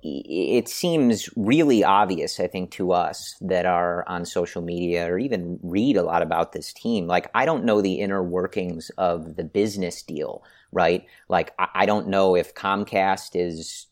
it 0.02 0.68
seems 0.68 1.28
really 1.36 1.84
obvious, 1.84 2.40
I 2.40 2.46
think, 2.46 2.70
to 2.72 2.92
us 2.92 3.36
that 3.40 3.66
are 3.66 4.08
on 4.08 4.24
social 4.24 4.62
media 4.62 5.06
or 5.10 5.18
even 5.18 5.60
read 5.62 5.96
a 5.96 6.02
lot 6.02 6.22
about 6.22 6.52
this 6.52 6.72
team. 6.72 7.06
Like, 7.06 7.30
I 7.34 7.44
don't 7.44 7.64
know 7.64 7.80
the 7.80 8.00
inner 8.00 8.22
workings 8.22 8.90
of 8.98 9.36
the 9.36 9.44
business 9.44 10.02
deal, 10.02 10.42
right? 10.72 11.06
Like, 11.28 11.54
I 11.58 11.86
don't 11.86 12.08
know 12.08 12.34
if 12.34 12.54
Comcast 12.54 13.30
is 13.34 13.86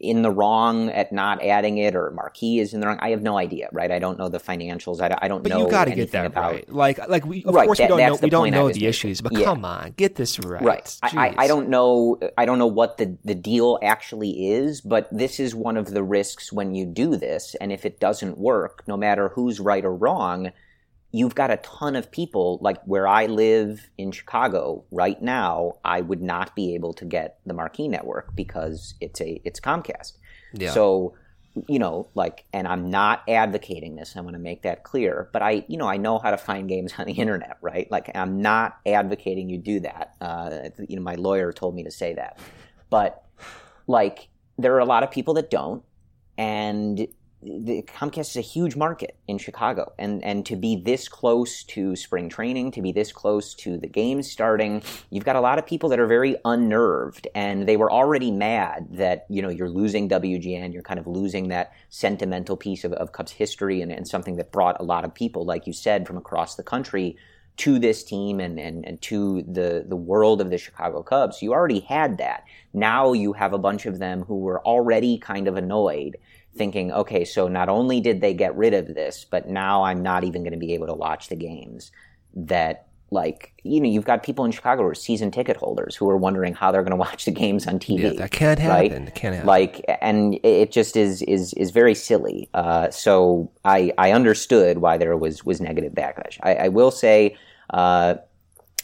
in 0.00 0.22
the 0.22 0.30
wrong 0.30 0.90
at 0.90 1.12
not 1.12 1.42
adding 1.42 1.78
it 1.78 1.94
or 1.94 2.10
Marquee 2.10 2.58
is 2.58 2.74
in 2.74 2.80
the 2.80 2.86
wrong. 2.86 2.98
I 3.00 3.10
have 3.10 3.22
no 3.22 3.38
idea, 3.38 3.68
right? 3.72 3.90
I 3.90 3.98
don't 3.98 4.18
know 4.18 4.28
the 4.28 4.40
financials. 4.40 5.00
I, 5.00 5.16
I 5.22 5.28
don't 5.28 5.42
but 5.42 5.50
know. 5.50 5.64
you 5.64 5.70
got 5.70 5.84
to 5.84 5.94
get 5.94 6.10
that 6.12 6.26
about, 6.26 6.52
right. 6.52 6.72
Like, 6.72 7.08
like 7.08 7.24
we 7.24 7.44
of 7.44 7.54
right, 7.54 7.66
course 7.66 7.78
that, 7.78 7.84
we 7.84 7.96
don't 7.96 7.98
know 7.98 8.18
we 8.20 8.30
don't 8.30 8.50
know 8.50 8.72
the 8.72 8.86
issues, 8.86 9.20
but 9.20 9.32
yeah. 9.32 9.44
come 9.44 9.64
on, 9.64 9.92
get 9.96 10.16
this 10.16 10.40
right. 10.40 10.62
Right. 10.62 10.98
I, 11.02 11.34
I, 11.38 11.46
don't 11.46 11.68
know. 11.68 12.18
I 12.36 12.46
don't 12.46 12.58
know 12.58 12.66
what 12.66 12.98
the 12.98 13.16
the 13.24 13.34
deal 13.34 13.78
actually 13.82 14.50
is, 14.50 14.80
but 14.80 15.08
this 15.12 15.38
is 15.38 15.54
one 15.54 15.76
of 15.76 15.90
the 15.90 16.02
risks 16.02 16.52
when 16.52 16.74
you 16.74 16.84
do 16.86 17.16
this, 17.16 17.54
and 17.60 17.70
if 17.70 17.84
it 17.84 18.00
doesn't 18.00 18.38
work, 18.38 18.82
no 18.88 18.96
matter 18.96 19.28
who's 19.28 19.60
right 19.60 19.84
or 19.84 19.94
wrong, 19.94 20.50
you've 21.14 21.36
got 21.36 21.48
a 21.52 21.58
ton 21.58 21.94
of 21.94 22.10
people 22.10 22.58
like 22.60 22.82
where 22.86 23.06
I 23.06 23.26
live 23.26 23.88
in 23.96 24.10
Chicago 24.10 24.84
right 24.90 25.22
now. 25.22 25.74
I 25.84 26.00
would 26.00 26.20
not 26.20 26.56
be 26.56 26.74
able 26.74 26.92
to 26.94 27.04
get 27.04 27.38
the 27.46 27.54
Marquee 27.54 27.86
network 27.86 28.34
because 28.34 28.94
it's 29.00 29.20
a 29.20 29.40
it's 29.44 29.60
Comcast. 29.60 30.14
Yeah. 30.54 30.72
So 30.72 31.14
you 31.68 31.78
know, 31.78 32.08
like, 32.16 32.46
and 32.52 32.66
I'm 32.66 32.90
not 32.90 33.22
advocating 33.28 33.94
this. 33.94 34.16
I 34.16 34.22
want 34.22 34.34
to 34.34 34.40
make 34.40 34.62
that 34.62 34.82
clear. 34.82 35.28
But 35.32 35.40
I, 35.40 35.64
you 35.68 35.76
know, 35.76 35.86
I 35.86 35.98
know 35.98 36.18
how 36.18 36.32
to 36.32 36.36
find 36.36 36.68
games 36.68 36.92
on 36.98 37.06
the 37.06 37.12
internet, 37.24 37.58
right? 37.60 37.88
Like, 37.92 38.10
I'm 38.12 38.42
not 38.42 38.78
advocating 38.84 39.48
you 39.48 39.58
do 39.58 39.78
that. 39.80 40.16
Uh, 40.20 40.70
you 40.88 40.96
know, 40.96 41.02
my 41.02 41.14
lawyer 41.14 41.52
told 41.52 41.76
me 41.76 41.84
to 41.84 41.92
say 41.92 42.14
that. 42.14 42.40
But 42.90 43.22
like, 43.86 44.26
there 44.58 44.74
are 44.74 44.80
a 44.80 44.84
lot 44.84 45.04
of 45.04 45.12
people 45.12 45.34
that 45.34 45.48
don't, 45.48 45.84
and 46.36 47.06
the 47.44 47.82
Comcast 47.82 48.30
is 48.30 48.36
a 48.36 48.40
huge 48.40 48.74
market 48.74 49.16
in 49.28 49.38
Chicago, 49.38 49.92
and 49.98 50.24
and 50.24 50.46
to 50.46 50.56
be 50.56 50.76
this 50.76 51.08
close 51.08 51.62
to 51.64 51.94
spring 51.94 52.28
training, 52.28 52.70
to 52.72 52.82
be 52.82 52.90
this 52.90 53.12
close 53.12 53.54
to 53.54 53.76
the 53.76 53.86
games 53.86 54.30
starting, 54.30 54.82
you've 55.10 55.24
got 55.24 55.36
a 55.36 55.40
lot 55.40 55.58
of 55.58 55.66
people 55.66 55.88
that 55.90 55.98
are 55.98 56.06
very 56.06 56.36
unnerved, 56.44 57.28
and 57.34 57.68
they 57.68 57.76
were 57.76 57.92
already 57.92 58.30
mad 58.30 58.88
that 58.92 59.26
you 59.28 59.42
know 59.42 59.50
you're 59.50 59.68
losing 59.68 60.08
WGN, 60.08 60.72
you're 60.72 60.82
kind 60.82 60.98
of 60.98 61.06
losing 61.06 61.48
that 61.48 61.72
sentimental 61.90 62.56
piece 62.56 62.84
of, 62.84 62.92
of 62.94 63.12
Cubs 63.12 63.32
history, 63.32 63.82
and, 63.82 63.92
and 63.92 64.08
something 64.08 64.36
that 64.36 64.50
brought 64.50 64.80
a 64.80 64.84
lot 64.84 65.04
of 65.04 65.14
people, 65.14 65.44
like 65.44 65.66
you 65.66 65.72
said, 65.72 66.06
from 66.06 66.16
across 66.16 66.54
the 66.54 66.62
country 66.62 67.16
to 67.56 67.78
this 67.78 68.02
team 68.02 68.40
and, 68.40 68.58
and, 68.58 68.84
and 68.84 69.00
to 69.00 69.42
the, 69.42 69.84
the 69.86 69.96
world 69.96 70.40
of 70.40 70.50
the 70.50 70.58
Chicago 70.58 71.02
Cubs. 71.02 71.40
You 71.40 71.52
already 71.52 71.80
had 71.80 72.18
that. 72.18 72.44
Now 72.72 73.12
you 73.12 73.32
have 73.32 73.52
a 73.52 73.58
bunch 73.58 73.86
of 73.86 74.00
them 74.00 74.22
who 74.22 74.38
were 74.40 74.60
already 74.66 75.18
kind 75.18 75.46
of 75.46 75.56
annoyed 75.56 76.16
thinking, 76.56 76.92
okay, 76.92 77.24
so 77.24 77.48
not 77.48 77.68
only 77.68 78.00
did 78.00 78.20
they 78.20 78.34
get 78.34 78.56
rid 78.56 78.74
of 78.74 78.94
this, 78.94 79.24
but 79.28 79.48
now 79.48 79.84
I'm 79.84 80.02
not 80.02 80.24
even 80.24 80.42
going 80.42 80.52
to 80.52 80.58
be 80.58 80.74
able 80.74 80.86
to 80.86 80.94
watch 80.94 81.28
the 81.28 81.36
games. 81.36 81.92
That, 82.36 82.86
like, 83.10 83.52
you 83.62 83.80
know, 83.80 83.88
you've 83.88 84.04
got 84.04 84.22
people 84.22 84.44
in 84.44 84.50
Chicago 84.50 84.82
who 84.82 84.88
are 84.88 84.94
season 84.94 85.30
ticket 85.30 85.56
holders 85.56 85.94
who 85.94 86.08
are 86.10 86.16
wondering 86.16 86.54
how 86.54 86.72
they're 86.72 86.82
going 86.82 86.90
to 86.96 86.96
watch 86.96 87.24
the 87.24 87.30
games 87.30 87.66
on 87.66 87.78
TV. 87.78 88.02
Yeah, 88.02 88.12
that 88.14 88.30
can't 88.30 88.58
happen. 88.58 89.04
Right? 89.04 89.14
Can't 89.14 89.34
happen. 89.34 89.46
Like, 89.46 89.84
and 90.00 90.38
it 90.42 90.72
just 90.72 90.96
is 90.96 91.22
is 91.22 91.52
is 91.54 91.70
very 91.70 91.94
silly. 91.94 92.48
Uh, 92.54 92.90
so 92.90 93.50
I 93.64 93.92
I 93.98 94.12
understood 94.12 94.78
why 94.78 94.98
there 94.98 95.16
was 95.16 95.44
was 95.44 95.60
negative 95.60 95.92
backlash. 95.92 96.38
I, 96.42 96.54
I 96.54 96.68
will 96.68 96.90
say. 96.90 97.36
Uh, 97.70 98.16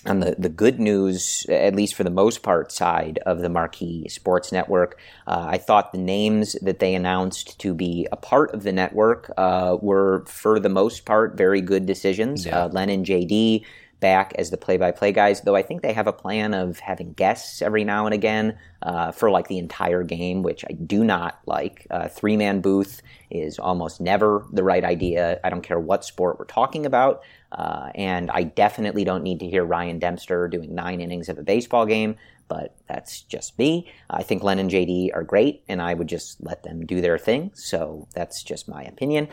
on 0.06 0.20
the, 0.20 0.34
the 0.38 0.48
good 0.48 0.80
news, 0.80 1.44
at 1.48 1.74
least 1.74 1.94
for 1.94 2.04
the 2.04 2.10
most 2.10 2.42
part, 2.42 2.72
side 2.72 3.18
of 3.26 3.40
the 3.40 3.48
Marquee 3.48 4.08
Sports 4.08 4.52
Network. 4.52 4.98
Uh, 5.26 5.46
I 5.50 5.58
thought 5.58 5.92
the 5.92 5.98
names 5.98 6.54
that 6.62 6.78
they 6.78 6.94
announced 6.94 7.58
to 7.60 7.74
be 7.74 8.06
a 8.10 8.16
part 8.16 8.54
of 8.54 8.62
the 8.62 8.72
network 8.72 9.30
uh, 9.36 9.76
were, 9.80 10.24
for 10.26 10.58
the 10.58 10.68
most 10.68 11.04
part, 11.04 11.36
very 11.36 11.60
good 11.60 11.86
decisions. 11.86 12.46
Yeah. 12.46 12.64
Uh, 12.64 12.68
Len 12.68 13.04
JD 13.04 13.64
back 14.00 14.32
as 14.38 14.50
the 14.50 14.56
play-by-play 14.56 15.12
guys, 15.12 15.42
though 15.42 15.54
I 15.54 15.62
think 15.62 15.82
they 15.82 15.92
have 15.92 16.06
a 16.06 16.12
plan 16.12 16.54
of 16.54 16.78
having 16.78 17.12
guests 17.12 17.60
every 17.60 17.84
now 17.84 18.06
and 18.06 18.14
again 18.14 18.58
uh, 18.82 19.12
for 19.12 19.30
like 19.30 19.48
the 19.48 19.58
entire 19.58 20.02
game, 20.02 20.42
which 20.42 20.64
I 20.68 20.72
do 20.72 21.04
not 21.04 21.38
like. 21.46 21.86
Uh, 21.90 22.08
three-man 22.08 22.62
booth 22.62 23.02
is 23.30 23.58
almost 23.58 24.00
never 24.00 24.46
the 24.52 24.62
right 24.62 24.84
idea. 24.84 25.40
I 25.44 25.50
don't 25.50 25.62
care 25.62 25.78
what 25.78 26.04
sport 26.04 26.38
we're 26.38 26.44
talking 26.44 26.86
about. 26.86 27.22
Uh, 27.52 27.90
and 27.94 28.30
I 28.30 28.44
definitely 28.44 29.04
don't 29.04 29.22
need 29.22 29.40
to 29.40 29.48
hear 29.48 29.64
Ryan 29.64 29.98
Dempster 29.98 30.48
doing 30.48 30.74
nine 30.74 31.00
innings 31.00 31.28
of 31.28 31.38
a 31.38 31.42
baseball 31.42 31.86
game, 31.86 32.16
but 32.48 32.76
that's 32.88 33.22
just 33.22 33.58
me. 33.58 33.90
I 34.08 34.22
think 34.22 34.42
Len 34.42 34.58
and 34.58 34.70
JD 34.70 35.10
are 35.14 35.22
great, 35.22 35.62
and 35.68 35.82
I 35.82 35.94
would 35.94 36.08
just 36.08 36.40
let 36.42 36.62
them 36.62 36.86
do 36.86 37.00
their 37.00 37.18
thing. 37.18 37.50
So 37.54 38.06
that's 38.14 38.42
just 38.42 38.68
my 38.68 38.82
opinion. 38.82 39.28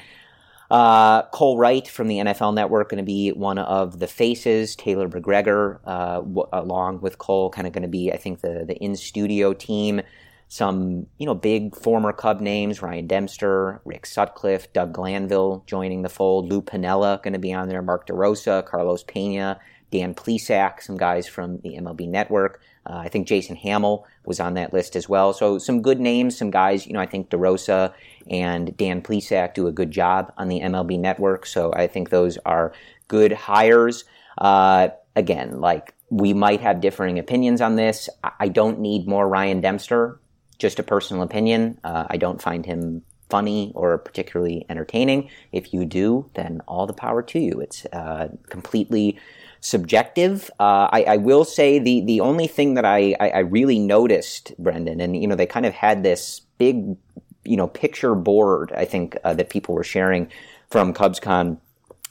Uh, 0.70 1.24
Cole 1.28 1.58
Wright 1.58 1.88
from 1.88 2.08
the 2.08 2.18
NFL 2.18 2.54
Network 2.54 2.90
going 2.90 2.98
to 2.98 3.04
be 3.04 3.32
one 3.32 3.58
of 3.58 4.00
the 4.00 4.08
faces. 4.08 4.76
Taylor 4.76 5.08
McGregor, 5.08 5.80
uh, 5.86 6.18
w- 6.18 6.48
along 6.52 7.00
with 7.02 7.18
Cole, 7.18 7.50
kind 7.50 7.66
of 7.66 7.74
going 7.74 7.84
to 7.84 7.88
be, 7.88 8.12
I 8.12 8.18
think, 8.18 8.42
the 8.42 8.66
the 8.68 8.76
in 8.76 8.96
studio 8.96 9.54
team 9.54 10.02
some, 10.50 11.08
you 11.18 11.26
know, 11.26 11.36
big 11.36 11.76
former 11.76 12.14
Cub 12.14 12.40
names, 12.40 12.82
Ryan 12.82 13.08
Dempster, 13.08 13.82
Rick 13.84 14.06
Sutcliffe, 14.06 14.72
Doug 14.72 14.94
Glanville 14.94 15.64
joining 15.66 16.04
the 16.04 16.10
fold, 16.10 16.50
Lou 16.50 16.62
Piniella 16.62 17.22
going 17.22 17.34
to 17.34 17.40
be 17.40 17.54
on 17.54 17.68
there, 17.68 17.82
Mark 17.82 18.08
DeRosa, 18.08 18.66
Carlos 18.66 19.04
Pena, 19.04 19.60
Dan 19.92 20.14
Plesac, 20.14 20.82
some 20.82 20.98
guys 20.98 21.28
from 21.28 21.60
the 21.60 21.76
MLB 21.78 22.08
Network. 22.08 22.62
Uh, 22.86 22.98
I 22.98 23.10
think 23.10 23.28
Jason 23.28 23.58
Hammel 23.58 24.06
was 24.26 24.40
on 24.40 24.54
that 24.54 24.72
list 24.72 24.96
as 24.96 25.10
well. 25.10 25.34
So 25.34 25.58
some 25.58 25.82
good 25.82 26.00
names, 26.00 26.38
some 26.38 26.52
guys, 26.52 26.88
you 26.88 26.94
know, 26.94 27.02
I 27.02 27.06
think 27.06 27.30
DeRosa 27.30 27.94
and 28.30 28.76
Dan 28.78 29.02
Plesac 29.02 29.54
do 29.54 29.68
a 29.68 29.72
good 29.72 29.92
job 29.92 30.32
on 30.38 30.48
the 30.48 30.62
MLB 30.62 30.98
Network. 30.98 31.46
So 31.46 31.74
I 31.74 31.88
think 31.88 32.10
those 32.10 32.38
are 32.46 32.72
good 33.10 33.34
hires. 33.34 34.06
Uh, 34.38 34.90
again, 35.16 35.60
like 35.60 35.94
we 36.10 36.34
might 36.34 36.62
have 36.62 36.80
differing 36.80 37.20
opinions 37.20 37.60
on 37.60 37.76
this. 37.76 38.10
I 38.40 38.48
don't 38.48 38.80
need 38.80 39.08
more 39.08 39.28
Ryan 39.28 39.60
Dempster 39.60 40.20
just 40.58 40.80
a 40.80 40.84
personal 40.84 41.24
opinion. 41.24 41.80
Uh, 41.84 42.06
I 42.10 42.18
don't 42.18 42.42
find 42.42 42.66
him 42.66 43.04
funny 43.30 43.72
or 43.76 43.98
particularly 43.98 44.66
entertaining. 44.70 45.30
If 45.52 45.74
you 45.74 45.86
do, 45.86 46.30
then 46.34 46.62
all 46.68 46.88
the 46.88 46.94
power 46.94 47.22
to 47.24 47.40
you. 47.40 47.60
It's 47.60 47.86
uh, 47.88 48.30
completely 48.50 49.20
subjective. 49.60 50.50
Uh, 50.60 50.88
I, 50.92 51.04
I, 51.08 51.18
will 51.18 51.44
say 51.44 51.80
the 51.80 52.02
the 52.02 52.22
only 52.22 52.48
thing 52.48 52.76
that 52.76 52.86
I, 52.86 53.16
I, 53.20 53.30
I, 53.30 53.40
really 53.40 53.80
noticed, 53.80 54.54
Brendan, 54.60 55.02
and 55.02 55.20
you 55.20 55.28
know 55.28 55.36
they 55.36 55.46
kind 55.46 55.66
of 55.66 55.74
had 55.74 56.04
this 56.04 56.42
big 56.58 56.96
you 57.44 57.58
know 57.58 57.68
picture 57.68 58.16
board. 58.16 58.72
I 58.76 58.86
think 58.86 59.18
uh, 59.24 59.34
that 59.34 59.50
people 59.50 59.76
were 59.76 59.84
sharing 59.84 60.30
from 60.70 60.94
CubsCon. 60.94 61.58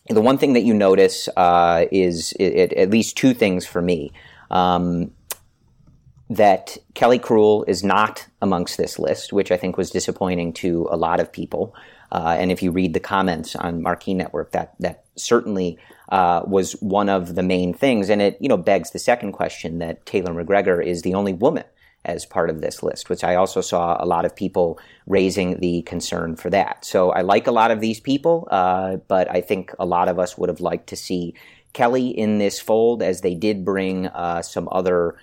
The 0.08 0.20
one 0.20 0.38
thing 0.38 0.52
that 0.52 0.62
you 0.62 0.74
notice 0.74 1.28
uh, 1.36 1.86
is 1.90 2.32
it, 2.38 2.54
it, 2.54 2.72
at 2.74 2.90
least 2.90 3.16
two 3.16 3.34
things 3.34 3.66
for 3.66 3.82
me. 3.82 4.12
Um, 4.50 5.10
that 6.28 6.76
Kelly 6.94 7.18
Crull 7.18 7.64
is 7.68 7.84
not 7.84 8.26
amongst 8.42 8.76
this 8.76 8.98
list, 8.98 9.32
which 9.32 9.52
I 9.52 9.56
think 9.56 9.76
was 9.76 9.90
disappointing 9.90 10.52
to 10.54 10.88
a 10.90 10.96
lot 10.96 11.20
of 11.20 11.32
people. 11.32 11.74
Uh, 12.10 12.36
and 12.38 12.50
if 12.50 12.62
you 12.62 12.70
read 12.70 12.94
the 12.94 13.00
comments 13.00 13.54
on 13.56 13.82
Marquee 13.82 14.14
Network, 14.14 14.52
that 14.52 14.74
that 14.80 15.04
certainly 15.16 15.78
uh, 16.10 16.42
was 16.46 16.72
one 16.74 17.08
of 17.08 17.34
the 17.34 17.42
main 17.42 17.72
things. 17.72 18.10
And 18.10 18.20
it 18.22 18.36
you 18.40 18.48
know 18.48 18.56
begs 18.56 18.90
the 18.90 18.98
second 18.98 19.32
question 19.32 19.78
that 19.78 20.04
Taylor 20.06 20.32
McGregor 20.32 20.84
is 20.84 21.02
the 21.02 21.14
only 21.14 21.32
woman 21.32 21.64
as 22.04 22.24
part 22.24 22.48
of 22.50 22.60
this 22.60 22.82
list, 22.82 23.10
which 23.10 23.24
I 23.24 23.34
also 23.34 23.60
saw 23.60 23.96
a 23.98 24.06
lot 24.06 24.24
of 24.24 24.34
people 24.34 24.78
raising 25.06 25.58
the 25.58 25.82
concern 25.82 26.36
for 26.36 26.48
that. 26.50 26.84
So 26.84 27.10
I 27.10 27.22
like 27.22 27.48
a 27.48 27.52
lot 27.52 27.72
of 27.72 27.80
these 27.80 27.98
people, 27.98 28.46
uh, 28.50 28.96
but 29.08 29.28
I 29.28 29.40
think 29.40 29.74
a 29.78 29.84
lot 29.84 30.08
of 30.08 30.18
us 30.18 30.38
would 30.38 30.48
have 30.48 30.60
liked 30.60 30.88
to 30.90 30.96
see 30.96 31.34
Kelly 31.72 32.08
in 32.08 32.38
this 32.38 32.60
fold, 32.60 33.02
as 33.02 33.20
they 33.20 33.34
did 33.34 33.64
bring 33.64 34.06
uh, 34.06 34.40
some 34.42 34.68
other 34.70 35.16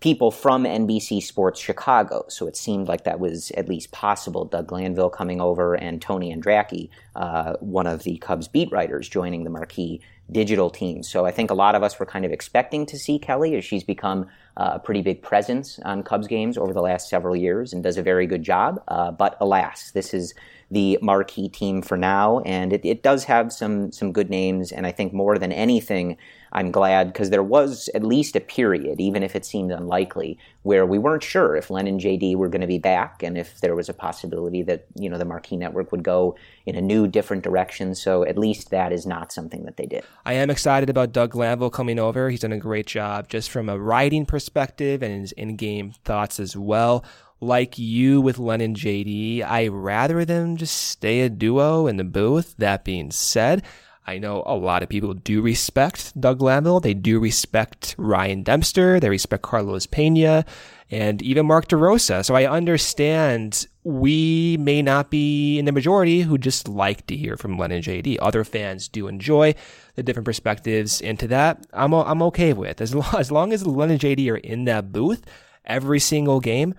people 0.00 0.30
from 0.30 0.64
NBC 0.64 1.22
Sports 1.22 1.60
Chicago. 1.60 2.24
So 2.28 2.46
it 2.46 2.56
seemed 2.56 2.88
like 2.88 3.04
that 3.04 3.20
was 3.20 3.50
at 3.52 3.68
least 3.68 3.92
possible. 3.92 4.46
Doug 4.46 4.66
Glanville 4.66 5.10
coming 5.10 5.40
over 5.40 5.74
and 5.74 6.00
Tony 6.00 6.34
Andracki, 6.34 6.88
uh, 7.16 7.54
one 7.60 7.86
of 7.86 8.02
the 8.02 8.16
Cubs 8.18 8.48
beat 8.48 8.72
writers, 8.72 9.08
joining 9.08 9.44
the 9.44 9.50
Marquee 9.50 10.00
digital 10.32 10.70
team. 10.70 11.02
So 11.02 11.26
I 11.26 11.30
think 11.30 11.50
a 11.50 11.54
lot 11.54 11.74
of 11.74 11.82
us 11.82 11.98
were 11.98 12.06
kind 12.06 12.24
of 12.24 12.32
expecting 12.32 12.86
to 12.86 12.98
see 12.98 13.18
Kelly 13.18 13.56
as 13.56 13.64
she's 13.64 13.84
become 13.84 14.26
uh, 14.56 14.72
a 14.74 14.78
pretty 14.78 15.02
big 15.02 15.22
presence 15.22 15.78
on 15.84 16.02
Cubs 16.02 16.28
games 16.28 16.56
over 16.56 16.72
the 16.72 16.82
last 16.82 17.08
several 17.10 17.36
years 17.36 17.72
and 17.72 17.82
does 17.82 17.96
a 17.96 18.02
very 18.02 18.26
good 18.26 18.42
job. 18.42 18.82
Uh, 18.88 19.10
but 19.10 19.36
alas, 19.40 19.90
this 19.90 20.14
is 20.14 20.34
the 20.70 20.98
marquee 21.02 21.48
team 21.48 21.82
for 21.82 21.96
now, 21.96 22.40
and 22.40 22.72
it, 22.72 22.84
it 22.84 23.02
does 23.02 23.24
have 23.24 23.52
some 23.52 23.90
some 23.90 24.12
good 24.12 24.30
names. 24.30 24.70
And 24.70 24.86
I 24.86 24.92
think 24.92 25.12
more 25.12 25.36
than 25.36 25.50
anything, 25.50 26.16
I'm 26.52 26.70
glad 26.70 27.12
because 27.12 27.30
there 27.30 27.42
was 27.42 27.88
at 27.94 28.04
least 28.04 28.36
a 28.36 28.40
period, 28.40 29.00
even 29.00 29.22
if 29.22 29.34
it 29.34 29.44
seemed 29.44 29.72
unlikely, 29.72 30.38
where 30.62 30.86
we 30.86 30.98
weren't 30.98 31.24
sure 31.24 31.56
if 31.56 31.70
Len 31.70 31.86
and 31.86 32.00
JD 32.00 32.36
were 32.36 32.48
going 32.48 32.60
to 32.60 32.68
be 32.68 32.78
back 32.78 33.22
and 33.22 33.36
if 33.36 33.60
there 33.60 33.74
was 33.74 33.88
a 33.88 33.94
possibility 33.94 34.62
that 34.62 34.86
you 34.94 35.08
know 35.08 35.18
the 35.18 35.24
Marquee 35.24 35.56
Network 35.56 35.90
would 35.90 36.04
go 36.04 36.36
in 36.66 36.76
a 36.76 36.80
new, 36.80 37.08
different 37.08 37.42
direction. 37.42 37.94
So 37.94 38.24
at 38.24 38.38
least 38.38 38.70
that 38.70 38.92
is 38.92 39.06
not 39.06 39.32
something 39.32 39.64
that 39.64 39.76
they 39.76 39.86
did. 39.86 40.04
I 40.24 40.34
am 40.34 40.50
excited 40.50 40.88
about 40.88 41.12
Doug 41.12 41.30
Glanville 41.30 41.70
coming 41.70 41.98
over. 41.98 42.30
He's 42.30 42.40
done 42.40 42.52
a 42.52 42.58
great 42.58 42.86
job 42.86 43.28
just 43.28 43.50
from 43.50 43.68
a 43.68 43.78
writing 43.78 44.24
perspective 44.24 45.02
and 45.02 45.20
his 45.20 45.32
in-game 45.32 45.94
thoughts 46.04 46.38
as 46.38 46.56
well. 46.56 47.04
Like 47.40 47.78
you 47.78 48.20
with 48.20 48.38
Len 48.38 48.60
and 48.60 48.76
JD, 48.76 49.42
I 49.42 49.68
rather 49.68 50.24
them 50.24 50.56
just 50.56 50.76
stay 50.76 51.22
a 51.22 51.28
duo 51.28 51.86
in 51.86 51.96
the 51.96 52.04
booth. 52.04 52.54
That 52.58 52.84
being 52.84 53.10
said, 53.10 53.62
I 54.06 54.18
know 54.18 54.42
a 54.44 54.56
lot 54.56 54.82
of 54.82 54.88
people 54.88 55.14
do 55.14 55.40
respect 55.40 56.18
Doug 56.20 56.38
Glanville. 56.40 56.80
They 56.80 56.94
do 56.94 57.20
respect 57.20 57.94
Ryan 57.96 58.42
Dempster. 58.42 59.00
They 59.00 59.08
respect 59.08 59.42
Carlos 59.42 59.86
Pena 59.86 60.44
and 60.90 61.22
even 61.22 61.46
Mark 61.46 61.68
DeRosa. 61.68 62.24
So 62.24 62.34
I 62.34 62.46
understand 62.46 63.66
we 63.84 64.56
may 64.58 64.82
not 64.82 65.10
be 65.10 65.58
in 65.58 65.64
the 65.64 65.72
majority 65.72 66.22
who 66.22 66.36
just 66.36 66.68
like 66.68 67.06
to 67.06 67.16
hear 67.16 67.36
from 67.36 67.56
Len 67.56 67.70
and 67.70 67.84
JD. 67.84 68.18
Other 68.20 68.44
fans 68.44 68.88
do 68.88 69.06
enjoy 69.06 69.54
the 69.94 70.02
different 70.02 70.26
perspectives 70.26 71.00
into 71.00 71.28
that. 71.28 71.64
I'm, 71.72 71.94
I'm 71.94 72.22
okay 72.22 72.52
with 72.52 72.80
as 72.80 72.94
long, 72.94 73.14
as 73.16 73.30
long 73.30 73.52
as 73.52 73.66
Len 73.66 73.92
and 73.92 74.00
JD 74.00 74.30
are 74.30 74.36
in 74.36 74.64
that 74.64 74.92
booth 74.92 75.24
every 75.64 76.00
single 76.00 76.40
game 76.40 76.74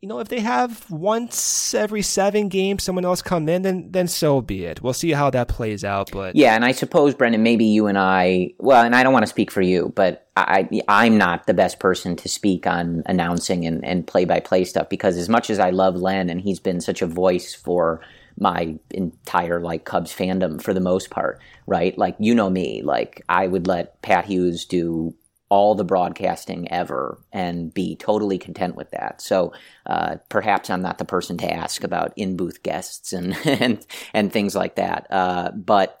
you 0.00 0.08
know, 0.08 0.18
if 0.18 0.28
they 0.28 0.40
have 0.40 0.90
once 0.90 1.74
every 1.74 2.00
seven 2.00 2.48
games 2.48 2.82
someone 2.82 3.04
else 3.04 3.20
come 3.20 3.48
in, 3.50 3.62
then 3.62 3.90
then 3.90 4.08
so 4.08 4.40
be 4.40 4.64
it. 4.64 4.82
We'll 4.82 4.94
see 4.94 5.10
how 5.10 5.28
that 5.30 5.48
plays 5.48 5.84
out. 5.84 6.10
But 6.10 6.36
yeah, 6.36 6.54
and 6.54 6.64
I 6.64 6.72
suppose 6.72 7.14
Brendan, 7.14 7.42
maybe 7.42 7.66
you 7.66 7.86
and 7.86 7.98
I, 7.98 8.54
well, 8.58 8.82
and 8.82 8.96
I 8.96 9.02
don't 9.02 9.12
want 9.12 9.24
to 9.24 9.30
speak 9.30 9.50
for 9.50 9.60
you, 9.60 9.92
but 9.94 10.26
I 10.38 10.68
I'm 10.88 11.18
not 11.18 11.46
the 11.46 11.52
best 11.52 11.80
person 11.80 12.16
to 12.16 12.28
speak 12.30 12.66
on 12.66 13.02
announcing 13.04 13.66
and 13.66 13.84
and 13.84 14.06
play 14.06 14.24
by 14.24 14.40
play 14.40 14.64
stuff 14.64 14.88
because 14.88 15.18
as 15.18 15.28
much 15.28 15.50
as 15.50 15.58
I 15.58 15.68
love 15.68 15.96
Len 15.96 16.30
and 16.30 16.40
he's 16.40 16.60
been 16.60 16.80
such 16.80 17.02
a 17.02 17.06
voice 17.06 17.54
for 17.54 18.00
my 18.38 18.76
entire 18.92 19.60
like 19.60 19.84
Cubs 19.84 20.14
fandom 20.14 20.62
for 20.62 20.72
the 20.72 20.80
most 20.80 21.10
part, 21.10 21.40
right? 21.66 21.96
Like 21.98 22.16
you 22.18 22.34
know 22.34 22.48
me, 22.48 22.80
like 22.80 23.22
I 23.28 23.46
would 23.46 23.66
let 23.66 24.00
Pat 24.00 24.24
Hughes 24.24 24.64
do 24.64 25.14
all 25.50 25.74
the 25.74 25.84
broadcasting 25.84 26.70
ever 26.70 27.20
and 27.32 27.74
be 27.74 27.96
totally 27.96 28.38
content 28.38 28.76
with 28.76 28.90
that. 28.92 29.20
So 29.20 29.52
uh, 29.84 30.16
perhaps 30.28 30.70
I'm 30.70 30.80
not 30.80 30.98
the 30.98 31.04
person 31.04 31.36
to 31.38 31.52
ask 31.52 31.84
about 31.84 32.12
in 32.16 32.36
booth 32.36 32.62
guests 32.62 33.12
and 33.12 33.36
and 33.44 33.84
and 34.14 34.32
things 34.32 34.54
like 34.54 34.76
that. 34.76 35.06
Uh, 35.10 35.50
but 35.50 36.00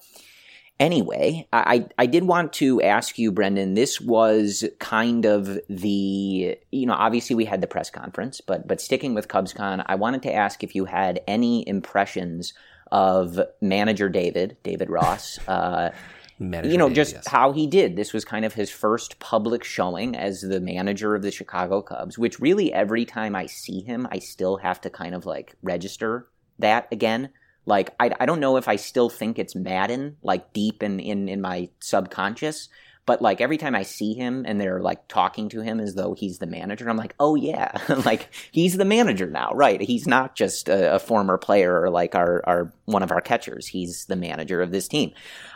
anyway, 0.78 1.48
I 1.52 1.86
I 1.98 2.06
did 2.06 2.24
want 2.24 2.52
to 2.54 2.80
ask 2.80 3.18
you, 3.18 3.32
Brendan. 3.32 3.74
This 3.74 4.00
was 4.00 4.64
kind 4.78 5.26
of 5.26 5.58
the 5.68 6.56
you 6.70 6.86
know 6.86 6.94
obviously 6.94 7.34
we 7.34 7.44
had 7.44 7.60
the 7.60 7.66
press 7.66 7.90
conference, 7.90 8.40
but 8.40 8.68
but 8.68 8.80
sticking 8.80 9.14
with 9.14 9.28
CubsCon, 9.28 9.84
I 9.86 9.96
wanted 9.96 10.22
to 10.22 10.32
ask 10.32 10.62
if 10.62 10.76
you 10.76 10.84
had 10.84 11.20
any 11.26 11.68
impressions 11.68 12.54
of 12.92 13.40
manager 13.60 14.08
David 14.08 14.56
David 14.62 14.90
Ross. 14.90 15.40
Uh, 15.48 15.90
Manager 16.40 16.72
you 16.72 16.78
know, 16.78 16.88
just 16.88 17.12
yes. 17.14 17.28
how 17.28 17.52
he 17.52 17.66
did. 17.66 17.96
This 17.96 18.12
was 18.12 18.24
kind 18.24 18.44
of 18.44 18.54
his 18.54 18.70
first 18.70 19.18
public 19.18 19.62
showing 19.62 20.16
as 20.16 20.40
the 20.40 20.60
manager 20.60 21.14
of 21.14 21.22
the 21.22 21.30
Chicago 21.30 21.82
Cubs, 21.82 22.18
which 22.18 22.40
really 22.40 22.72
every 22.72 23.04
time 23.04 23.36
I 23.36 23.46
see 23.46 23.82
him, 23.82 24.08
I 24.10 24.18
still 24.18 24.56
have 24.56 24.80
to 24.80 24.90
kind 24.90 25.14
of 25.14 25.26
like 25.26 25.54
register 25.62 26.28
that 26.58 26.88
again. 26.90 27.30
Like, 27.66 27.94
I, 28.00 28.10
I 28.18 28.26
don't 28.26 28.40
know 28.40 28.56
if 28.56 28.68
I 28.68 28.76
still 28.76 29.10
think 29.10 29.38
it's 29.38 29.54
Maddon, 29.54 30.16
like 30.22 30.52
deep 30.54 30.82
in, 30.82 30.98
in, 30.98 31.28
in 31.28 31.42
my 31.42 31.68
subconscious, 31.78 32.70
but 33.10 33.20
like 33.20 33.40
every 33.40 33.58
time 33.58 33.74
I 33.74 33.82
see 33.82 34.14
him 34.14 34.44
and 34.46 34.60
they're 34.60 34.78
like 34.78 35.08
talking 35.08 35.48
to 35.48 35.62
him 35.62 35.80
as 35.80 35.96
though 35.96 36.14
he's 36.14 36.38
the 36.38 36.46
manager, 36.46 36.88
I'm 36.88 36.96
like, 36.96 37.16
oh 37.18 37.34
yeah, 37.34 37.72
like 38.06 38.28
he's 38.52 38.76
the 38.76 38.84
manager 38.84 39.26
now, 39.26 39.50
right? 39.52 39.80
He's 39.80 40.06
not 40.06 40.36
just 40.36 40.68
a, 40.68 40.94
a, 40.94 41.00
former 41.00 41.36
player 41.36 41.82
or 41.82 41.90
like 41.90 42.14
our, 42.14 42.40
our 42.46 42.72
one 42.84 43.02
of 43.02 43.10
our 43.10 43.20
catchers. 43.20 43.66
He's 43.66 44.04
the 44.04 44.14
manager 44.14 44.62
of 44.62 44.70
this 44.70 44.86
team. 44.86 45.10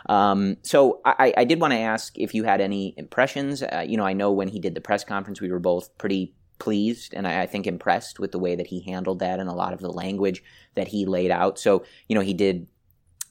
Um, 0.09 0.57
so 0.63 0.99
I, 1.05 1.33
I 1.37 1.45
did 1.45 1.61
want 1.61 1.71
to 1.71 1.79
ask 1.79 2.19
if 2.19 2.33
you 2.33 2.43
had 2.43 2.59
any 2.59 2.93
impressions. 2.97 3.63
Uh, 3.63 3.85
you 3.87 3.95
know, 3.95 4.05
I 4.05 4.11
know 4.11 4.33
when 4.33 4.49
he 4.49 4.59
did 4.59 4.75
the 4.75 4.81
press 4.81 5.05
conference, 5.05 5.39
we 5.39 5.49
were 5.49 5.59
both 5.59 5.97
pretty 5.97 6.33
pleased 6.59 7.13
and 7.13 7.25
I, 7.25 7.43
I 7.43 7.45
think 7.45 7.67
impressed 7.67 8.19
with 8.19 8.33
the 8.33 8.39
way 8.39 8.55
that 8.55 8.67
he 8.67 8.81
handled 8.81 9.19
that 9.19 9.39
and 9.39 9.47
a 9.47 9.53
lot 9.53 9.71
of 9.71 9.79
the 9.79 9.91
language 9.91 10.43
that 10.73 10.89
he 10.89 11.05
laid 11.05 11.31
out. 11.31 11.57
So 11.57 11.85
you 12.09 12.15
know, 12.15 12.21
he 12.21 12.33
did 12.33 12.67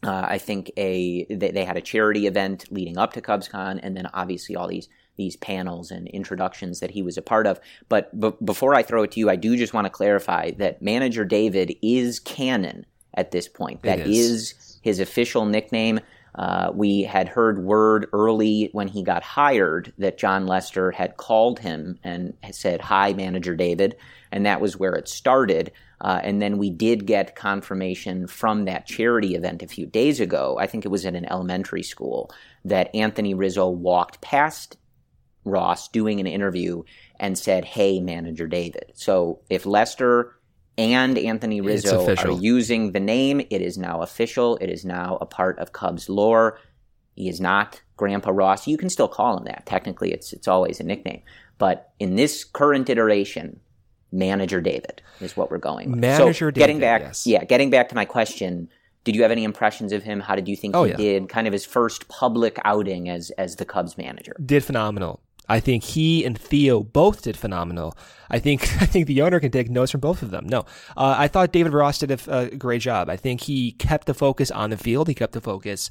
uh, 0.03 0.27
I 0.29 0.39
think 0.39 0.71
a 0.77 1.25
they, 1.31 1.51
they, 1.51 1.65
had 1.65 1.77
a 1.77 1.81
charity 1.81 2.27
event 2.27 2.67
leading 2.71 2.99
up 2.99 3.13
to 3.15 3.21
CubsCon, 3.21 3.81
and 3.83 3.97
then 3.97 4.07
obviously 4.13 4.57
all 4.57 4.69
these 4.69 4.89
these 5.17 5.37
panels 5.37 5.91
and 5.91 6.09
introductions 6.09 6.81
that 6.81 6.91
he 6.91 7.03
was 7.03 7.17
a 7.17 7.23
part 7.23 7.47
of. 7.47 7.61
But 7.89 8.19
b- 8.19 8.33
before 8.45 8.75
I 8.75 8.83
throw 8.83 9.05
it 9.05 9.13
to 9.13 9.21
you, 9.21 9.31
I 9.31 9.37
do 9.37 9.57
just 9.57 9.73
want 9.73 9.87
to 9.87 9.91
clarify 9.91 10.51
that 10.53 10.83
manager 10.83 11.25
David 11.25 11.77
is 11.83 12.19
canon 12.19 12.85
at 13.15 13.31
this 13.31 13.49
point. 13.49 13.83
That 13.83 14.01
is. 14.01 14.09
is. 14.09 14.81
his 14.83 15.01
official 15.01 15.47
nickname. 15.47 16.01
Uh, 16.35 16.73
we 16.75 17.03
had 17.03 17.29
heard 17.29 17.63
word 17.63 18.09
early 18.13 18.69
when 18.73 18.89
he 18.89 19.05
got 19.05 19.23
hired 19.23 19.93
that 19.99 20.19
Jon 20.19 20.47
Lester 20.47 20.91
had 20.91 21.17
called 21.17 21.61
him 21.61 21.99
and 22.03 22.35
said, 22.51 22.81
"Hi, 22.81 23.13
manager 23.13 23.55
David," 23.55 23.97
and 24.33 24.45
that 24.45 24.61
was 24.61 24.77
where 24.77 24.95
it 24.95 25.09
started. 25.09 25.71
Uh, 26.05 26.21
and 26.23 26.43
then 26.43 26.59
we 26.59 26.69
did 26.69 27.07
get 27.07 27.35
confirmation 27.35 28.27
from 28.27 28.67
that 28.67 28.85
charity 28.85 29.35
event 29.35 29.63
a 29.63 29.67
few 29.67 29.87
days 29.87 30.21
ago. 30.21 30.55
I 30.61 30.67
think 30.67 30.85
it 30.85 30.91
was 30.91 31.07
at 31.07 31.15
an 31.15 31.25
elementary 31.31 31.83
school 31.83 32.31
that 32.63 32.95
Anthony 32.95 33.33
Rizzo 33.33 33.71
walked 33.71 34.21
past 34.21 34.77
Ross 35.47 35.89
doing 35.89 36.21
an 36.21 36.27
interview 36.27 36.83
and 37.19 37.39
said, 37.39 37.65
Hey, 37.65 38.01
manager 38.01 38.47
David. 38.47 38.93
So 38.93 39.41
if 39.49 39.65
Lester 39.65 40.37
and 40.77 41.17
Anthony 41.17 41.63
Rizzo 41.63 42.15
are 42.17 42.33
using 42.33 42.93
the 42.93 43.01
name, 43.01 43.41
it 43.41 43.63
is 43.63 43.79
now 43.79 44.03
official. 44.03 44.59
It 44.59 44.69
is 44.69 44.85
now 44.85 45.17
a 45.23 45.27
part 45.27 45.59
of 45.59 45.73
Cubs 45.73 46.11
lore. 46.11 46.59
He 47.15 47.31
is 47.31 47.41
not 47.41 47.81
Grandpa 47.97 48.31
Ross. 48.31 48.67
You 48.67 48.77
can 48.77 48.91
still 48.91 49.09
call 49.09 49.39
him 49.39 49.45
that. 49.45 49.65
Technically, 49.65 50.13
it's, 50.13 50.35
it's 50.35 50.49
always 50.49 50.81
a 50.81 50.85
nickname. 50.85 51.23
But 51.57 51.93
in 51.99 52.17
this 52.17 52.45
current 52.45 52.91
iteration, 52.91 53.61
Manager 54.15 54.61
David 54.61 55.03
is 55.21 55.37
what 55.37 55.51
we're 55.51 55.59
going 55.59 55.91
with. 55.91 56.01
Manager 56.01 56.49
so 56.49 56.51
getting 56.53 56.81
back, 56.81 57.03
yes. 57.03 57.27
yeah, 57.27 57.45
getting 57.45 57.69
back 57.71 57.89
to 57.91 57.95
my 57.95 58.05
question. 58.05 58.69
Did 59.05 59.15
you 59.15 59.21
have 59.23 59.31
any 59.31 59.45
impressions 59.45 59.93
of 59.93 60.03
him? 60.03 60.21
How 60.21 60.35
did 60.35 60.49
you 60.49 60.57
think 60.57 60.75
Oh, 60.75 60.85
he 60.85 60.93
yeah. 60.93 60.97
did? 60.97 61.29
Kind 61.29 61.47
of 61.47 61.53
his 61.53 61.67
first 61.67 62.09
public 62.09 62.59
outing 62.65 63.11
as 63.11 63.31
as 63.33 63.57
the 63.57 63.67
Cubs 63.67 63.99
manager. 63.99 64.35
did 64.45 64.65
phenomenal. 64.65 65.21
I 65.47 65.61
think 65.61 65.85
he 65.85 66.25
and 66.25 66.39
Theo 66.39 66.83
both 66.83 67.21
did 67.21 67.37
phenomenal. 67.37 67.95
I 68.31 68.39
think 68.39 68.63
I 68.81 68.87
think 68.87 69.07
the 69.07 69.21
owner 69.21 69.41
can 69.41 69.51
take 69.51 69.69
notes 69.69 69.91
from 69.91 70.01
both 70.01 70.23
of 70.23 70.31
them. 70.31 70.47
No, 70.47 70.61
uh, 70.97 71.17
I 71.19 71.29
thought 71.29 71.53
David 71.53 71.75
Ross 71.75 71.99
did 71.99 72.13
a, 72.13 72.39
a 72.39 72.57
great 72.57 72.81
job. 72.81 73.11
I 73.11 73.17
think 73.17 73.43
he 73.43 73.73
kept 73.73 74.07
the 74.07 74.15
focus 74.15 74.51
on 74.51 74.71
the 74.71 74.79
field. 74.79 75.07
He 75.09 75.15
kept 75.15 75.35
the 75.35 75.43
focus 75.43 75.91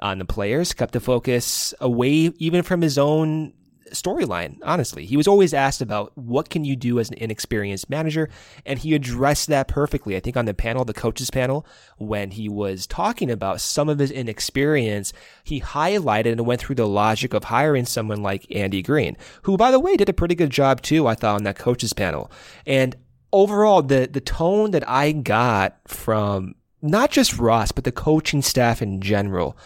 on 0.00 0.18
the 0.18 0.24
players. 0.24 0.72
Kept 0.72 0.92
the 0.94 1.00
focus 1.00 1.74
away 1.80 2.30
even 2.38 2.62
from 2.62 2.80
his 2.80 2.96
own 2.96 3.52
storyline. 3.90 4.58
Honestly, 4.62 5.04
he 5.06 5.16
was 5.16 5.28
always 5.28 5.54
asked 5.54 5.80
about 5.80 6.16
what 6.16 6.50
can 6.50 6.64
you 6.64 6.76
do 6.76 6.98
as 6.98 7.10
an 7.10 7.18
inexperienced 7.18 7.90
manager, 7.90 8.28
and 8.64 8.78
he 8.78 8.94
addressed 8.94 9.48
that 9.48 9.68
perfectly. 9.68 10.16
I 10.16 10.20
think 10.20 10.36
on 10.36 10.44
the 10.44 10.54
panel, 10.54 10.84
the 10.84 10.94
coaches 10.94 11.30
panel, 11.30 11.66
when 11.98 12.32
he 12.32 12.48
was 12.48 12.86
talking 12.86 13.30
about 13.30 13.60
some 13.60 13.88
of 13.88 13.98
his 13.98 14.10
inexperience, 14.10 15.12
he 15.42 15.60
highlighted 15.60 16.32
and 16.32 16.46
went 16.46 16.60
through 16.60 16.76
the 16.76 16.88
logic 16.88 17.34
of 17.34 17.44
hiring 17.44 17.84
someone 17.84 18.22
like 18.22 18.46
Andy 18.54 18.82
Green, 18.82 19.16
who, 19.42 19.56
by 19.56 19.70
the 19.70 19.80
way, 19.80 19.96
did 19.96 20.08
a 20.08 20.14
pretty 20.14 20.34
good 20.34 20.50
job 20.50 20.82
too. 20.82 21.06
I 21.06 21.14
thought 21.14 21.36
on 21.36 21.44
that 21.44 21.58
coaches 21.58 21.92
panel, 21.92 22.30
and 22.66 22.96
overall, 23.32 23.82
the 23.82 24.08
the 24.10 24.20
tone 24.20 24.70
that 24.70 24.88
I 24.88 25.12
got 25.12 25.78
from 25.86 26.54
not 26.82 27.10
just 27.10 27.38
Ross, 27.38 27.72
but 27.72 27.84
the 27.84 27.92
coaching 27.92 28.42
staff 28.42 28.82
in 28.82 29.00
general 29.00 29.56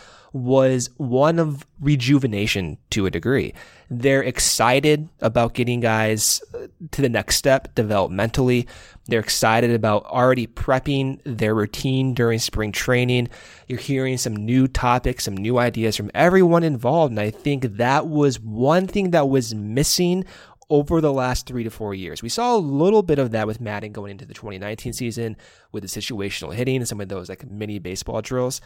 was 0.44 0.90
one 0.96 1.38
of 1.38 1.66
rejuvenation 1.80 2.78
to 2.90 3.06
a 3.06 3.10
degree. 3.10 3.54
They're 3.90 4.22
excited 4.22 5.08
about 5.20 5.54
getting 5.54 5.80
guys 5.80 6.42
uh, 6.54 6.66
to 6.90 7.02
the 7.02 7.08
next 7.08 7.36
step 7.36 7.74
developmentally. 7.74 8.66
They're 9.06 9.20
excited 9.20 9.70
about 9.70 10.04
already 10.04 10.46
prepping 10.46 11.20
their 11.24 11.54
routine 11.54 12.12
during 12.12 12.38
spring 12.38 12.72
training. 12.72 13.28
You're 13.66 13.78
hearing 13.78 14.18
some 14.18 14.36
new 14.36 14.68
topics, 14.68 15.24
some 15.24 15.36
new 15.36 15.58
ideas 15.58 15.96
from 15.96 16.10
everyone 16.14 16.64
involved. 16.64 17.12
And 17.12 17.20
I 17.20 17.30
think 17.30 17.76
that 17.78 18.08
was 18.08 18.38
one 18.38 18.86
thing 18.86 19.12
that 19.12 19.28
was 19.28 19.54
missing 19.54 20.24
over 20.70 21.00
the 21.00 21.12
last 21.12 21.46
three 21.46 21.64
to 21.64 21.70
four 21.70 21.94
years. 21.94 22.22
We 22.22 22.28
saw 22.28 22.54
a 22.54 22.58
little 22.58 23.02
bit 23.02 23.18
of 23.18 23.30
that 23.30 23.46
with 23.46 23.60
Maddon 23.60 23.92
going 23.92 24.10
into 24.10 24.26
the 24.26 24.34
2019 24.34 24.92
season 24.92 25.36
with 25.72 25.82
the 25.82 25.88
situational 25.88 26.54
hitting 26.54 26.76
and 26.76 26.88
some 26.88 27.00
of 27.00 27.08
those 27.08 27.28
like 27.28 27.50
mini 27.50 27.78
baseball 27.78 28.20
drills. 28.20 28.60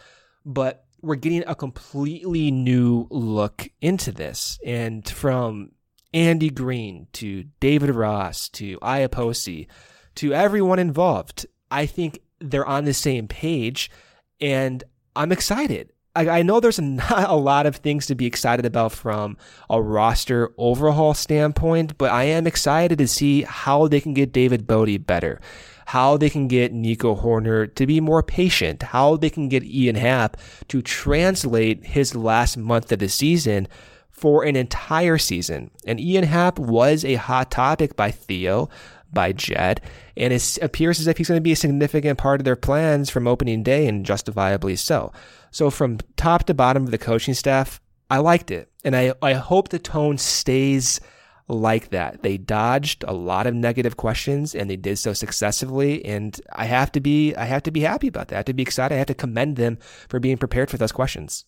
But 0.45 0.83
we're 1.03 1.15
getting 1.15 1.43
a 1.45 1.53
completely 1.53 2.49
new 2.49 3.07
look 3.11 3.69
into 3.81 4.11
this. 4.11 4.57
And 4.65 5.07
from 5.07 5.71
Andy 6.13 6.49
Green 6.49 7.07
to 7.13 7.43
David 7.59 7.89
Ross 7.89 8.47
to 8.49 8.79
Iapoce 8.79 9.67
to 10.15 10.33
everyone 10.33 10.79
involved, 10.79 11.45
I 11.69 11.85
think 11.85 12.19
they're 12.39 12.65
on 12.65 12.85
the 12.85 12.93
same 12.93 13.27
page 13.27 13.91
and 14.39 14.83
I'm 15.15 15.31
excited. 15.31 15.91
I, 16.15 16.29
I 16.29 16.41
know 16.43 16.59
there's 16.59 16.79
not 16.81 17.29
a 17.29 17.35
lot 17.35 17.65
of 17.65 17.77
things 17.77 18.07
to 18.07 18.15
be 18.15 18.25
excited 18.25 18.65
about 18.65 18.93
from 18.93 19.37
a 19.69 19.81
roster 19.81 20.53
overhaul 20.57 21.13
standpoint, 21.13 21.97
but 21.97 22.11
I 22.11 22.25
am 22.25 22.47
excited 22.47 22.97
to 22.99 23.07
see 23.07 23.43
how 23.43 23.87
they 23.87 23.99
can 23.99 24.13
get 24.13 24.31
David 24.31 24.67
Bote 24.67 25.05
better, 25.05 25.41
how 25.87 26.17
they 26.17 26.29
can 26.29 26.47
get 26.47 26.73
Nico 26.73 27.15
Hoerner 27.15 27.73
to 27.75 27.87
be 27.87 27.99
more 27.99 28.23
patient, 28.23 28.83
how 28.83 29.17
they 29.17 29.29
can 29.29 29.49
get 29.49 29.63
Ian 29.63 29.95
Happ 29.95 30.37
to 30.67 30.81
translate 30.81 31.85
his 31.85 32.15
last 32.15 32.57
month 32.57 32.91
of 32.91 32.99
the 32.99 33.09
season 33.09 33.67
for 34.09 34.43
an 34.43 34.55
entire 34.55 35.17
season. 35.17 35.71
And 35.85 35.99
Ian 35.99 36.23
Happ 36.23 36.59
was 36.59 37.03
a 37.03 37.15
hot 37.15 37.51
topic 37.51 37.95
by 37.95 38.11
Theo, 38.11 38.69
by 39.11 39.31
Jed, 39.31 39.81
and 40.17 40.33
it 40.33 40.57
appears 40.61 40.99
as 40.99 41.07
if 41.07 41.17
he's 41.17 41.27
going 41.27 41.37
to 41.37 41.41
be 41.41 41.51
a 41.51 41.57
significant 41.57 42.17
part 42.17 42.41
of 42.41 42.45
their 42.45 42.55
plans 42.55 43.09
from 43.09 43.27
opening 43.27 43.63
day, 43.63 43.87
and 43.87 44.05
justifiably 44.05 44.75
so. 44.75 45.11
So, 45.51 45.69
from 45.69 45.99
top 46.15 46.45
to 46.45 46.53
bottom 46.53 46.83
of 46.83 46.91
the 46.91 46.97
coaching 46.97 47.35
staff, 47.35 47.79
I 48.09 48.17
liked 48.17 48.49
it, 48.49 48.69
and 48.83 48.95
I, 48.95 49.13
I 49.21 49.33
hope 49.33 49.69
the 49.69 49.79
tone 49.79 50.17
stays 50.17 50.99
like 51.47 51.89
that. 51.89 52.23
They 52.23 52.37
dodged 52.37 53.03
a 53.03 53.13
lot 53.13 53.47
of 53.47 53.53
negative 53.53 53.97
questions 53.97 54.55
and 54.55 54.69
they 54.69 54.75
did 54.75 54.97
so 54.97 55.13
successfully. 55.13 56.03
And 56.05 56.39
I 56.53 56.65
have 56.65 56.91
to 56.93 56.99
be, 56.99 57.35
I 57.35 57.45
have 57.45 57.63
to 57.63 57.71
be 57.71 57.81
happy 57.81 58.07
about 58.07 58.29
that. 58.29 58.35
I 58.35 58.39
have 58.39 58.45
to 58.45 58.53
be 58.53 58.63
excited. 58.63 58.95
I 58.95 58.97
have 58.97 59.07
to 59.07 59.13
commend 59.13 59.57
them 59.57 59.77
for 60.07 60.19
being 60.19 60.37
prepared 60.37 60.69
for 60.69 60.77
those 60.77 60.91
questions. 60.91 61.45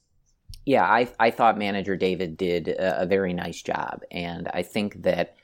Yeah, 0.66 0.84
I, 0.84 1.08
I 1.20 1.32
thought 1.32 1.58
manager 1.58 1.96
David 1.96 2.38
did 2.38 2.68
a, 2.70 3.04
a 3.04 3.06
very 3.06 3.34
nice 3.34 3.62
job. 3.62 4.02
And 4.12 4.50
I 4.54 4.64
think 4.64 5.04
that 5.04 5.36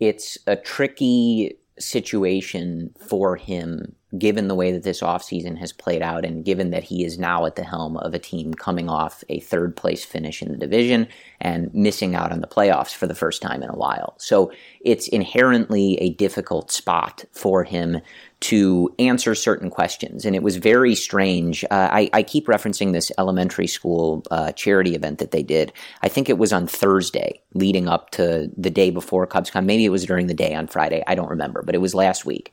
it's 0.00 0.38
a 0.46 0.56
tricky 0.56 1.58
situation 1.78 2.94
for 3.08 3.36
him 3.36 3.94
given 4.18 4.48
the 4.48 4.54
way 4.54 4.72
that 4.72 4.82
this 4.82 5.00
offseason 5.00 5.56
has 5.56 5.72
played 5.72 6.02
out 6.02 6.24
and 6.24 6.44
given 6.44 6.70
that 6.70 6.84
he 6.84 7.04
is 7.04 7.18
now 7.18 7.46
at 7.46 7.56
the 7.56 7.64
helm 7.64 7.96
of 7.96 8.12
a 8.12 8.18
team 8.18 8.52
coming 8.52 8.88
off 8.88 9.24
a 9.28 9.40
third 9.40 9.74
place 9.74 10.04
finish 10.04 10.42
in 10.42 10.52
the 10.52 10.58
division 10.58 11.08
and 11.40 11.72
missing 11.74 12.14
out 12.14 12.30
on 12.30 12.40
the 12.40 12.46
playoffs 12.46 12.94
for 12.94 13.06
the 13.06 13.14
first 13.14 13.40
time 13.40 13.62
in 13.62 13.70
a 13.70 13.76
while. 13.76 14.14
So 14.18 14.52
it's 14.82 15.08
inherently 15.08 15.94
a 16.00 16.10
difficult 16.10 16.70
spot 16.70 17.24
for 17.32 17.64
him 17.64 18.00
to 18.40 18.92
answer 18.98 19.36
certain 19.36 19.70
questions. 19.70 20.24
And 20.24 20.34
it 20.34 20.42
was 20.42 20.56
very 20.56 20.96
strange. 20.96 21.64
Uh, 21.64 21.88
I, 21.92 22.10
I, 22.12 22.22
keep 22.24 22.48
referencing 22.48 22.92
this 22.92 23.12
elementary 23.16 23.68
school 23.68 24.24
uh, 24.32 24.50
charity 24.50 24.96
event 24.96 25.20
that 25.20 25.30
they 25.30 25.44
did. 25.44 25.72
I 26.02 26.08
think 26.08 26.28
it 26.28 26.38
was 26.38 26.52
on 26.52 26.66
Thursday 26.66 27.40
leading 27.54 27.86
up 27.86 28.10
to 28.10 28.50
the 28.56 28.70
day 28.70 28.90
before 28.90 29.28
CubsCon. 29.28 29.64
Maybe 29.64 29.84
it 29.84 29.90
was 29.90 30.04
during 30.04 30.26
the 30.26 30.34
day 30.34 30.56
on 30.56 30.66
Friday. 30.66 31.04
I 31.06 31.14
don't 31.14 31.30
remember, 31.30 31.62
but 31.62 31.76
it 31.76 31.78
was 31.78 31.94
last 31.94 32.26
week 32.26 32.52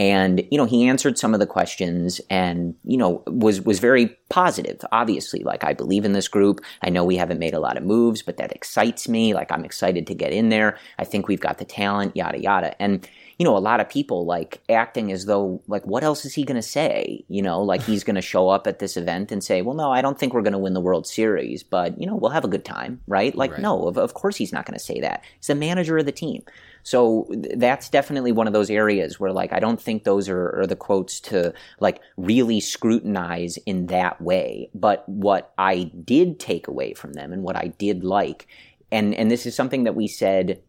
and 0.00 0.42
you 0.50 0.56
know 0.56 0.64
he 0.64 0.88
answered 0.88 1.18
some 1.18 1.34
of 1.34 1.40
the 1.40 1.46
questions 1.46 2.22
and 2.30 2.74
you 2.84 2.96
know 2.96 3.22
was 3.26 3.60
was 3.60 3.80
very 3.80 4.06
positive 4.30 4.80
obviously. 4.92 5.40
Like 5.40 5.62
i 5.62 5.74
believe 5.74 6.06
in 6.06 6.14
this 6.14 6.26
group. 6.26 6.62
I 6.80 6.88
know 6.88 7.04
we 7.04 7.16
haven't 7.16 7.38
made 7.38 7.52
a 7.52 7.60
lot 7.60 7.76
of 7.76 7.82
moves 7.82 8.22
but 8.22 8.38
that 8.38 8.50
excites 8.52 9.08
me. 9.08 9.34
Like 9.34 9.52
i'm 9.52 9.64
excited 9.64 10.06
to 10.06 10.14
get 10.14 10.32
in 10.32 10.48
there. 10.48 10.78
I 10.98 11.04
think 11.04 11.28
we've 11.28 11.46
got 11.48 11.58
the 11.58 11.66
talent 11.66 12.16
yada 12.16 12.40
yada. 12.40 12.80
And 12.80 13.06
you 13.38 13.44
know 13.44 13.58
a 13.58 13.58
lot 13.58 13.80
of 13.80 13.90
people 13.90 14.24
like 14.24 14.62
acting 14.70 15.12
as 15.12 15.26
though 15.26 15.62
like 15.68 15.86
what 15.86 16.02
else 16.02 16.24
is 16.24 16.32
he 16.32 16.44
going 16.44 16.56
to 16.56 16.66
say? 16.66 17.22
You 17.28 17.42
know 17.42 17.62
like 17.62 17.82
he's 17.82 18.02
going 18.02 18.16
to 18.16 18.22
show 18.22 18.48
up 18.48 18.66
at 18.66 18.78
this 18.78 18.96
event 18.96 19.30
and 19.30 19.44
say 19.44 19.60
well 19.60 19.74
no 19.74 19.90
i 19.92 20.00
don't 20.00 20.18
think 20.18 20.32
we're 20.32 20.42
going 20.48 20.54
to 20.54 20.58
win 20.58 20.72
the 20.72 20.80
world 20.80 21.06
series 21.06 21.62
but 21.62 22.00
you 22.00 22.06
know 22.06 22.16
we'll 22.16 22.30
have 22.30 22.44
a 22.44 22.48
good 22.48 22.64
time 22.64 23.00
right? 23.06 23.34
Like 23.34 23.52
right. 23.52 23.60
no 23.60 23.86
of, 23.86 23.98
of 23.98 24.14
course 24.14 24.36
he's 24.36 24.52
not 24.52 24.64
going 24.64 24.78
to 24.78 24.84
say 24.84 25.00
that. 25.00 25.22
He's 25.36 25.48
the 25.48 25.54
manager 25.54 25.98
of 25.98 26.06
the 26.06 26.12
team 26.12 26.42
so 26.82 27.26
that's 27.56 27.88
definitely 27.88 28.32
one 28.32 28.46
of 28.46 28.52
those 28.52 28.70
areas 28.70 29.18
where 29.20 29.32
like 29.32 29.52
I 29.52 29.60
don't 29.60 29.80
think 29.80 30.04
those 30.04 30.28
are, 30.28 30.60
are, 30.60 30.66
the 30.66 30.76
quotes 30.76 31.20
to 31.20 31.52
like 31.78 32.00
really 32.16 32.60
scrutinize 32.60 33.56
in 33.58 33.86
that 33.86 34.20
way. 34.20 34.70
But 34.74 35.08
what 35.08 35.52
I 35.58 35.90
did 36.04 36.38
take 36.38 36.68
away 36.68 36.94
from 36.94 37.12
them 37.12 37.32
and 37.32 37.42
what 37.42 37.56
I 37.56 37.72
did 37.78 38.04
like, 38.04 38.46
and 38.90 39.14
and 39.14 39.30
this 39.30 39.46
is 39.46 39.54
something 39.54 39.84
that 39.84 39.94
we 39.94 40.06
said 40.08 40.62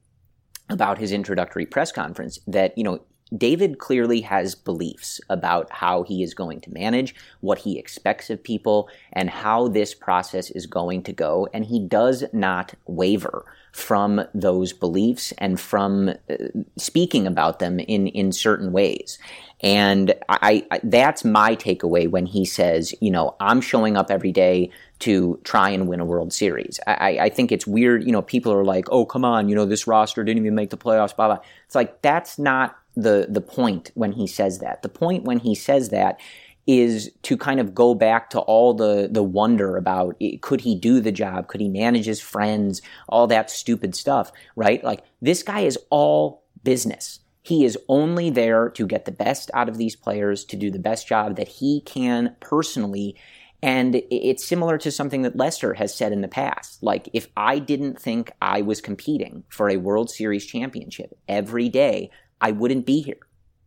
about 0.70 0.98
his 0.98 1.12
introductory 1.12 1.66
press 1.66 1.92
conference 1.92 2.40
that 2.48 2.78
you 2.78 2.84
know 2.84 3.02
David 3.36 3.80
clearly 3.80 4.22
has 4.22 4.56
beliefs 4.56 5.22
about 5.30 5.72
how 5.72 6.04
he 6.04 6.22
is 6.22 6.34
going 6.34 6.60
to 6.62 6.74
manage, 6.74 7.16
what 7.40 7.60
he 7.60 7.80
expects 7.80 8.30
of 8.30 8.44
people, 8.44 8.90
and 9.14 9.30
how 9.30 9.70
this 9.70 9.94
process 9.94 10.52
is 10.52 10.66
going 10.66 11.04
to 11.04 11.14
go. 11.14 11.48
And 11.54 11.66
he 11.66 11.80
does 11.80 12.26
not 12.34 12.74
waver 12.88 13.46
from 13.72 14.22
those 14.34 14.74
beliefs 14.74 15.32
and 15.38 15.60
from 15.60 16.10
uh, 16.10 16.36
speaking 16.78 17.26
about 17.26 17.60
them 17.60 17.80
in, 17.80 18.08
in 18.08 18.32
certain 18.32 18.72
ways. 18.72 19.18
And 19.62 20.14
I, 20.28 20.66
I, 20.72 20.80
that's 20.84 21.24
my 21.24 21.56
takeaway 21.56 22.10
when 22.10 22.26
he 22.26 22.46
says, 22.46 22.94
you 23.00 23.12
know, 23.12 23.36
I'm 23.40 23.62
showing 23.62 23.96
up 23.96 24.10
every 24.10 24.32
day 24.32 24.72
to 25.00 25.40
try 25.44 25.70
and 25.70 25.88
win 25.88 26.00
a 26.00 26.06
World 26.06 26.34
Series. 26.34 26.80
I, 26.88 27.20
I 27.22 27.30
think 27.30 27.52
it's 27.52 27.68
weird, 27.68 28.04
you 28.04 28.12
know, 28.12 28.22
people 28.22 28.52
are 28.54 28.66
like, 28.66 28.86
oh, 28.90 29.06
come 29.06 29.24
on, 29.24 29.50
you 29.50 29.56
know, 29.56 29.66
this 29.66 29.88
roster 29.88 30.24
didn't 30.24 30.44
even 30.44 30.56
make 30.56 30.72
the 30.72 30.78
playoffs, 30.78 31.16
blah, 31.16 31.28
blah. 31.28 31.40
It's 31.66 31.76
like, 31.76 32.02
that's 32.02 32.40
not 32.40 32.76
the, 32.96 33.28
the 33.30 33.42
point 33.42 33.92
when 33.94 34.12
he 34.12 34.28
says 34.28 34.60
that. 34.60 34.82
The 34.82 34.90
point 34.90 35.24
when 35.24 35.40
he 35.40 35.56
says 35.56 35.90
that 35.90 36.20
is 36.68 37.12
to 37.24 37.36
kind 37.36 37.60
of 37.60 37.74
go 37.74 37.96
back 37.96 38.30
to 38.30 38.40
all 38.40 38.74
the 38.74 39.10
the 39.12 39.24
wonder 39.24 39.78
about 39.78 40.16
eh, 40.22 40.38
could 40.42 40.62
he 40.62 40.76
do 40.76 41.00
the 41.00 41.12
job? 41.12 41.48
Could 41.48 41.62
he 41.62 41.70
manage 41.70 42.06
his 42.06 42.22
friends? 42.22 42.82
All 43.10 43.28
that 43.28 43.50
stupid 43.50 43.96
stuff 43.96 44.32
right? 44.56 44.84
Like 44.84 45.04
this 45.22 45.44
guy 45.44 45.62
is 45.62 45.78
all 45.90 46.44
business. 46.64 47.20
He 47.44 47.66
is 47.66 47.78
only 47.88 48.30
there 48.30 48.70
to 48.70 48.86
get 48.86 49.06
the 49.06 49.12
best 49.12 49.50
out 49.54 49.68
of 49.68 49.78
these 49.78 49.96
players 49.96 50.46
to 50.46 50.56
do 50.56 50.70
the 50.70 50.80
best 50.80 51.08
job 51.08 51.38
that 51.38 51.48
he 51.48 51.82
can 51.82 52.36
personally. 52.40 53.16
And 53.64 54.02
it's 54.10 54.46
similar 54.46 54.78
to 54.80 54.92
something 54.92 55.24
that 55.24 55.36
Lester 55.36 55.76
has 55.76 55.94
said 55.94 56.12
in 56.12 56.22
the 56.22 56.28
past. 56.28 56.82
Like, 56.82 57.10
if 57.14 57.28
I 57.38 57.60
didn't 57.60 58.00
think 58.00 58.32
I 58.42 58.62
was 58.62 58.82
competing 58.82 59.44
for 59.50 59.70
a 59.70 59.78
World 59.78 60.10
Series 60.10 60.46
championship 60.46 61.18
every 61.28 61.70
day, 61.70 62.10
I 62.40 62.52
wouldn't 62.52 62.86
be 62.86 63.02
here. 63.02 63.20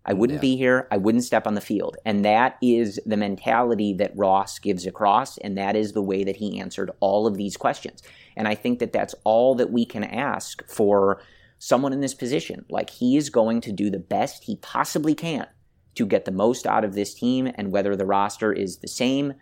I 0.06 0.12
wouldn't 0.12 0.38
yeah. 0.38 0.42
be 0.42 0.56
here. 0.56 0.86
I 0.90 0.98
wouldn't 0.98 1.24
step 1.24 1.46
on 1.46 1.54
the 1.54 1.60
field. 1.60 1.96
And 2.04 2.24
that 2.24 2.58
is 2.60 3.00
the 3.06 3.16
mentality 3.16 3.94
that 3.94 4.16
Ross 4.16 4.58
gives 4.58 4.86
across. 4.86 5.38
And 5.38 5.56
that 5.56 5.76
is 5.76 5.92
the 5.92 6.02
way 6.02 6.24
that 6.24 6.36
he 6.36 6.60
answered 6.60 6.90
all 7.00 7.26
of 7.26 7.36
these 7.36 7.56
questions. 7.56 8.02
And 8.36 8.46
I 8.46 8.54
think 8.54 8.80
that 8.80 8.92
that's 8.92 9.14
all 9.24 9.54
that 9.54 9.70
we 9.70 9.86
can 9.86 10.04
ask 10.04 10.66
for 10.68 11.22
someone 11.58 11.92
in 11.94 12.00
this 12.00 12.14
position. 12.14 12.66
Like 12.68 12.90
he 12.90 13.16
is 13.16 13.30
going 13.30 13.62
to 13.62 13.72
do 13.72 13.88
the 13.88 13.98
best 13.98 14.44
he 14.44 14.56
possibly 14.56 15.14
can 15.14 15.46
to 15.94 16.04
get 16.04 16.26
the 16.26 16.32
most 16.32 16.66
out 16.66 16.84
of 16.84 16.94
this 16.94 17.14
team. 17.14 17.50
And 17.54 17.72
whether 17.72 17.96
the 17.96 18.04
roster 18.04 18.52
is 18.52 18.78
the 18.78 18.88
same, 18.88 19.34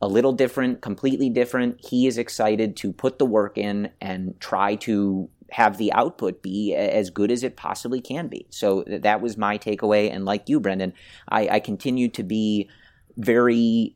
a 0.00 0.08
little 0.08 0.32
different, 0.32 0.80
completely 0.80 1.30
different, 1.30 1.80
he 1.80 2.08
is 2.08 2.18
excited 2.18 2.76
to 2.78 2.92
put 2.92 3.20
the 3.20 3.26
work 3.26 3.56
in 3.56 3.90
and 4.00 4.34
try 4.40 4.74
to 4.76 5.28
have 5.52 5.76
the 5.76 5.92
output 5.92 6.42
be 6.42 6.74
as 6.74 7.10
good 7.10 7.30
as 7.30 7.44
it 7.44 7.56
possibly 7.56 8.00
can 8.00 8.26
be. 8.26 8.46
So 8.48 8.84
that 8.86 9.20
was 9.20 9.36
my 9.36 9.58
takeaway. 9.58 10.10
And 10.10 10.24
like 10.24 10.48
you, 10.48 10.58
Brendan, 10.58 10.94
I, 11.28 11.46
I 11.48 11.60
continue 11.60 12.08
to 12.08 12.22
be 12.22 12.70
very, 13.18 13.94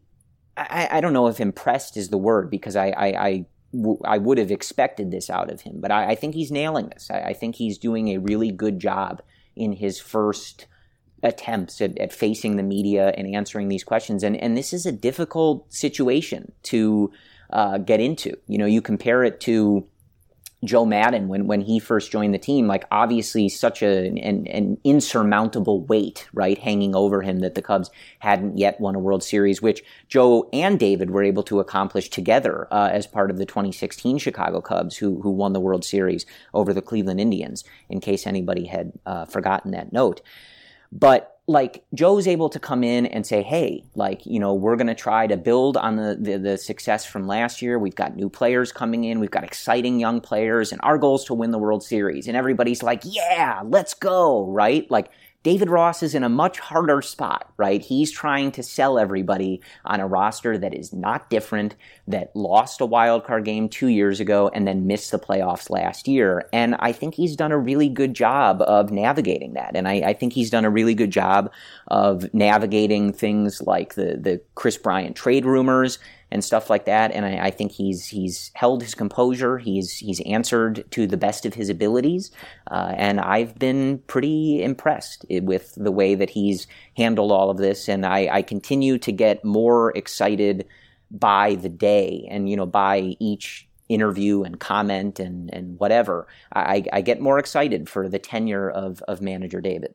I, 0.56 0.88
I, 0.92 1.00
don't 1.00 1.14
know 1.14 1.28
if 1.28 1.40
impressed 1.40 1.96
is 1.96 2.10
the 2.10 2.18
word 2.18 2.50
because 2.50 2.76
I, 2.76 2.88
I, 2.88 3.06
I 3.06 3.46
I 4.04 4.18
would 4.18 4.38
have 4.38 4.50
expected 4.50 5.10
this 5.10 5.28
out 5.28 5.50
of 5.50 5.62
him, 5.62 5.80
but 5.80 5.90
I, 5.90 6.10
I 6.10 6.14
think 6.14 6.34
he's 6.34 6.50
nailing 6.50 6.88
this. 6.88 7.10
I, 7.10 7.20
I, 7.20 7.32
think 7.32 7.56
he's 7.56 7.76
doing 7.76 8.08
a 8.08 8.18
really 8.18 8.50
good 8.50 8.78
job 8.78 9.20
in 9.54 9.72
his 9.72 9.98
first 9.98 10.66
attempts 11.22 11.80
at, 11.80 11.98
at, 11.98 12.12
facing 12.12 12.56
the 12.56 12.62
media 12.62 13.12
and 13.18 13.34
answering 13.34 13.68
these 13.68 13.84
questions. 13.84 14.22
And 14.22 14.36
and 14.36 14.56
this 14.56 14.72
is 14.72 14.86
a 14.86 14.92
difficult 14.92 15.70
situation 15.72 16.52
to 16.64 17.12
uh, 17.50 17.78
get 17.78 18.00
into. 18.00 18.38
You 18.46 18.58
know, 18.58 18.66
you 18.66 18.80
compare 18.80 19.24
it 19.24 19.40
to 19.40 19.86
Joe 20.66 20.84
Maddon 20.84 21.28
when 21.28 21.46
when 21.46 21.60
he 21.60 21.78
first 21.78 22.10
joined 22.10 22.34
the 22.34 22.38
team, 22.38 22.66
like 22.66 22.84
obviously 22.90 23.48
such 23.48 23.82
a 23.82 24.08
an, 24.08 24.46
an, 24.46 24.78
insurmountable 24.84 25.82
weight, 25.82 26.28
right, 26.32 26.58
hanging 26.58 26.94
over 26.94 27.22
him 27.22 27.40
that 27.40 27.54
the 27.54 27.62
Cubs 27.62 27.90
hadn't 28.20 28.58
yet 28.58 28.80
won 28.80 28.94
a 28.94 28.98
World 28.98 29.22
Series, 29.22 29.62
which 29.62 29.82
Joe 30.08 30.48
and 30.52 30.78
David 30.78 31.10
were 31.10 31.22
able 31.22 31.42
to 31.44 31.60
accomplish 31.60 32.08
together 32.08 32.68
uh, 32.70 32.90
as 32.92 33.06
part 33.06 33.30
of 33.30 33.38
the 33.38 33.46
2016 33.46 34.18
Chicago 34.18 34.60
Cubs, 34.60 34.96
who 34.96 35.20
who 35.22 35.30
won 35.30 35.52
the 35.52 35.60
World 35.60 35.84
Series 35.84 36.26
over 36.54 36.72
the 36.72 36.82
Cleveland 36.82 37.20
Indians. 37.20 37.64
In 37.88 38.00
case 38.00 38.26
anybody 38.26 38.66
had 38.66 38.92
uh, 39.06 39.24
forgotten 39.24 39.70
that 39.72 39.92
note, 39.92 40.20
but 40.92 41.35
like 41.48 41.84
Joe's 41.94 42.26
able 42.26 42.48
to 42.48 42.58
come 42.58 42.82
in 42.82 43.06
and 43.06 43.24
say, 43.24 43.42
hey, 43.42 43.84
like, 43.94 44.26
you 44.26 44.40
know, 44.40 44.52
we're 44.52 44.74
going 44.74 44.88
to 44.88 44.96
try 44.96 45.28
to 45.28 45.36
build 45.36 45.76
on 45.76 45.96
the, 45.96 46.16
the, 46.20 46.38
the, 46.38 46.58
success 46.58 47.04
from 47.04 47.28
last 47.28 47.62
year. 47.62 47.78
We've 47.78 47.94
got 47.94 48.16
new 48.16 48.28
players 48.28 48.72
coming 48.72 49.04
in. 49.04 49.20
We've 49.20 49.30
got 49.30 49.44
exciting 49.44 50.00
young 50.00 50.20
players 50.20 50.72
and 50.72 50.80
our 50.82 50.98
goal 50.98 51.16
is 51.16 51.24
to 51.24 51.34
win 51.34 51.52
the 51.52 51.58
World 51.58 51.84
Series. 51.84 52.26
And 52.26 52.36
everybody's 52.36 52.82
like, 52.82 53.02
yeah, 53.04 53.60
let's 53.64 53.94
go, 53.94 54.50
right? 54.50 54.90
Like, 54.90 55.10
David 55.46 55.70
Ross 55.70 56.02
is 56.02 56.16
in 56.16 56.24
a 56.24 56.28
much 56.28 56.58
harder 56.58 57.00
spot, 57.00 57.52
right? 57.56 57.80
He's 57.80 58.10
trying 58.10 58.50
to 58.50 58.64
sell 58.64 58.98
everybody 58.98 59.60
on 59.84 60.00
a 60.00 60.06
roster 60.08 60.58
that 60.58 60.74
is 60.74 60.92
not 60.92 61.30
different, 61.30 61.76
that 62.08 62.34
lost 62.34 62.80
a 62.80 62.84
wild 62.84 63.24
card 63.24 63.44
game 63.44 63.68
two 63.68 63.86
years 63.86 64.18
ago 64.18 64.50
and 64.52 64.66
then 64.66 64.88
missed 64.88 65.12
the 65.12 65.20
playoffs 65.20 65.70
last 65.70 66.08
year. 66.08 66.48
And 66.52 66.74
I 66.80 66.90
think 66.90 67.14
he's 67.14 67.36
done 67.36 67.52
a 67.52 67.58
really 67.58 67.88
good 67.88 68.12
job 68.12 68.60
of 68.62 68.90
navigating 68.90 69.52
that. 69.52 69.76
And 69.76 69.86
I, 69.86 70.00
I 70.06 70.12
think 70.14 70.32
he's 70.32 70.50
done 70.50 70.64
a 70.64 70.70
really 70.70 70.94
good 70.94 71.12
job 71.12 71.52
of 71.86 72.34
navigating 72.34 73.12
things 73.12 73.62
like 73.62 73.94
the, 73.94 74.16
the 74.20 74.40
Kris 74.56 74.76
Bryant 74.76 75.14
trade 75.14 75.46
rumors 75.46 76.00
and 76.30 76.44
stuff 76.44 76.68
like 76.68 76.84
that. 76.86 77.12
And 77.12 77.24
I, 77.24 77.46
I, 77.46 77.50
think 77.50 77.72
he's 77.72 78.06
he's 78.06 78.50
held 78.54 78.82
his 78.82 78.94
composure. 78.94 79.58
He's 79.58 79.96
he's 79.96 80.20
answered 80.22 80.84
to 80.92 81.06
the 81.06 81.16
best 81.16 81.46
of 81.46 81.54
his 81.54 81.68
abilities, 81.68 82.30
uh, 82.70 82.94
and 82.96 83.20
I've 83.20 83.58
been 83.58 83.98
pretty 84.06 84.62
impressed 84.62 85.24
with 85.30 85.74
the 85.76 85.92
way 85.92 86.14
that 86.14 86.30
he's 86.30 86.66
handled 86.96 87.32
all 87.32 87.50
of 87.50 87.58
this. 87.58 87.88
And 87.88 88.04
I, 88.04 88.28
I 88.30 88.42
continue 88.42 88.98
to 88.98 89.12
get 89.12 89.44
more 89.44 89.92
excited 89.96 90.66
by 91.10 91.54
the 91.54 91.68
day, 91.68 92.26
and 92.30 92.48
you 92.48 92.56
know 92.56 92.66
by 92.66 93.16
each 93.20 93.68
interview 93.88 94.42
and 94.42 94.58
comment 94.58 95.20
and 95.20 95.52
and 95.54 95.78
whatever. 95.78 96.26
I, 96.52 96.84
I 96.92 97.00
get 97.02 97.20
more 97.20 97.38
excited 97.38 97.88
for 97.88 98.08
the 98.08 98.18
tenure 98.18 98.68
of 98.68 99.02
of 99.06 99.20
manager 99.20 99.60
David. 99.60 99.94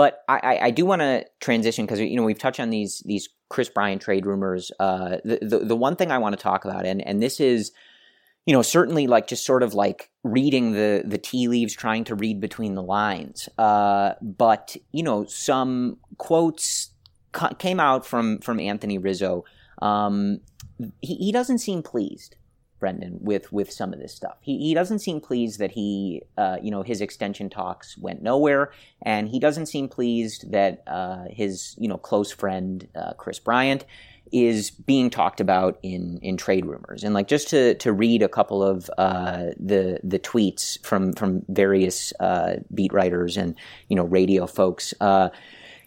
But 0.00 0.24
I, 0.30 0.58
I 0.62 0.70
do 0.70 0.86
want 0.86 1.02
to 1.02 1.26
transition 1.40 1.84
because 1.84 2.00
you 2.00 2.16
know 2.16 2.22
we've 2.22 2.38
touched 2.38 2.58
on 2.58 2.70
these 2.70 3.02
these 3.04 3.28
Kris 3.50 3.68
Bryant 3.68 4.00
trade 4.00 4.24
rumors. 4.24 4.72
Uh, 4.80 5.18
the, 5.26 5.40
the 5.42 5.58
the 5.58 5.76
one 5.76 5.94
thing 5.94 6.10
I 6.10 6.16
want 6.16 6.34
to 6.34 6.42
talk 6.42 6.64
about, 6.64 6.86
and 6.86 7.06
and 7.06 7.22
this 7.22 7.38
is, 7.38 7.70
you 8.46 8.54
know, 8.54 8.62
certainly 8.62 9.06
like 9.06 9.26
just 9.26 9.44
sort 9.44 9.62
of 9.62 9.74
like 9.74 10.08
reading 10.24 10.72
the 10.72 11.02
the 11.04 11.18
tea 11.18 11.48
leaves, 11.48 11.74
trying 11.74 12.04
to 12.04 12.14
read 12.14 12.40
between 12.40 12.76
the 12.76 12.82
lines. 12.82 13.46
Uh, 13.58 14.14
but 14.22 14.74
you 14.90 15.02
know, 15.02 15.26
some 15.26 15.98
quotes 16.16 16.92
ca- 17.32 17.52
came 17.58 17.78
out 17.78 18.06
from 18.06 18.38
from 18.38 18.58
Anthony 18.58 18.96
Rizzo. 18.96 19.44
Um, 19.82 20.40
he, 21.02 21.16
he 21.16 21.30
doesn't 21.30 21.58
seem 21.58 21.82
pleased 21.82 22.36
Brendan, 22.80 23.18
with 23.20 23.52
with 23.52 23.70
some 23.70 23.92
of 23.92 24.00
this 24.00 24.14
stuff. 24.14 24.38
He 24.40 24.58
he 24.58 24.74
doesn't 24.74 25.00
seem 25.00 25.20
pleased 25.20 25.60
that 25.60 25.70
he, 25.70 26.22
uh, 26.36 26.56
you 26.62 26.70
know, 26.70 26.82
his 26.82 27.00
extension 27.00 27.50
talks 27.50 27.96
went 27.98 28.22
nowhere, 28.22 28.72
and 29.02 29.28
he 29.28 29.38
doesn't 29.38 29.66
seem 29.66 29.88
pleased 29.88 30.50
that 30.50 30.82
uh, 30.86 31.24
his, 31.30 31.76
you 31.78 31.86
know, 31.86 31.98
close 31.98 32.32
friend 32.32 32.88
uh, 32.96 33.12
Kris 33.12 33.38
Bryant 33.38 33.84
is 34.32 34.70
being 34.70 35.10
talked 35.10 35.40
about 35.40 35.78
in 35.82 36.18
in 36.22 36.36
trade 36.36 36.66
rumors. 36.66 37.04
And 37.04 37.14
like 37.14 37.28
just 37.28 37.48
to 37.48 37.74
to 37.74 37.92
read 37.92 38.22
a 38.22 38.28
couple 38.28 38.62
of 38.62 38.90
uh, 38.98 39.50
the 39.58 40.00
the 40.02 40.18
tweets 40.18 40.84
from 40.84 41.12
from 41.12 41.44
various 41.48 42.12
uh, 42.20 42.56
beat 42.74 42.92
writers 42.92 43.36
and 43.36 43.54
you 43.88 43.96
know 43.96 44.04
radio 44.04 44.46
folks. 44.46 44.94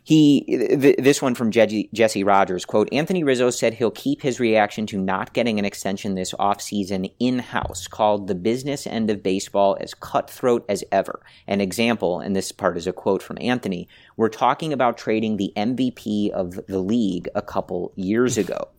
He, 0.06 0.43
th- 0.47 0.97
this 0.97 1.22
one 1.22 1.34
from 1.34 1.49
Je- 1.49 1.89
Jesse 1.93 2.26
Rogers, 2.26 2.66
quote, 2.66 2.89
Anthony 2.91 3.24
Rizzo 3.24 3.49
said 3.49 3.74
he'll 3.74 3.91
keep 3.91 4.22
his 4.22 4.39
reaction 4.39 4.86
to 4.88 4.97
not 4.97 5.34
getting 5.34 5.60
an 5.60 5.66
extension 5.66 6.16
this 6.16 6.34
offseason 6.34 7.14
in-house, 7.20 7.88
called 7.88 8.28
the 8.28 8.36
business 8.36 8.86
end 8.86 9.10
of 9.10 9.24
baseball 9.24 9.78
as 9.80 9.93
cutthroat 9.93 10.66
as 10.68 10.84
ever. 10.91 11.22
An 11.47 11.62
example, 11.62 12.20
and 12.20 12.36
this 12.36 12.51
part 12.51 12.76
is 12.76 12.86
a 12.86 12.91
quote 12.91 13.24
from 13.24 13.38
Anthony, 13.39 13.88
we're 14.18 14.28
talking 14.28 14.74
about 14.74 14.97
trading 14.97 15.38
the 15.38 15.54
MVP 15.56 16.32
of 16.32 16.60
the 16.68 16.80
league 16.80 17.30
a 17.34 17.41
couple 17.41 17.93
years 17.95 18.38
ago. 18.38 18.70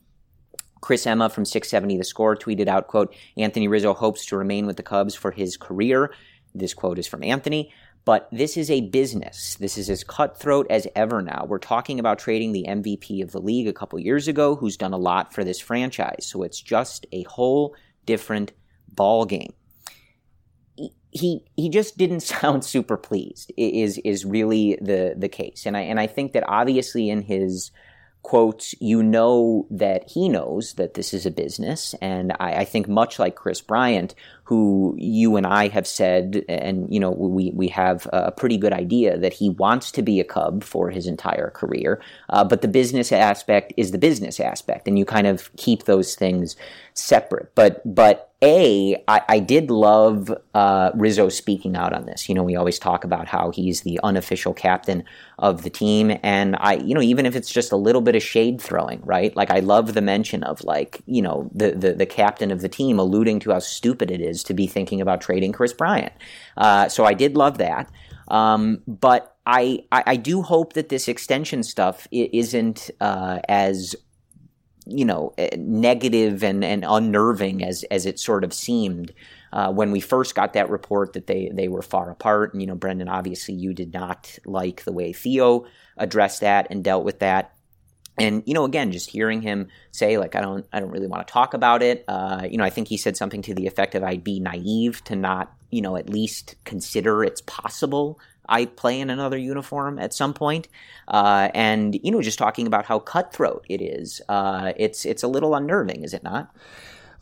Chris 0.82 1.06
Emma 1.06 1.30
from 1.30 1.46
670 1.46 1.96
The 1.96 2.04
Score 2.04 2.36
tweeted 2.36 2.68
out, 2.68 2.88
quote, 2.88 3.14
Anthony 3.38 3.68
Rizzo 3.68 3.94
hopes 3.94 4.26
to 4.26 4.36
remain 4.36 4.66
with 4.66 4.76
the 4.76 4.82
Cubs 4.82 5.14
for 5.14 5.30
his 5.30 5.56
career. 5.56 6.12
This 6.54 6.74
quote 6.74 6.98
is 6.98 7.06
from 7.06 7.24
Anthony. 7.24 7.72
But 8.04 8.28
this 8.30 8.56
is 8.56 8.70
a 8.70 8.82
business. 8.82 9.54
This 9.54 9.78
is 9.78 9.88
as 9.88 10.04
cutthroat 10.04 10.66
as 10.68 10.86
ever 10.94 11.22
now. 11.22 11.46
We're 11.48 11.58
talking 11.58 11.98
about 11.98 12.18
trading 12.18 12.52
the 12.52 12.66
MVP 12.68 13.22
of 13.22 13.32
the 13.32 13.40
league 13.40 13.66
a 13.66 13.72
couple 13.72 13.98
years 13.98 14.28
ago, 14.28 14.56
who's 14.56 14.76
done 14.76 14.92
a 14.92 14.98
lot 14.98 15.32
for 15.32 15.42
this 15.42 15.58
franchise. 15.58 16.26
So 16.26 16.42
it's 16.42 16.60
just 16.60 17.06
a 17.12 17.22
whole 17.22 17.74
different 18.04 18.52
ball 18.88 19.24
game. 19.24 19.54
He 21.10 21.44
he 21.56 21.68
just 21.70 21.96
didn't 21.96 22.20
sound 22.34 22.64
super 22.64 22.98
pleased. 22.98 23.52
Is 23.56 23.98
is 23.98 24.26
really 24.26 24.78
the 24.82 25.14
the 25.16 25.28
case, 25.28 25.64
and 25.64 25.76
I 25.76 25.80
and 25.80 25.98
I 25.98 26.06
think 26.06 26.32
that 26.32 26.44
obviously 26.46 27.08
in 27.08 27.22
his 27.22 27.70
quotes, 28.24 28.74
you 28.80 29.02
know 29.02 29.66
that 29.70 30.10
he 30.10 30.30
knows 30.30 30.72
that 30.74 30.94
this 30.94 31.12
is 31.12 31.26
a 31.26 31.30
business. 31.30 31.94
And 32.00 32.32
I, 32.40 32.60
I, 32.60 32.64
think 32.64 32.88
much 32.88 33.18
like 33.18 33.36
Kris 33.36 33.60
Bryant, 33.60 34.14
who 34.44 34.96
you 34.98 35.36
and 35.36 35.46
I 35.46 35.68
have 35.68 35.86
said, 35.86 36.42
and 36.48 36.92
you 36.92 36.98
know, 36.98 37.10
we, 37.10 37.52
we 37.54 37.68
have 37.68 38.08
a 38.14 38.32
pretty 38.32 38.56
good 38.56 38.72
idea 38.72 39.18
that 39.18 39.34
he 39.34 39.50
wants 39.50 39.92
to 39.92 40.02
be 40.02 40.20
a 40.20 40.24
Cub 40.24 40.64
for 40.64 40.88
his 40.90 41.06
entire 41.06 41.50
career. 41.50 42.00
Uh, 42.30 42.42
but 42.42 42.62
the 42.62 42.68
business 42.68 43.12
aspect 43.12 43.74
is 43.76 43.90
the 43.90 43.98
business 43.98 44.40
aspect, 44.40 44.88
and 44.88 44.98
you 44.98 45.04
kind 45.04 45.26
of 45.26 45.54
keep 45.56 45.84
those 45.84 46.14
things 46.14 46.56
separate. 46.94 47.54
But 47.54 47.82
but 47.94 48.33
a, 48.44 49.02
I, 49.08 49.22
I 49.28 49.38
did 49.40 49.70
love 49.70 50.32
uh, 50.54 50.90
Rizzo 50.94 51.28
speaking 51.30 51.76
out 51.76 51.92
on 51.92 52.04
this. 52.04 52.28
You 52.28 52.34
know, 52.34 52.42
we 52.42 52.54
always 52.54 52.78
talk 52.78 53.02
about 53.02 53.26
how 53.26 53.50
he's 53.50 53.80
the 53.80 53.98
unofficial 54.04 54.52
captain 54.52 55.02
of 55.38 55.62
the 55.62 55.70
team, 55.70 56.16
and 56.22 56.54
I, 56.60 56.74
you 56.74 56.94
know, 56.94 57.00
even 57.00 57.26
if 57.26 57.34
it's 57.34 57.50
just 57.50 57.72
a 57.72 57.76
little 57.76 58.02
bit 58.02 58.14
of 58.14 58.22
shade 58.22 58.60
throwing, 58.60 59.00
right? 59.04 59.34
Like 59.34 59.50
I 59.50 59.60
love 59.60 59.94
the 59.94 60.02
mention 60.02 60.44
of 60.44 60.62
like, 60.62 61.00
you 61.06 61.22
know, 61.22 61.50
the 61.54 61.72
the, 61.72 61.94
the 61.94 62.06
captain 62.06 62.50
of 62.50 62.60
the 62.60 62.68
team 62.68 62.98
alluding 62.98 63.40
to 63.40 63.50
how 63.52 63.58
stupid 63.60 64.10
it 64.10 64.20
is 64.20 64.44
to 64.44 64.54
be 64.54 64.66
thinking 64.66 65.00
about 65.00 65.20
trading 65.22 65.52
Kris 65.52 65.72
Bryant. 65.72 66.12
Uh, 66.56 66.88
so 66.88 67.04
I 67.04 67.14
did 67.14 67.36
love 67.36 67.58
that, 67.58 67.90
um, 68.28 68.82
but 68.86 69.36
I, 69.46 69.84
I, 69.92 70.02
I 70.06 70.16
do 70.16 70.42
hope 70.42 70.74
that 70.74 70.88
this 70.88 71.08
extension 71.08 71.62
stuff 71.62 72.06
isn't 72.10 72.90
uh, 73.00 73.40
as 73.48 73.94
you 74.86 75.04
know 75.04 75.32
eh, 75.38 75.50
negative 75.56 76.42
and, 76.42 76.64
and 76.64 76.84
unnerving 76.86 77.64
as 77.64 77.84
as 77.84 78.06
it 78.06 78.18
sort 78.18 78.44
of 78.44 78.52
seemed 78.52 79.12
uh, 79.52 79.72
when 79.72 79.92
we 79.92 80.00
first 80.00 80.34
got 80.34 80.52
that 80.54 80.68
report 80.70 81.12
that 81.12 81.26
they 81.26 81.50
they 81.52 81.68
were 81.68 81.82
far 81.82 82.10
apart. 82.10 82.52
And 82.52 82.60
you 82.60 82.66
know 82.66 82.74
Brendan 82.74 83.08
obviously 83.08 83.54
you 83.54 83.72
did 83.72 83.92
not 83.92 84.38
like 84.44 84.84
the 84.84 84.92
way 84.92 85.12
Theo 85.12 85.66
addressed 85.96 86.40
that 86.40 86.66
and 86.70 86.84
dealt 86.84 87.04
with 87.04 87.20
that. 87.20 87.52
And 88.18 88.42
you 88.46 88.54
know 88.54 88.64
again 88.64 88.92
just 88.92 89.10
hearing 89.10 89.42
him 89.42 89.68
say 89.90 90.18
like 90.18 90.34
I 90.34 90.40
don't 90.40 90.66
I 90.72 90.80
don't 90.80 90.90
really 90.90 91.06
want 91.06 91.26
to 91.26 91.32
talk 91.32 91.54
about 91.54 91.82
it 91.82 92.04
uh, 92.06 92.46
you 92.48 92.58
know 92.58 92.64
I 92.64 92.70
think 92.70 92.88
he 92.88 92.96
said 92.96 93.16
something 93.16 93.42
to 93.42 93.54
the 93.54 93.66
effect 93.66 93.94
of 93.94 94.04
I'd 94.04 94.22
be 94.22 94.38
naive 94.38 95.02
to 95.04 95.16
not 95.16 95.52
you 95.70 95.82
know 95.82 95.96
at 95.96 96.08
least 96.08 96.54
consider 96.64 97.24
it's 97.24 97.40
possible 97.40 98.20
I 98.48 98.66
play 98.66 99.00
in 99.00 99.10
another 99.10 99.38
uniform 99.38 99.98
at 99.98 100.14
some 100.14 100.34
point. 100.34 100.68
Uh, 101.08 101.50
and 101.54 101.98
you 102.02 102.10
know, 102.10 102.22
just 102.22 102.38
talking 102.38 102.66
about 102.66 102.84
how 102.84 102.98
cutthroat 102.98 103.64
it 103.68 103.82
is, 103.82 104.20
uh, 104.28 104.72
it's 104.76 105.04
it's 105.04 105.22
a 105.22 105.28
little 105.28 105.54
unnerving, 105.54 106.02
is 106.02 106.14
it 106.14 106.22
not? 106.22 106.54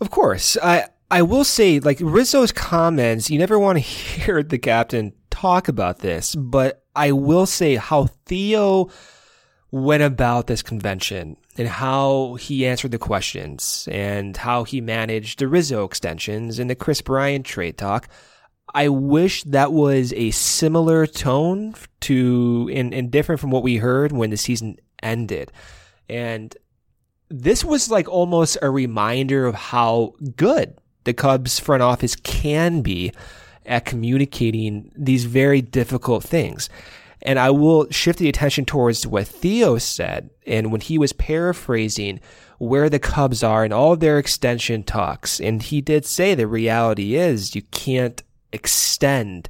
Of 0.01 0.11
course, 0.11 0.57
I 0.63 0.89
I 1.11 1.23
will 1.23 1.45
say 1.45 1.81
like 1.81 1.99
Rizzo's 2.01 2.53
comments. 2.53 3.31
You 3.31 3.39
never 3.39 3.59
want 3.59 3.77
to 3.77 3.81
hear 4.25 4.43
the 4.43 4.59
captain 4.59 5.13
talk 5.31 5.69
about 5.69 5.99
this, 5.99 6.35
but 6.35 6.85
I 6.95 7.13
will 7.13 7.47
say 7.47 7.77
how 7.77 8.07
Theo 8.27 8.91
went 9.71 10.03
about 10.03 10.47
this 10.47 10.63
convention 10.63 11.37
and 11.57 11.67
how 11.67 12.35
he 12.35 12.67
answered 12.67 12.91
the 12.91 12.99
questions 12.99 13.89
and 13.91 14.37
how 14.37 14.65
he 14.65 14.81
managed 14.81 15.39
the 15.39 15.49
Rizzo 15.49 15.85
extensions 15.85 16.59
and 16.59 16.69
the 16.69 16.75
Kris 16.75 17.01
Bryant 17.01 17.47
trade 17.47 17.79
talk 17.79 18.09
I 18.75 18.89
wish 18.89 19.45
that 19.45 19.73
was 19.73 20.13
a 20.15 20.31
similar 20.31 21.07
tone 21.07 21.75
to 22.03 22.71
and, 22.73 22.95
and 22.95 23.11
different 23.11 23.41
from 23.41 23.51
what 23.51 23.63
we 23.63 23.77
heard 23.77 24.13
when 24.13 24.31
the 24.31 24.37
season 24.37 24.77
ended. 25.03 25.53
And 26.09 26.57
this 27.29 27.65
was 27.65 27.91
like 27.91 28.09
almost 28.09 28.59
a 28.63 28.71
reminder 28.71 29.47
of 29.47 29.55
how 29.55 30.15
good 30.37 30.77
the 31.05 31.15
Cubs 31.15 31.59
front 31.59 31.83
office 31.83 32.15
can 32.17 32.83
be 32.83 33.13
at 33.67 33.85
communicating 33.85 34.93
these 34.97 35.25
very 35.25 35.63
difficult 35.63 36.25
things. 36.25 36.69
And 37.23 37.39
I 37.39 37.51
will 37.51 37.89
shift 37.91 38.19
the 38.19 38.29
attention 38.29 38.65
towards 38.65 39.07
what 39.07 39.29
Theo 39.29 39.79
said. 39.79 40.31
And 40.47 40.73
when 40.73 40.81
he 40.81 40.99
was 40.99 41.13
paraphrasing 41.13 42.21
where 42.59 42.91
the 42.91 42.99
Cubs 42.99 43.43
are 43.43 43.65
in 43.65 43.73
all 43.73 43.97
their 43.97 44.19
extension 44.19 44.83
talks, 44.83 45.41
and 45.41 45.63
he 45.63 45.81
did 45.81 46.05
say 46.05 46.35
the 46.35 46.47
reality 46.47 47.15
is 47.15 47.55
you 47.55 47.63
can't 47.63 48.23
extend 48.53 49.49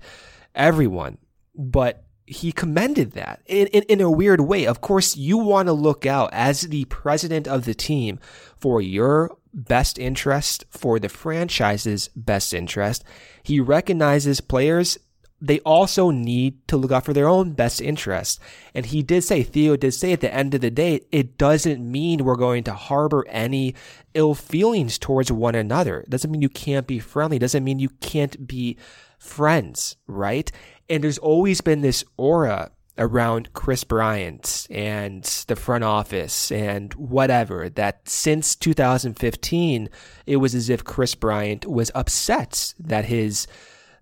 everyone. 0.54 1.18
But 1.54 2.04
he 2.26 2.52
commended 2.52 3.12
that 3.12 3.42
in, 3.46 3.66
in, 3.68 3.82
in, 3.84 4.00
a 4.00 4.10
weird 4.10 4.40
way. 4.40 4.66
Of 4.66 4.80
course, 4.80 5.16
you 5.16 5.38
want 5.38 5.66
to 5.66 5.72
look 5.72 6.06
out 6.06 6.30
as 6.32 6.62
the 6.62 6.84
president 6.86 7.46
of 7.46 7.64
the 7.64 7.74
team 7.74 8.18
for 8.56 8.80
your 8.80 9.36
best 9.52 9.98
interest, 9.98 10.64
for 10.70 10.98
the 10.98 11.08
franchise's 11.08 12.08
best 12.16 12.54
interest. 12.54 13.04
He 13.42 13.60
recognizes 13.60 14.40
players. 14.40 14.98
They 15.44 15.58
also 15.60 16.10
need 16.10 16.66
to 16.68 16.76
look 16.76 16.92
out 16.92 17.04
for 17.04 17.12
their 17.12 17.28
own 17.28 17.52
best 17.52 17.80
interest. 17.80 18.38
And 18.74 18.86
he 18.86 19.02
did 19.02 19.24
say, 19.24 19.42
Theo 19.42 19.76
did 19.76 19.92
say 19.92 20.12
at 20.12 20.20
the 20.20 20.32
end 20.32 20.54
of 20.54 20.60
the 20.60 20.70
day, 20.70 21.00
it 21.10 21.36
doesn't 21.36 21.82
mean 21.82 22.24
we're 22.24 22.36
going 22.36 22.62
to 22.64 22.74
harbor 22.74 23.26
any 23.28 23.74
ill 24.14 24.36
feelings 24.36 24.98
towards 24.98 25.32
one 25.32 25.56
another. 25.56 26.02
It 26.02 26.10
doesn't 26.10 26.30
mean 26.30 26.42
you 26.42 26.48
can't 26.48 26.86
be 26.86 27.00
friendly. 27.00 27.38
It 27.38 27.40
doesn't 27.40 27.64
mean 27.64 27.80
you 27.80 27.88
can't 28.00 28.46
be 28.46 28.78
friends, 29.18 29.96
right? 30.06 30.50
And 30.88 31.02
there's 31.02 31.18
always 31.18 31.60
been 31.60 31.80
this 31.80 32.04
aura 32.16 32.70
around 32.96 33.52
Kris 33.52 33.82
Bryant 33.82 34.68
and 34.70 35.24
the 35.48 35.56
front 35.56 35.82
office 35.82 36.52
and 36.52 36.94
whatever 36.94 37.68
that 37.70 38.08
since 38.08 38.54
2015, 38.54 39.88
it 40.26 40.36
was 40.36 40.54
as 40.54 40.70
if 40.70 40.84
Kris 40.84 41.16
Bryant 41.16 41.66
was 41.66 41.90
upset 41.96 42.74
that 42.78 43.06
his 43.06 43.48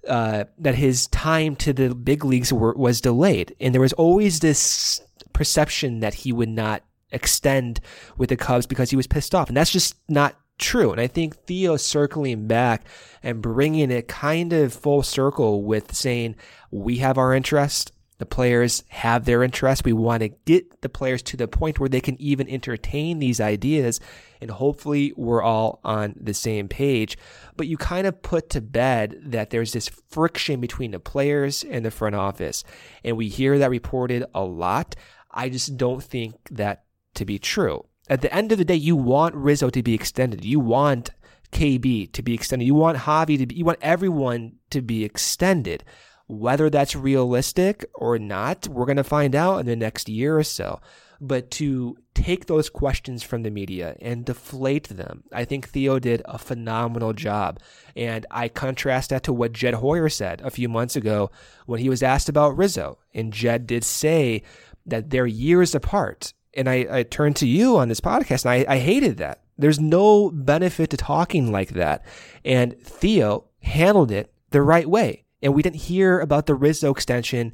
uh, 0.08 0.44
that 0.58 0.74
his 0.74 1.06
time 1.08 1.56
to 1.56 1.72
the 1.72 1.94
big 1.94 2.24
leagues 2.24 2.52
were, 2.52 2.74
was 2.74 3.00
delayed, 3.00 3.54
and 3.60 3.74
there 3.74 3.80
was 3.80 3.92
always 3.94 4.40
this 4.40 5.00
perception 5.32 6.00
that 6.00 6.14
he 6.14 6.32
would 6.32 6.48
not 6.48 6.82
extend 7.12 7.80
with 8.16 8.28
the 8.28 8.36
Cubs 8.36 8.66
because 8.66 8.90
he 8.90 8.96
was 8.96 9.06
pissed 9.06 9.34
off. 9.34 9.48
And 9.48 9.56
that's 9.56 9.72
just 9.72 9.96
not 10.08 10.36
true. 10.58 10.92
And 10.92 11.00
I 11.00 11.06
think 11.06 11.36
Theo 11.46 11.76
circling 11.76 12.46
back 12.46 12.84
and 13.22 13.42
bringing 13.42 13.90
it 13.90 14.08
kind 14.08 14.52
of 14.52 14.72
full 14.72 15.02
circle 15.02 15.64
with 15.64 15.94
saying, 15.94 16.36
we 16.70 16.98
have 16.98 17.18
our 17.18 17.34
interest. 17.34 17.92
The 18.20 18.26
players 18.26 18.84
have 18.90 19.24
their 19.24 19.42
interest. 19.42 19.86
We 19.86 19.94
want 19.94 20.20
to 20.20 20.28
get 20.28 20.82
the 20.82 20.90
players 20.90 21.22
to 21.22 21.38
the 21.38 21.48
point 21.48 21.80
where 21.80 21.88
they 21.88 22.02
can 22.02 22.20
even 22.20 22.50
entertain 22.50 23.18
these 23.18 23.40
ideas. 23.40 23.98
And 24.42 24.50
hopefully 24.50 25.14
we're 25.16 25.42
all 25.42 25.80
on 25.84 26.14
the 26.20 26.34
same 26.34 26.68
page. 26.68 27.16
But 27.56 27.66
you 27.66 27.78
kind 27.78 28.06
of 28.06 28.20
put 28.20 28.50
to 28.50 28.60
bed 28.60 29.18
that 29.24 29.48
there's 29.48 29.72
this 29.72 29.88
friction 30.10 30.60
between 30.60 30.90
the 30.90 31.00
players 31.00 31.64
and 31.64 31.82
the 31.82 31.90
front 31.90 32.14
office. 32.14 32.62
And 33.02 33.16
we 33.16 33.28
hear 33.28 33.58
that 33.58 33.70
reported 33.70 34.26
a 34.34 34.44
lot. 34.44 34.96
I 35.30 35.48
just 35.48 35.78
don't 35.78 36.02
think 36.02 36.34
that 36.50 36.84
to 37.14 37.24
be 37.24 37.38
true. 37.38 37.86
At 38.10 38.20
the 38.20 38.34
end 38.34 38.52
of 38.52 38.58
the 38.58 38.66
day, 38.66 38.74
you 38.74 38.96
want 38.96 39.34
Rizzo 39.34 39.70
to 39.70 39.82
be 39.82 39.94
extended. 39.94 40.44
You 40.44 40.60
want 40.60 41.08
KB 41.52 42.12
to 42.12 42.22
be 42.22 42.34
extended. 42.34 42.66
You 42.66 42.74
want 42.74 42.98
Javi 42.98 43.38
to 43.38 43.46
be, 43.46 43.54
you 43.54 43.64
want 43.64 43.78
everyone 43.80 44.56
to 44.68 44.82
be 44.82 45.04
extended. 45.04 45.84
Whether 46.30 46.70
that's 46.70 46.94
realistic 46.94 47.84
or 47.92 48.16
not, 48.16 48.68
we're 48.68 48.86
going 48.86 48.96
to 48.96 49.04
find 49.04 49.34
out 49.34 49.58
in 49.58 49.66
the 49.66 49.74
next 49.74 50.08
year 50.08 50.38
or 50.38 50.44
so. 50.44 50.80
But 51.20 51.50
to 51.52 51.98
take 52.14 52.46
those 52.46 52.70
questions 52.70 53.24
from 53.24 53.42
the 53.42 53.50
media 53.50 53.96
and 54.00 54.24
deflate 54.24 54.88
them, 54.88 55.24
I 55.32 55.44
think 55.44 55.68
Theo 55.68 55.98
did 55.98 56.22
a 56.24 56.38
phenomenal 56.38 57.12
job. 57.14 57.58
And 57.96 58.26
I 58.30 58.46
contrast 58.46 59.10
that 59.10 59.24
to 59.24 59.32
what 59.32 59.52
Jed 59.52 59.74
Hoyer 59.74 60.08
said 60.08 60.40
a 60.42 60.50
few 60.50 60.68
months 60.68 60.94
ago 60.94 61.32
when 61.66 61.80
he 61.80 61.88
was 61.88 62.02
asked 62.02 62.28
about 62.28 62.56
Rizzo. 62.56 62.98
And 63.12 63.32
Jed 63.32 63.66
did 63.66 63.82
say 63.82 64.44
that 64.86 65.10
they're 65.10 65.26
years 65.26 65.74
apart. 65.74 66.32
And 66.54 66.68
I, 66.68 66.86
I 66.90 67.02
turned 67.02 67.36
to 67.36 67.46
you 67.48 67.76
on 67.76 67.88
this 67.88 68.00
podcast 68.00 68.44
and 68.44 68.66
I, 68.68 68.74
I 68.74 68.78
hated 68.78 69.16
that. 69.16 69.42
There's 69.58 69.80
no 69.80 70.30
benefit 70.30 70.90
to 70.90 70.96
talking 70.96 71.50
like 71.50 71.70
that. 71.70 72.06
And 72.44 72.80
Theo 72.80 73.48
handled 73.62 74.12
it 74.12 74.32
the 74.50 74.62
right 74.62 74.88
way. 74.88 75.24
And 75.42 75.54
we 75.54 75.62
didn't 75.62 75.80
hear 75.80 76.20
about 76.20 76.46
the 76.46 76.54
Rizzo 76.54 76.90
extension 76.90 77.52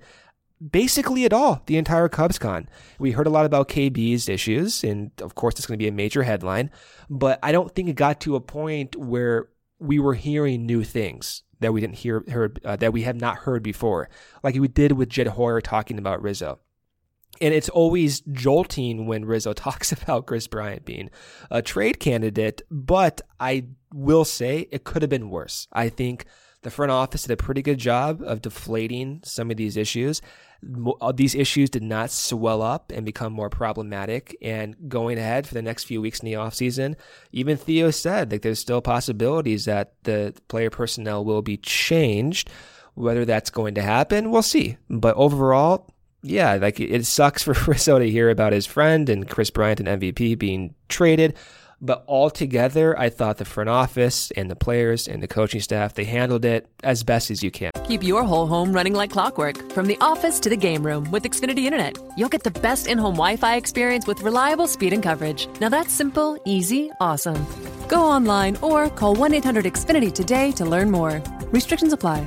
basically 0.71 1.25
at 1.25 1.33
all 1.33 1.63
the 1.67 1.77
entire 1.77 2.09
CubsCon. 2.09 2.67
We 2.99 3.13
heard 3.13 3.27
a 3.27 3.31
lot 3.31 3.47
about 3.47 3.69
KB's 3.69 4.29
issues, 4.29 4.83
and 4.83 5.11
of 5.21 5.35
course, 5.35 5.55
it's 5.57 5.67
going 5.67 5.79
to 5.79 5.83
be 5.83 5.89
a 5.89 5.93
major 5.93 6.23
headline. 6.23 6.71
But 7.11 7.39
I 7.43 7.53
don't 7.53 7.75
think 7.75 7.89
it 7.89 7.95
got 7.95 8.21
to 8.23 8.37
a 8.37 8.41
point 8.41 8.97
where 8.97 9.49
we 9.79 9.99
were 9.99 10.15
hearing 10.15 10.65
new 10.65 10.85
things 10.85 11.43
that 11.61 11.73
we 11.73 11.81
didn't 11.81 11.97
hear 11.97 12.25
heard 12.29 12.61
uh, 12.65 12.77
that 12.77 12.93
we 12.93 13.03
have 13.03 13.17
not 13.17 13.39
heard 13.39 13.63
before, 13.63 14.09
like 14.43 14.55
we 14.55 14.69
did 14.69 14.93
with 14.93 15.09
Jed 15.09 15.29
Hoyer 15.29 15.61
talking 15.61 15.99
about 15.99 16.23
Rizzo. 16.23 16.61
And 17.39 17.53
it's 17.53 17.69
always 17.69 18.21
jolting 18.21 19.07
when 19.07 19.27
Rizzo 19.27 19.53
talks 19.53 19.93
about 19.93 20.27
Kris 20.27 20.47
Bryant 20.47 20.85
being 20.85 21.11
a 21.51 21.61
trade 21.61 22.01
candidate, 22.01 22.63
but 22.71 23.21
I 23.39 23.67
will 23.93 24.25
say 24.25 24.69
it 24.71 24.85
could 24.85 25.03
have 25.03 25.11
been 25.11 25.31
worse. 25.31 25.69
I 25.73 25.89
think 25.91 26.25
the 26.67 26.71
front 26.71 26.93
office 26.93 27.23
did 27.23 27.33
a 27.33 27.37
pretty 27.37 27.63
good 27.63 27.79
job 27.79 28.23
of 28.23 28.43
deflating 28.43 29.21
some 29.25 29.51
of 29.51 29.57
these 29.57 29.77
issues. 29.77 30.21
Uh, 31.01 31.13
these 31.13 31.35
issues 31.35 31.71
did 31.71 31.83
not 31.83 32.11
swell 32.11 32.63
up 32.63 32.91
and 32.93 33.07
become 33.07 33.33
more 33.33 33.51
problematic. 33.51 34.37
And 34.43 34.75
going 34.89 35.19
ahead 35.19 35.47
for 35.47 35.55
the 35.55 35.63
next 35.63 35.85
few 35.85 36.01
weeks 36.01 36.21
in 36.21 36.27
the 36.27 36.33
offseason, 36.35 36.97
even 37.33 37.57
Theo 37.57 37.91
said 37.91 38.31
that 38.31 38.43
there's 38.43 38.59
still 38.59 38.81
possibilities 38.81 39.67
that 39.67 39.93
the 40.05 40.35
player 40.49 40.71
personnel 40.71 41.25
will 41.25 41.43
be 41.43 41.57
changed. 41.57 42.51
Whether 42.95 43.27
that's 43.27 43.51
going 43.51 43.75
to 43.75 43.83
happen, 43.83 44.31
we'll 44.31 44.43
see. 44.43 44.79
But 44.89 45.17
overall, 45.17 45.95
yeah, 46.23 46.55
like 46.55 46.81
it 46.81 47.05
sucks 47.07 47.43
for 47.43 47.53
Rizzo 47.67 47.99
to 47.99 48.11
hear 48.11 48.31
about 48.31 48.53
his 48.53 48.67
friend 48.67 49.09
and 49.09 49.29
Kris 49.29 49.51
Bryant 49.51 49.81
and 49.81 50.01
MVP 50.01 50.39
being 50.39 50.75
traded. 50.89 51.37
But 51.81 52.05
altogether, 52.09 52.99
I 52.99 53.11
thought 53.11 53.37
the 53.37 53.45
front 53.45 53.69
office 53.69 54.31
and 54.31 54.51
the 54.51 54.57
players 54.57 55.07
and 55.07 55.23
the 55.23 55.29
coaching 55.29 55.61
staff, 55.61 55.95
they 55.95 56.05
handled 56.05 56.45
it 56.45 56.67
as 56.83 57.03
best 57.03 57.31
as 57.31 57.43
you 57.43 57.51
can. 57.51 57.71
Keep 57.87 58.03
your 58.03 58.25
whole 58.25 58.47
home 58.47 58.73
running 58.73 58.95
like 58.95 59.11
clockwork 59.11 59.73
from 59.73 59.87
the 59.87 59.99
office 60.01 60.41
to 60.41 60.49
the 60.49 60.57
game 60.57 60.85
room 60.85 61.11
with 61.11 61.25
Xfinity 61.25 61.65
Internet. 61.65 61.99
You'll 62.17 62.31
get 62.31 62.45
the 62.45 62.51
best 62.51 62.87
in 62.87 62.99
home 62.99 63.15
Wi 63.15 63.37
Fi 63.37 63.57
experience 63.57 64.07
with 64.07 64.23
reliable 64.23 64.67
speed 64.67 64.93
and 64.93 65.03
coverage. 65.03 65.49
Now 65.61 65.69
that's 65.69 65.93
simple, 65.93 66.41
easy, 66.47 66.91
awesome. 67.01 67.47
Go 67.89 68.03
online 68.03 68.57
or 68.63 68.89
call 68.89 69.15
1 69.15 69.35
800 69.35 69.65
Xfinity 69.67 70.13
today 70.13 70.53
to 70.53 70.65
learn 70.65 70.91
more. 70.91 71.23
Restrictions 71.53 71.93
apply. 71.93 72.27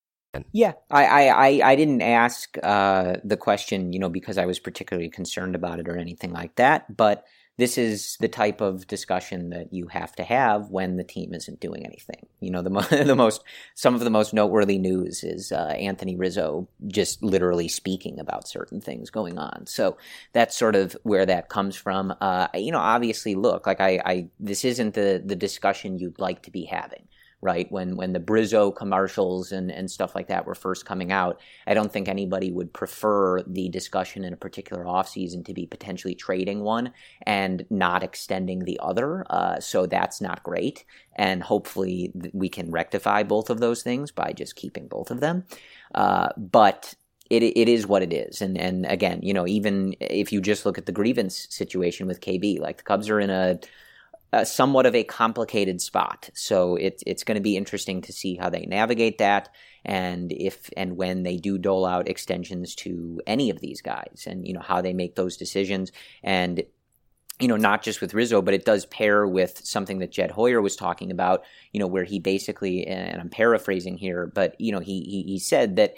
Yeah, 0.53 0.73
I, 0.89 1.05
I, 1.05 1.47
I, 1.47 1.71
I 1.71 1.75
didn't 1.75 2.01
ask 2.01 2.57
uh, 2.63 3.17
the 3.23 3.37
question, 3.37 3.91
you 3.91 3.99
know, 3.99 4.09
because 4.09 4.37
I 4.37 4.45
was 4.45 4.59
particularly 4.59 5.09
concerned 5.09 5.55
about 5.55 5.79
it 5.79 5.89
or 5.89 5.97
anything 5.97 6.31
like 6.31 6.55
that. 6.55 6.95
But 6.95 7.25
this 7.57 7.77
is 7.77 8.15
the 8.21 8.29
type 8.29 8.61
of 8.61 8.87
discussion 8.87 9.49
that 9.49 9.73
you 9.73 9.87
have 9.87 10.15
to 10.15 10.23
have 10.23 10.69
when 10.69 10.95
the 10.95 11.03
team 11.03 11.33
isn't 11.33 11.59
doing 11.59 11.85
anything. 11.85 12.27
You 12.39 12.49
know, 12.51 12.61
the, 12.61 12.69
mo- 12.69 12.81
the 12.89 13.15
most, 13.15 13.43
some 13.75 13.93
of 13.93 13.99
the 13.99 14.09
most 14.09 14.33
noteworthy 14.33 14.77
news 14.77 15.21
is 15.23 15.51
uh, 15.51 15.75
Anthony 15.77 16.15
Rizzo 16.15 16.67
just 16.87 17.21
literally 17.21 17.67
speaking 17.67 18.17
about 18.17 18.47
certain 18.47 18.79
things 18.79 19.09
going 19.09 19.37
on. 19.37 19.67
So 19.67 19.97
that's 20.31 20.55
sort 20.55 20.77
of 20.77 20.95
where 21.03 21.25
that 21.25 21.49
comes 21.49 21.75
from. 21.75 22.15
Uh, 22.21 22.47
you 22.53 22.71
know, 22.71 22.79
obviously, 22.79 23.35
look, 23.35 23.67
like 23.67 23.81
I, 23.81 23.99
I, 24.05 24.27
this 24.39 24.63
isn't 24.63 24.93
the 24.93 25.21
the 25.23 25.35
discussion 25.35 25.99
you'd 25.99 26.19
like 26.19 26.43
to 26.43 26.51
be 26.51 26.63
having 26.63 27.07
right? 27.41 27.71
When 27.71 27.95
when 27.95 28.13
the 28.13 28.19
Bryzzo 28.19 28.75
commercials 28.75 29.51
and, 29.51 29.71
and 29.71 29.89
stuff 29.89 30.13
like 30.15 30.27
that 30.27 30.45
were 30.45 30.55
first 30.55 30.85
coming 30.85 31.11
out, 31.11 31.39
I 31.65 31.73
don't 31.73 31.91
think 31.91 32.07
anybody 32.07 32.51
would 32.51 32.71
prefer 32.71 33.41
the 33.43 33.69
discussion 33.69 34.23
in 34.23 34.33
a 34.33 34.37
particular 34.37 34.85
offseason 34.85 35.43
to 35.45 35.53
be 35.53 35.65
potentially 35.65 36.15
trading 36.15 36.61
one 36.61 36.93
and 37.23 37.65
not 37.69 38.03
extending 38.03 38.59
the 38.59 38.79
other. 38.81 39.25
Uh, 39.29 39.59
so 39.59 39.85
that's 39.85 40.21
not 40.21 40.43
great. 40.43 40.85
And 41.15 41.41
hopefully 41.41 42.11
we 42.33 42.49
can 42.49 42.71
rectify 42.71 43.23
both 43.23 43.49
of 43.49 43.59
those 43.59 43.81
things 43.81 44.11
by 44.11 44.33
just 44.33 44.55
keeping 44.55 44.87
both 44.87 45.11
of 45.11 45.19
them. 45.19 45.45
Uh, 45.93 46.29
but 46.37 46.93
it, 47.31 47.43
it 47.43 47.69
is 47.69 47.87
what 47.87 48.03
it 48.03 48.13
is. 48.13 48.41
And, 48.41 48.57
and 48.57 48.85
again, 48.85 49.21
you 49.23 49.33
know, 49.33 49.47
even 49.47 49.95
if 50.01 50.33
you 50.33 50.41
just 50.41 50.65
look 50.65 50.77
at 50.77 50.85
the 50.85 50.91
grievance 50.91 51.47
situation 51.49 52.05
with 52.05 52.19
KB, 52.19 52.59
like 52.59 52.77
the 52.77 52.83
Cubs 52.83 53.09
are 53.09 53.19
in 53.19 53.29
a 53.29 53.59
uh, 54.33 54.45
somewhat 54.45 54.85
of 54.85 54.95
a 54.95 55.03
complicated 55.03 55.81
spot. 55.81 56.29
So 56.33 56.75
it, 56.75 57.03
it's 57.05 57.23
going 57.23 57.35
to 57.35 57.41
be 57.41 57.57
interesting 57.57 58.01
to 58.03 58.13
see 58.13 58.35
how 58.35 58.49
they 58.49 58.65
navigate 58.65 59.17
that 59.17 59.49
and 59.83 60.31
if 60.31 60.69
and 60.77 60.95
when 60.95 61.23
they 61.23 61.37
do 61.37 61.57
dole 61.57 61.85
out 61.85 62.07
extensions 62.07 62.75
to 62.75 63.19
any 63.27 63.49
of 63.49 63.59
these 63.59 63.81
guys 63.81 64.23
and, 64.27 64.47
you 64.47 64.53
know, 64.53 64.61
how 64.61 64.81
they 64.81 64.93
make 64.93 65.15
those 65.15 65.37
decisions. 65.37 65.91
And, 66.23 66.63
you 67.39 67.47
know, 67.47 67.57
not 67.57 67.81
just 67.81 68.01
with 68.01 68.13
Rizzo, 68.13 68.41
but 68.41 68.53
it 68.53 68.65
does 68.65 68.85
pair 68.85 69.27
with 69.27 69.59
something 69.63 69.99
that 69.99 70.11
Jed 70.11 70.31
Hoyer 70.31 70.61
was 70.61 70.75
talking 70.75 71.11
about, 71.11 71.43
you 71.71 71.79
know, 71.79 71.87
where 71.87 72.03
he 72.03 72.19
basically, 72.19 72.85
and 72.85 73.19
I'm 73.19 73.29
paraphrasing 73.29 73.97
here, 73.97 74.27
but, 74.27 74.55
you 74.59 74.71
know, 74.71 74.79
he, 74.79 75.01
he, 75.01 75.23
he 75.23 75.39
said 75.39 75.75
that, 75.77 75.95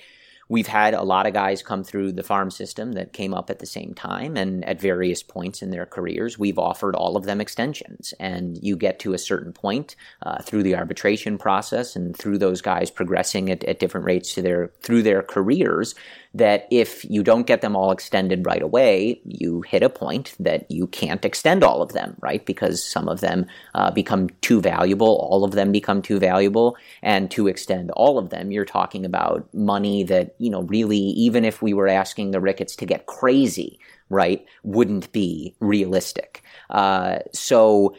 We've 0.49 0.67
had 0.67 0.93
a 0.93 1.03
lot 1.03 1.25
of 1.25 1.33
guys 1.33 1.63
come 1.63 1.83
through 1.83 2.13
the 2.13 2.23
farm 2.23 2.51
system 2.51 2.93
that 2.93 3.13
came 3.13 3.33
up 3.33 3.49
at 3.49 3.59
the 3.59 3.65
same 3.65 3.93
time 3.93 4.37
and 4.37 4.63
at 4.65 4.81
various 4.81 5.23
points 5.23 5.61
in 5.61 5.71
their 5.71 5.85
careers. 5.85 6.37
We've 6.37 6.59
offered 6.59 6.95
all 6.95 7.15
of 7.15 7.25
them 7.25 7.41
extensions. 7.41 8.13
And 8.19 8.57
you 8.61 8.75
get 8.75 8.99
to 8.99 9.13
a 9.13 9.17
certain 9.17 9.53
point 9.53 9.95
uh, 10.21 10.41
through 10.41 10.63
the 10.63 10.75
arbitration 10.75 11.37
process 11.37 11.95
and 11.95 12.15
through 12.15 12.37
those 12.37 12.61
guys 12.61 12.91
progressing 12.91 13.49
at, 13.49 13.63
at 13.63 13.79
different 13.79 14.05
rates 14.05 14.33
to 14.35 14.41
their, 14.41 14.71
through 14.81 15.03
their 15.03 15.23
careers 15.23 15.95
that 16.35 16.67
if 16.71 17.05
you 17.05 17.21
don't 17.21 17.45
get 17.45 17.61
them 17.61 17.75
all 17.75 17.91
extended 17.91 18.45
right 18.45 18.61
away, 18.61 19.21
you 19.23 19.61
hit 19.61 19.83
a 19.83 19.89
point 19.89 20.33
that 20.39 20.69
you 20.69 20.87
can't 20.87 21.23
extend 21.23 21.63
all 21.63 21.81
of 21.81 21.93
them, 21.93 22.15
right? 22.21 22.43
Because 22.45 22.83
some 22.83 23.07
of 23.07 23.21
them 23.21 23.45
uh, 23.75 23.91
become 23.91 24.29
too 24.41 24.59
valuable, 24.59 25.15
all 25.29 25.43
of 25.43 25.51
them 25.51 25.71
become 25.71 26.01
too 26.01 26.19
valuable, 26.19 26.75
and 27.03 27.29
to 27.31 27.47
extend 27.47 27.91
all 27.91 28.17
of 28.17 28.31
them, 28.31 28.51
you're 28.51 28.65
talking 28.65 29.05
about 29.05 29.47
money 29.53 30.03
that, 30.03 30.33
you 30.43 30.49
know, 30.49 30.63
really, 30.63 30.97
even 30.97 31.45
if 31.45 31.61
we 31.61 31.73
were 31.73 31.87
asking 31.87 32.31
the 32.31 32.41
Ricketts 32.41 32.75
to 32.77 32.85
get 32.85 33.05
crazy, 33.05 33.79
right, 34.09 34.45
wouldn't 34.63 35.11
be 35.13 35.55
realistic. 35.59 36.43
Uh, 36.69 37.19
so, 37.31 37.95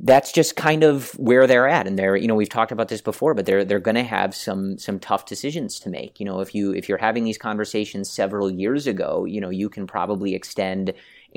that's 0.00 0.30
just 0.30 0.54
kind 0.54 0.84
of 0.84 1.10
where 1.18 1.48
they're 1.48 1.66
at 1.66 1.86
and 1.88 1.98
they're 1.98 2.14
you 2.14 2.28
know 2.28 2.36
we've 2.36 2.48
talked 2.48 2.70
about 2.70 2.86
this 2.86 3.00
before 3.00 3.34
but 3.34 3.46
they're 3.46 3.64
they're 3.64 3.80
going 3.80 3.96
to 3.96 4.04
have 4.04 4.32
some 4.32 4.78
some 4.78 5.00
tough 5.00 5.26
decisions 5.26 5.80
to 5.80 5.90
make 5.90 6.20
you 6.20 6.26
know 6.26 6.38
if 6.38 6.54
you 6.54 6.72
if 6.72 6.88
you're 6.88 6.98
having 6.98 7.24
these 7.24 7.36
conversations 7.36 8.08
several 8.08 8.48
years 8.48 8.86
ago 8.86 9.24
you 9.24 9.40
know 9.40 9.50
you 9.50 9.68
can 9.68 9.88
probably 9.88 10.36
extend 10.36 10.92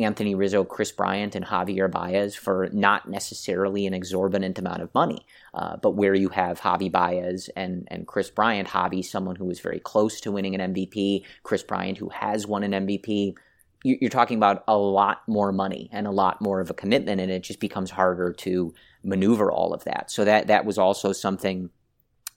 Anthony 0.06 0.36
Rizzo, 0.36 0.64
Kris 0.64 0.91
Bryant, 0.91 1.36
and 1.36 1.45
Javier 1.45 1.89
Baez 1.89 2.36
for 2.36 2.70
not 2.72 3.10
necessarily 3.10 3.86
an 3.86 3.93
exorbitant 3.93 4.60
amount 4.60 4.82
of 4.82 4.93
money, 4.93 5.26
uh, 5.54 5.78
but 5.78 5.91
where 5.91 6.16
you 6.16 6.30
have 6.30 6.62
Javi 6.62 6.91
Baez 6.91 7.49
and, 7.56 7.88
and 7.89 8.08
Kris 8.08 8.30
Bryant, 8.30 8.68
Javi, 8.68 9.04
someone 9.04 9.36
who 9.36 9.49
is 9.49 9.60
very 9.60 9.80
close 9.80 10.22
to 10.22 10.32
winning 10.32 10.60
an 10.60 10.74
MVP, 10.74 11.24
Kris 11.43 11.64
Bryant, 11.64 11.97
who 11.97 12.10
has 12.10 12.47
won 12.47 12.64
an 12.64 12.88
MVP, 12.88 13.36
you're 13.84 14.12
talking 14.12 14.38
about 14.38 14.64
a 14.68 14.78
lot 14.78 15.24
more 15.28 15.52
money 15.52 15.89
and 15.91 16.06
a 16.06 16.12
lot 16.12 16.39
more 16.39 16.60
of 16.60 16.70
a 16.70 16.74
commitment, 16.74 17.20
and 17.20 17.32
it 17.32 17.41
just 17.41 17.60
becomes 17.60 17.89
harder 17.89 18.32
to 18.32 18.74
maneuver 19.04 19.52
all 19.52 19.74
of 19.74 19.84
that. 19.86 20.12
So 20.12 20.24
that 20.26 20.47
that 20.47 20.66
was 20.66 20.78
also 20.78 21.14
something 21.14 21.72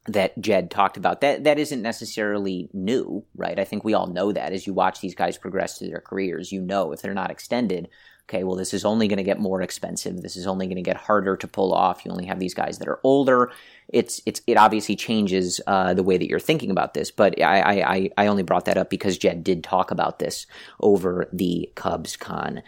that 0.06 0.38
Jed 0.40 0.70
talked 0.70 0.96
about. 0.96 1.20
That 1.20 1.44
that 1.44 1.58
isn't 1.58 1.82
necessarily 1.82 2.68
new, 2.72 3.24
right? 3.34 3.58
I 3.58 3.64
think 3.64 3.84
we 3.84 3.94
all 3.94 4.06
know 4.06 4.32
that 4.32 4.52
as 4.52 4.66
you 4.66 4.74
watch 4.74 5.00
these 5.00 5.14
guys 5.14 5.38
progress 5.38 5.78
through 5.78 5.88
their 5.88 6.00
careers, 6.00 6.52
you 6.52 6.60
know 6.60 6.92
if 6.92 7.02
they're 7.02 7.14
not 7.14 7.30
extended, 7.30 7.88
okay, 8.28 8.44
well 8.44 8.56
this 8.56 8.74
is 8.74 8.84
only 8.84 9.08
going 9.08 9.18
to 9.18 9.22
get 9.22 9.40
more 9.40 9.62
expensive. 9.62 10.20
This 10.20 10.36
is 10.36 10.46
only 10.46 10.66
going 10.66 10.76
to 10.76 10.82
get 10.82 10.96
harder 10.96 11.36
to 11.36 11.48
pull 11.48 11.72
off. 11.72 12.04
You 12.04 12.10
only 12.10 12.26
have 12.26 12.38
these 12.38 12.54
guys 12.54 12.78
that 12.78 12.88
are 12.88 13.00
older 13.02 13.50
it's 13.88 14.20
it's 14.26 14.40
it 14.46 14.56
obviously 14.56 14.96
changes 14.96 15.60
uh, 15.66 15.94
the 15.94 16.02
way 16.02 16.16
that 16.16 16.28
you're 16.28 16.40
thinking 16.40 16.70
about 16.70 16.94
this. 16.94 17.10
But 17.10 17.40
I, 17.40 17.82
I 17.82 18.10
I 18.16 18.26
only 18.26 18.42
brought 18.42 18.64
that 18.66 18.78
up 18.78 18.90
because 18.90 19.18
Jed 19.18 19.44
did 19.44 19.62
talk 19.62 19.90
about 19.90 20.18
this 20.18 20.46
over 20.80 21.28
the 21.32 21.70
Cubs 21.74 22.16
Con 22.16 22.62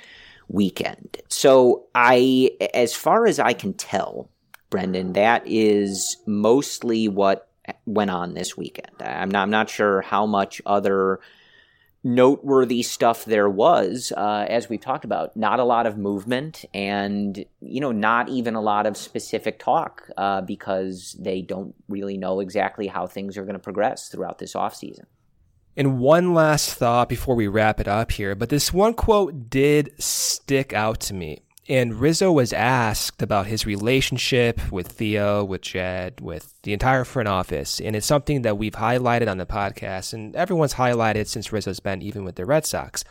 weekend. 0.48 1.18
So 1.28 1.86
I, 1.94 2.52
as 2.72 2.94
far 2.94 3.26
as 3.26 3.40
I 3.40 3.52
can 3.52 3.74
tell, 3.74 4.30
Brendan, 4.70 5.12
that 5.14 5.42
is 5.46 6.16
mostly 6.26 7.08
what 7.08 7.48
went 7.84 8.10
on 8.10 8.34
this 8.34 8.56
weekend. 8.56 9.00
I'm 9.00 9.30
not 9.30 9.42
I'm 9.42 9.50
not 9.50 9.70
sure 9.70 10.02
how 10.02 10.26
much 10.26 10.60
other 10.66 11.20
noteworthy 12.04 12.82
stuff 12.82 13.24
there 13.24 13.50
was, 13.50 14.12
uh, 14.16 14.46
as 14.48 14.68
we've 14.68 14.80
talked 14.80 15.04
about. 15.04 15.36
Not 15.36 15.58
a 15.58 15.64
lot 15.64 15.86
of 15.86 15.98
movement, 15.98 16.64
and 16.72 17.44
you 17.60 17.80
know, 17.80 17.92
not 17.92 18.28
even 18.28 18.54
a 18.54 18.60
lot 18.60 18.86
of 18.86 18.96
specific 18.96 19.58
talk 19.58 20.08
uh, 20.16 20.40
because 20.42 21.16
they 21.18 21.42
don't 21.42 21.74
really 21.88 22.16
know 22.16 22.40
exactly 22.40 22.86
how 22.86 23.06
things 23.06 23.36
are 23.36 23.42
going 23.42 23.54
to 23.54 23.60
progress 23.60 24.08
throughout 24.08 24.38
this 24.38 24.54
offseason. 24.54 25.04
And 25.76 25.98
one 25.98 26.32
last 26.32 26.74
thought 26.74 27.08
before 27.08 27.34
we 27.34 27.48
wrap 27.48 27.80
it 27.80 27.88
up 27.88 28.12
here, 28.12 28.34
but 28.34 28.48
this 28.48 28.72
one 28.72 28.94
quote 28.94 29.50
did 29.50 29.92
stick 30.02 30.72
out 30.72 31.00
to 31.00 31.14
me. 31.14 31.42
And 31.68 32.00
Rizzo 32.00 32.30
was 32.30 32.52
asked 32.52 33.22
about 33.22 33.46
his 33.46 33.66
relationship 33.66 34.70
with 34.70 34.86
Theo, 34.86 35.42
with 35.42 35.62
Jed, 35.62 36.20
with 36.20 36.54
the 36.62 36.72
entire 36.72 37.04
front 37.04 37.28
office. 37.28 37.80
And 37.80 37.96
it's 37.96 38.06
something 38.06 38.42
that 38.42 38.56
we've 38.56 38.74
highlighted 38.74 39.28
on 39.28 39.38
the 39.38 39.46
podcast, 39.46 40.12
and 40.12 40.36
everyone's 40.36 40.74
highlighted 40.74 41.26
since 41.26 41.52
Rizzo's 41.52 41.80
been, 41.80 42.02
even 42.02 42.24
with 42.24 42.36
the 42.36 42.46
Red 42.46 42.66
Sox. 42.66 43.02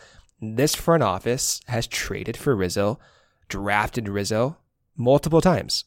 This 0.42 0.74
front 0.74 1.04
office 1.04 1.60
has 1.68 1.86
traded 1.86 2.38
for 2.38 2.56
Rizzo, 2.56 2.98
drafted 3.50 4.08
Rizzo 4.08 4.58
multiple 4.96 5.42
times. 5.42 5.84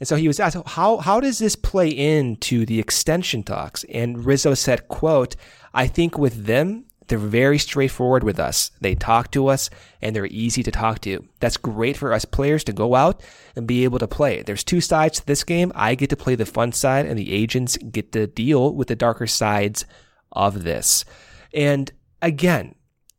And 0.00 0.08
so 0.08 0.16
he 0.16 0.26
was 0.26 0.40
asked, 0.40 0.56
how, 0.66 0.96
how 0.96 1.20
does 1.20 1.38
this 1.38 1.54
play 1.54 1.88
into 1.88 2.66
the 2.66 2.80
extension 2.80 3.44
talks? 3.44 3.84
And 3.84 4.24
Rizzo 4.24 4.54
said, 4.54 4.88
quote, 4.88 5.36
I 5.72 5.86
think 5.86 6.18
with 6.18 6.46
them, 6.46 6.86
they're 7.08 7.18
very 7.18 7.58
straightforward 7.58 8.22
with 8.22 8.38
us. 8.38 8.70
They 8.80 8.94
talk 8.94 9.30
to 9.32 9.48
us 9.48 9.70
and 10.00 10.14
they're 10.14 10.26
easy 10.26 10.62
to 10.62 10.70
talk 10.70 11.00
to. 11.00 11.26
That's 11.40 11.56
great 11.56 11.96
for 11.96 12.12
us 12.12 12.24
players 12.24 12.64
to 12.64 12.72
go 12.72 12.94
out 12.94 13.22
and 13.56 13.66
be 13.66 13.84
able 13.84 13.98
to 13.98 14.06
play. 14.06 14.42
There's 14.42 14.64
two 14.64 14.80
sides 14.80 15.20
to 15.20 15.26
this 15.26 15.42
game. 15.42 15.72
I 15.74 15.94
get 15.94 16.10
to 16.10 16.16
play 16.16 16.34
the 16.34 16.46
fun 16.46 16.72
side 16.72 17.06
and 17.06 17.18
the 17.18 17.32
agents 17.32 17.76
get 17.78 18.12
to 18.12 18.26
deal 18.26 18.74
with 18.74 18.88
the 18.88 18.96
darker 18.96 19.26
sides 19.26 19.86
of 20.32 20.64
this. 20.64 21.04
And 21.54 21.90
again, 22.20 22.74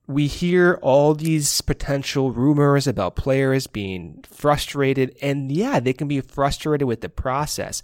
we 0.07 0.27
hear 0.27 0.79
all 0.81 1.13
these 1.13 1.61
potential 1.61 2.31
rumors 2.31 2.87
about 2.87 3.15
players 3.15 3.67
being 3.67 4.23
frustrated 4.27 5.15
and 5.21 5.51
yeah, 5.51 5.79
they 5.79 5.93
can 5.93 6.07
be 6.07 6.21
frustrated 6.21 6.87
with 6.87 7.01
the 7.01 7.09
process, 7.09 7.81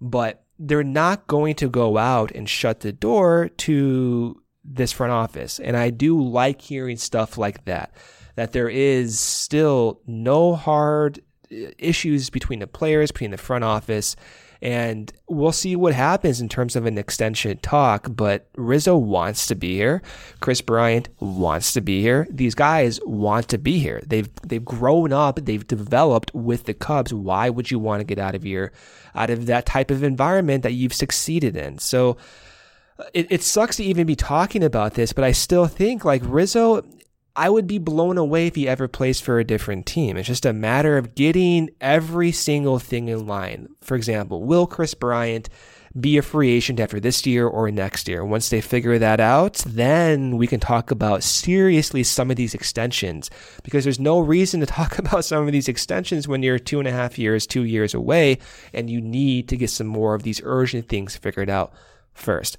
but 0.00 0.44
they're 0.58 0.82
not 0.82 1.26
going 1.28 1.54
to 1.54 1.68
go 1.68 1.98
out 1.98 2.32
and 2.32 2.48
shut 2.48 2.80
the 2.80 2.92
door 2.92 3.48
to 3.48 4.40
this 4.74 4.92
front 4.92 5.12
office. 5.12 5.58
And 5.58 5.76
I 5.76 5.90
do 5.90 6.20
like 6.20 6.60
hearing 6.60 6.96
stuff 6.96 7.38
like 7.38 7.64
that, 7.64 7.92
that 8.36 8.52
there 8.52 8.68
is 8.68 9.18
still 9.18 10.00
no 10.06 10.54
hard 10.54 11.20
uh, 11.50 11.70
issues 11.78 12.30
between 12.30 12.60
the 12.60 12.66
players, 12.66 13.10
between 13.10 13.30
the 13.30 13.38
front 13.38 13.64
office. 13.64 14.14
And 14.60 15.12
we'll 15.28 15.52
see 15.52 15.76
what 15.76 15.94
happens 15.94 16.40
in 16.40 16.48
terms 16.48 16.74
of 16.74 16.84
an 16.84 16.98
extension 16.98 17.58
talk. 17.58 18.08
But 18.10 18.48
Rizzo 18.56 18.96
wants 18.96 19.46
to 19.46 19.54
be 19.54 19.76
here. 19.76 20.02
Kris 20.40 20.60
Bryant 20.60 21.08
wants 21.20 21.72
to 21.74 21.80
be 21.80 22.02
here. 22.02 22.26
These 22.28 22.56
guys 22.56 22.98
want 23.04 23.48
to 23.50 23.58
be 23.58 23.78
here. 23.78 24.02
They've 24.04 24.28
they've 24.42 24.64
grown 24.64 25.12
up. 25.12 25.38
They've 25.44 25.64
developed 25.64 26.34
with 26.34 26.64
the 26.64 26.74
Cubs. 26.74 27.14
Why 27.14 27.50
would 27.50 27.70
you 27.70 27.78
want 27.78 28.00
to 28.00 28.04
get 28.04 28.18
out 28.18 28.34
of 28.34 28.42
here, 28.42 28.72
out 29.14 29.30
of 29.30 29.46
that 29.46 29.64
type 29.64 29.92
of 29.92 30.02
environment 30.02 30.64
that 30.64 30.72
you've 30.72 30.92
succeeded 30.92 31.56
in? 31.56 31.78
So 31.78 32.16
it, 33.14 33.30
it 33.30 33.42
sucks 33.42 33.76
to 33.76 33.84
even 33.84 34.06
be 34.06 34.16
talking 34.16 34.64
about 34.64 34.94
this, 34.94 35.12
but 35.12 35.24
I 35.24 35.32
still 35.32 35.66
think 35.66 36.04
like 36.04 36.22
Rizzo, 36.24 36.84
I 37.36 37.48
would 37.48 37.66
be 37.66 37.78
blown 37.78 38.18
away 38.18 38.48
if 38.48 38.56
he 38.56 38.68
ever 38.68 38.88
plays 38.88 39.20
for 39.20 39.38
a 39.38 39.44
different 39.44 39.86
team. 39.86 40.16
It's 40.16 40.26
just 40.26 40.46
a 40.46 40.52
matter 40.52 40.98
of 40.98 41.14
getting 41.14 41.70
every 41.80 42.32
single 42.32 42.78
thing 42.80 43.08
in 43.08 43.26
line. 43.26 43.68
For 43.80 43.94
example, 43.94 44.42
will 44.42 44.66
Kris 44.66 44.94
Bryant 44.94 45.48
be 45.98 46.18
a 46.18 46.22
free 46.22 46.50
agent 46.50 46.80
after 46.80 46.98
this 46.98 47.24
year 47.26 47.46
or 47.46 47.70
next 47.70 48.08
year? 48.08 48.24
Once 48.24 48.48
they 48.48 48.60
figure 48.60 48.98
that 48.98 49.20
out, 49.20 49.62
then 49.66 50.36
we 50.36 50.48
can 50.48 50.58
talk 50.58 50.90
about 50.90 51.22
seriously 51.22 52.02
some 52.02 52.30
of 52.30 52.36
these 52.36 52.54
extensions 52.54 53.30
because 53.62 53.84
there's 53.84 54.00
no 54.00 54.18
reason 54.18 54.58
to 54.58 54.66
talk 54.66 54.98
about 54.98 55.24
some 55.24 55.46
of 55.46 55.52
these 55.52 55.68
extensions 55.68 56.26
when 56.26 56.42
you're 56.42 56.58
two 56.58 56.80
and 56.80 56.88
a 56.88 56.92
half 56.92 57.20
years, 57.20 57.46
two 57.46 57.62
years 57.62 57.94
away, 57.94 58.38
and 58.74 58.90
you 58.90 59.00
need 59.00 59.48
to 59.48 59.56
get 59.56 59.70
some 59.70 59.86
more 59.86 60.16
of 60.16 60.24
these 60.24 60.40
urgent 60.42 60.88
things 60.88 61.16
figured 61.16 61.48
out 61.48 61.72
first 62.14 62.58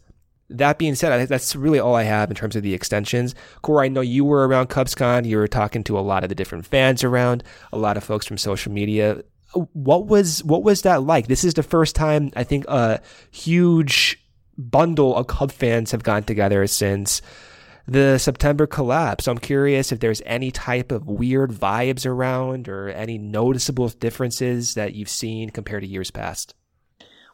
that 0.50 0.78
being 0.78 0.96
said, 0.96 1.12
I 1.12 1.18
think 1.18 1.30
that's 1.30 1.56
really 1.56 1.80
all 1.80 1.96
I 1.96 2.04
have 2.04 2.30
in 2.30 2.36
terms 2.36 2.56
of 2.56 2.64
the 2.64 2.74
extensions. 2.74 3.36
Corey, 3.62 3.86
I 3.86 3.90
know 3.90 4.02
you 4.02 4.26
were 4.26 4.48
around 4.48 4.70
CubsCon. 4.70 5.26
You 5.26 5.38
were 5.38 5.48
talking 5.48 5.84
to 5.86 5.98
a 5.98 6.02
lot 6.02 6.24
of 6.24 6.30
the 6.30 6.36
different 6.36 6.66
fans 6.66 7.04
around, 7.04 7.44
a 7.72 7.78
lot 7.78 7.98
of 7.98 8.04
folks 8.04 8.26
from 8.26 8.38
social 8.38 8.72
media. 8.72 9.24
What 9.54 10.08
was 10.08 10.44
what 10.44 10.64
was 10.64 10.84
that 10.84 11.04
like? 11.04 11.28
This 11.28 11.44
is 11.44 11.56
the 11.56 11.64
first 11.64 11.96
time 11.96 12.32
I 12.36 12.44
think 12.44 12.66
a 12.68 13.02
huge 13.32 14.24
bundle 14.58 15.16
of 15.16 15.28
Cub 15.28 15.52
fans 15.52 15.92
have 15.92 16.04
gone 16.04 16.24
together 16.24 16.68
since 16.68 17.22
the 17.88 18.20
September 18.20 18.68
collapse. 18.68 19.26
So 19.26 19.32
I'm 19.32 19.40
curious 19.40 19.92
if 19.92 20.00
there's 20.00 20.22
any 20.26 20.52
type 20.52 20.92
of 20.92 21.08
weird 21.08 21.52
vibes 21.52 22.06
around 22.06 22.70
or 22.70 22.90
any 22.90 23.18
noticeable 23.18 23.90
differences 23.90 24.76
that 24.76 24.94
you've 24.94 25.10
seen 25.10 25.50
compared 25.50 25.82
to 25.82 25.88
years 25.88 26.12
past. 26.12 26.54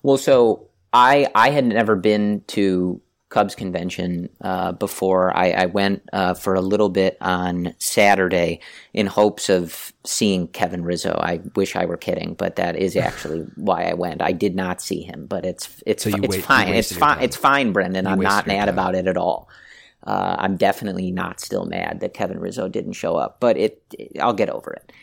Well, 0.01 0.17
so 0.17 0.69
I 0.93 1.27
I 1.35 1.49
had 1.49 1.65
never 1.65 1.95
been 1.95 2.43
to 2.47 3.01
Cubs 3.35 3.53
convention 3.53 4.29
uh, 4.39 4.71
before. 4.71 5.35
I, 5.35 5.49
I 5.51 5.65
went 5.65 6.07
uh, 6.13 6.35
for 6.35 6.55
a 6.55 6.61
little 6.61 6.87
bit 6.87 7.17
on 7.19 7.75
Saturday 7.79 8.61
in 8.93 9.07
hopes 9.07 9.49
of 9.49 9.91
seeing 10.05 10.47
Kevin 10.47 10.85
Rizzo. 10.85 11.19
I 11.21 11.41
wish 11.53 11.75
I 11.75 11.83
were 11.83 11.97
kidding, 11.97 12.35
but 12.35 12.55
that 12.55 12.77
is 12.77 12.95
actually 13.07 13.41
why 13.55 13.83
I 13.83 13.93
went. 13.93 14.21
I 14.21 14.31
did 14.31 14.55
not 14.55 14.81
see 14.81 15.01
him, 15.01 15.25
but 15.25 15.45
it's 15.45 15.83
it's 15.85 16.03
so 16.03 16.11
it's 16.11 16.27
wait, 16.29 16.45
fine. 16.45 16.69
It's 16.69 16.95
fine. 16.95 17.21
It's 17.21 17.35
fine, 17.35 17.73
Brendan. 17.73 18.05
You 18.05 18.11
I'm 18.11 18.21
not 18.21 18.47
mad 18.47 18.67
time. 18.67 18.69
about 18.69 18.95
it 18.95 19.05
at 19.05 19.17
all. 19.17 19.49
Uh, 20.01 20.37
I'm 20.39 20.55
definitely 20.55 21.11
not 21.11 21.41
still 21.41 21.65
mad 21.65 21.99
that 21.99 22.13
Kevin 22.13 22.39
Rizzo 22.39 22.69
didn't 22.69 22.93
show 22.93 23.17
up, 23.17 23.41
but 23.41 23.57
it, 23.57 23.83
it 23.99 24.17
I'll 24.21 24.31
get 24.31 24.49
over 24.49 24.71
it. 24.71 24.93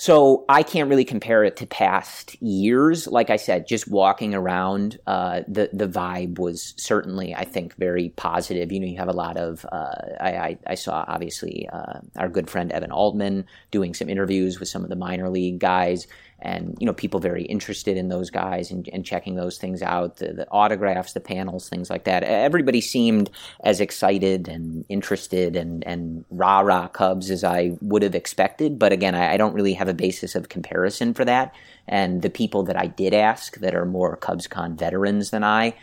So 0.00 0.44
I 0.48 0.62
can't 0.62 0.88
really 0.88 1.04
compare 1.04 1.42
it 1.42 1.56
to 1.56 1.66
past 1.66 2.40
years. 2.40 3.08
Like 3.08 3.30
I 3.30 3.36
said, 3.36 3.66
just 3.66 3.88
walking 3.88 4.32
around, 4.32 4.96
uh, 5.08 5.40
the 5.48 5.70
the 5.72 5.88
vibe 5.88 6.38
was 6.38 6.72
certainly, 6.76 7.34
I 7.34 7.44
think, 7.44 7.74
very 7.78 8.10
positive. 8.10 8.70
You 8.70 8.78
know, 8.78 8.86
you 8.86 8.96
have 8.96 9.08
a 9.08 9.12
lot 9.12 9.36
of. 9.36 9.66
Uh, 9.72 9.90
I, 10.20 10.30
I, 10.30 10.58
I 10.68 10.74
saw 10.76 11.04
obviously 11.08 11.68
uh, 11.72 11.98
our 12.16 12.28
good 12.28 12.48
friend 12.48 12.70
Evan 12.70 12.92
Altman 12.92 13.44
doing 13.72 13.92
some 13.92 14.08
interviews 14.08 14.60
with 14.60 14.68
some 14.68 14.84
of 14.84 14.88
the 14.88 14.94
minor 14.94 15.30
league 15.30 15.58
guys 15.58 16.06
and 16.40 16.76
you 16.78 16.86
know 16.86 16.92
people 16.92 17.18
very 17.20 17.42
interested 17.42 17.96
in 17.96 18.08
those 18.08 18.30
guys 18.30 18.70
and, 18.70 18.88
and 18.92 19.04
checking 19.04 19.34
those 19.34 19.58
things 19.58 19.82
out 19.82 20.16
the, 20.16 20.32
the, 20.32 20.48
autographs 20.50 21.12
the 21.12 21.20
panels 21.20 21.68
things 21.68 21.90
like 21.90 22.04
that 22.04 22.22
everybody 22.22 22.80
seemed 22.80 23.30
as 23.64 23.80
excited 23.80 24.48
and 24.48 24.84
interested 24.88 25.56
and 25.56 25.84
and 25.86 26.24
rah 26.30 26.60
rah 26.60 26.88
cubs 26.88 27.30
as 27.30 27.42
i 27.42 27.72
would 27.80 28.02
have 28.02 28.14
expected 28.14 28.78
but 28.78 28.92
again 28.92 29.14
I, 29.14 29.34
I 29.34 29.36
don't 29.36 29.54
really 29.54 29.74
have 29.74 29.88
a 29.88 29.94
basis 29.94 30.34
of 30.34 30.48
comparison 30.48 31.14
for 31.14 31.24
that 31.24 31.54
and 31.88 32.22
the 32.22 32.30
people 32.30 32.62
that 32.64 32.76
i 32.76 32.86
did 32.86 33.14
ask 33.14 33.56
that 33.58 33.74
are 33.74 33.86
more 33.86 34.16
cubscon 34.16 34.76
veterans 34.76 35.30
than 35.30 35.44
i 35.44 35.74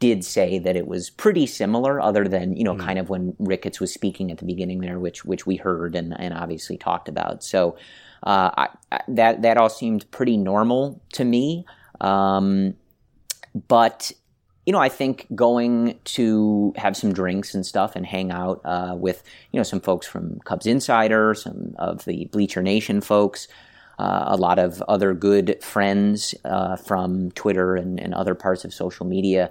did 0.00 0.24
say 0.24 0.58
that 0.58 0.76
it 0.76 0.88
was 0.88 1.10
pretty 1.10 1.46
similar, 1.46 2.00
other 2.00 2.26
than 2.26 2.56
you 2.56 2.64
know, 2.64 2.74
mm. 2.74 2.80
kind 2.80 2.98
of 2.98 3.10
when 3.10 3.36
Ricketts 3.38 3.80
was 3.80 3.92
speaking 3.92 4.30
at 4.30 4.38
the 4.38 4.46
beginning 4.46 4.80
there, 4.80 4.98
which 4.98 5.26
which 5.26 5.46
we 5.46 5.56
heard 5.56 5.94
and, 5.94 6.18
and 6.18 6.32
obviously 6.32 6.78
talked 6.78 7.06
about. 7.06 7.44
So 7.44 7.76
uh, 8.22 8.50
I, 8.56 9.00
that 9.08 9.42
that 9.42 9.56
all 9.56 9.70
seemed 9.70 10.10
pretty 10.10 10.36
normal 10.36 11.00
to 11.14 11.24
me. 11.24 11.64
Um, 12.00 12.74
but 13.68 14.12
you 14.66 14.72
know, 14.72 14.78
I 14.78 14.88
think 14.88 15.26
going 15.34 15.98
to 16.04 16.72
have 16.76 16.96
some 16.96 17.12
drinks 17.12 17.54
and 17.54 17.64
stuff 17.64 17.96
and 17.96 18.04
hang 18.06 18.30
out 18.30 18.60
uh, 18.64 18.94
with 18.96 19.22
you 19.52 19.58
know 19.58 19.64
some 19.64 19.80
folks 19.80 20.06
from 20.06 20.38
Cubs 20.44 20.66
Insider, 20.66 21.34
some 21.34 21.74
of 21.78 22.04
the 22.04 22.26
Bleacher 22.26 22.62
Nation 22.62 23.00
folks. 23.00 23.48
Uh, 23.98 24.24
a 24.28 24.36
lot 24.36 24.58
of 24.58 24.80
other 24.82 25.12
good 25.12 25.62
friends 25.62 26.34
uh, 26.46 26.74
from 26.74 27.30
Twitter 27.32 27.76
and, 27.76 28.00
and, 28.00 28.14
other 28.14 28.34
parts 28.34 28.64
of 28.64 28.72
social 28.72 29.04
media 29.04 29.50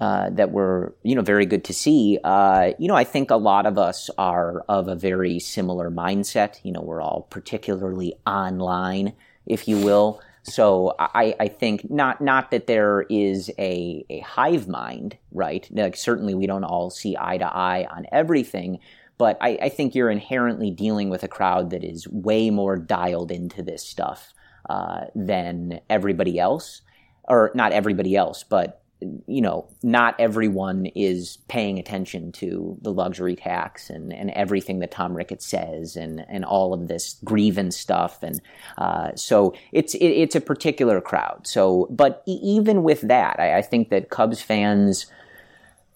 uh, 0.00 0.30
that 0.30 0.52
were, 0.52 0.94
you 1.02 1.14
know, 1.14 1.22
very 1.22 1.46
good 1.46 1.64
to 1.64 1.74
see. 1.74 2.18
Uh, 2.22 2.72
you 2.78 2.86
know, 2.86 2.94
I 2.94 3.04
think 3.04 3.30
a 3.30 3.36
lot 3.36 3.66
of 3.66 3.78
us 3.78 4.10
are 4.16 4.60
of 4.68 4.88
a 4.88 4.94
very 4.94 5.38
similar 5.40 5.90
mindset. 5.90 6.60
You 6.62 6.72
know, 6.72 6.80
we're 6.80 7.02
all 7.02 7.26
particularly 7.30 8.14
online, 8.26 9.14
if 9.46 9.66
you 9.66 9.78
will. 9.78 10.20
So 10.44 10.94
I, 10.98 11.34
I 11.38 11.48
think 11.48 11.90
not 11.90 12.20
not 12.20 12.50
that 12.52 12.66
there 12.66 13.02
is 13.10 13.50
a, 13.58 14.04
a 14.08 14.20
hive 14.20 14.68
mind, 14.68 15.16
right? 15.32 15.68
Like 15.70 15.96
certainly 15.96 16.34
we 16.34 16.46
don't 16.46 16.64
all 16.64 16.90
see 16.90 17.16
eye 17.18 17.38
to 17.38 17.44
eye 17.46 17.86
on 17.90 18.06
everything, 18.12 18.78
but 19.18 19.36
I, 19.40 19.58
I, 19.62 19.68
think 19.68 19.94
you're 19.94 20.10
inherently 20.10 20.70
dealing 20.70 21.10
with 21.10 21.22
a 21.22 21.28
crowd 21.28 21.70
that 21.70 21.84
is 21.84 22.08
way 22.08 22.50
more 22.50 22.76
dialed 22.76 23.30
into 23.30 23.62
this 23.62 23.82
stuff 23.82 24.32
uh, 24.70 25.06
than 25.14 25.80
everybody 25.90 26.38
else, 26.38 26.82
or 27.24 27.50
not 27.54 27.72
everybody 27.72 28.16
else, 28.16 28.44
but 28.44 28.82
you 29.00 29.40
know, 29.40 29.68
not 29.82 30.16
everyone 30.18 30.86
is 30.86 31.38
paying 31.48 31.78
attention 31.78 32.32
to 32.32 32.76
the 32.82 32.92
luxury 32.92 33.36
tax 33.36 33.90
and, 33.90 34.12
and 34.12 34.30
everything 34.30 34.80
that 34.80 34.90
Tom 34.90 35.16
Ricketts 35.16 35.46
says 35.46 35.96
and, 35.96 36.24
and 36.28 36.44
all 36.44 36.74
of 36.74 36.88
this 36.88 37.16
grievance 37.24 37.76
stuff. 37.76 38.22
And 38.22 38.40
uh, 38.76 39.14
so 39.14 39.54
it's 39.72 39.94
it, 39.94 40.06
it's 40.06 40.34
a 40.34 40.40
particular 40.40 41.00
crowd. 41.00 41.46
So, 41.46 41.86
but 41.90 42.22
even 42.26 42.82
with 42.82 43.02
that, 43.02 43.38
I, 43.38 43.58
I 43.58 43.62
think 43.62 43.90
that 43.90 44.10
Cubs 44.10 44.42
fans 44.42 45.06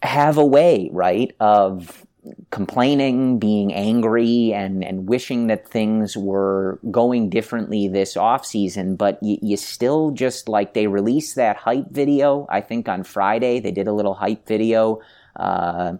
have 0.03 0.36
a 0.36 0.44
way, 0.44 0.88
right, 0.92 1.34
of 1.40 2.07
complaining, 2.51 3.39
being 3.39 3.73
angry, 3.73 4.53
and, 4.53 4.85
and 4.85 5.09
wishing 5.09 5.49
that 5.49 5.68
things 5.68 6.16
were 6.16 6.79
going 6.91 7.29
differently 7.29 7.89
this 7.89 8.16
off 8.16 8.47
season. 8.47 8.97
But 8.97 9.18
Yu, 9.23 9.39
you 9.43 9.57
still 9.57 10.11
just 10.12 10.49
like 10.49 10.75
they 10.75 10.87
released 10.87 11.35
that 11.37 11.57
hype 11.57 11.91
video. 11.91 12.47
I 12.49 12.61
think 12.61 12.89
on 12.89 13.03
Friday 13.03 13.59
they 13.61 13.73
did 13.73 13.89
a 13.89 13.93
little 13.93 14.14
hype 14.14 14.47
video, 14.47 15.01
uh, 15.37 15.95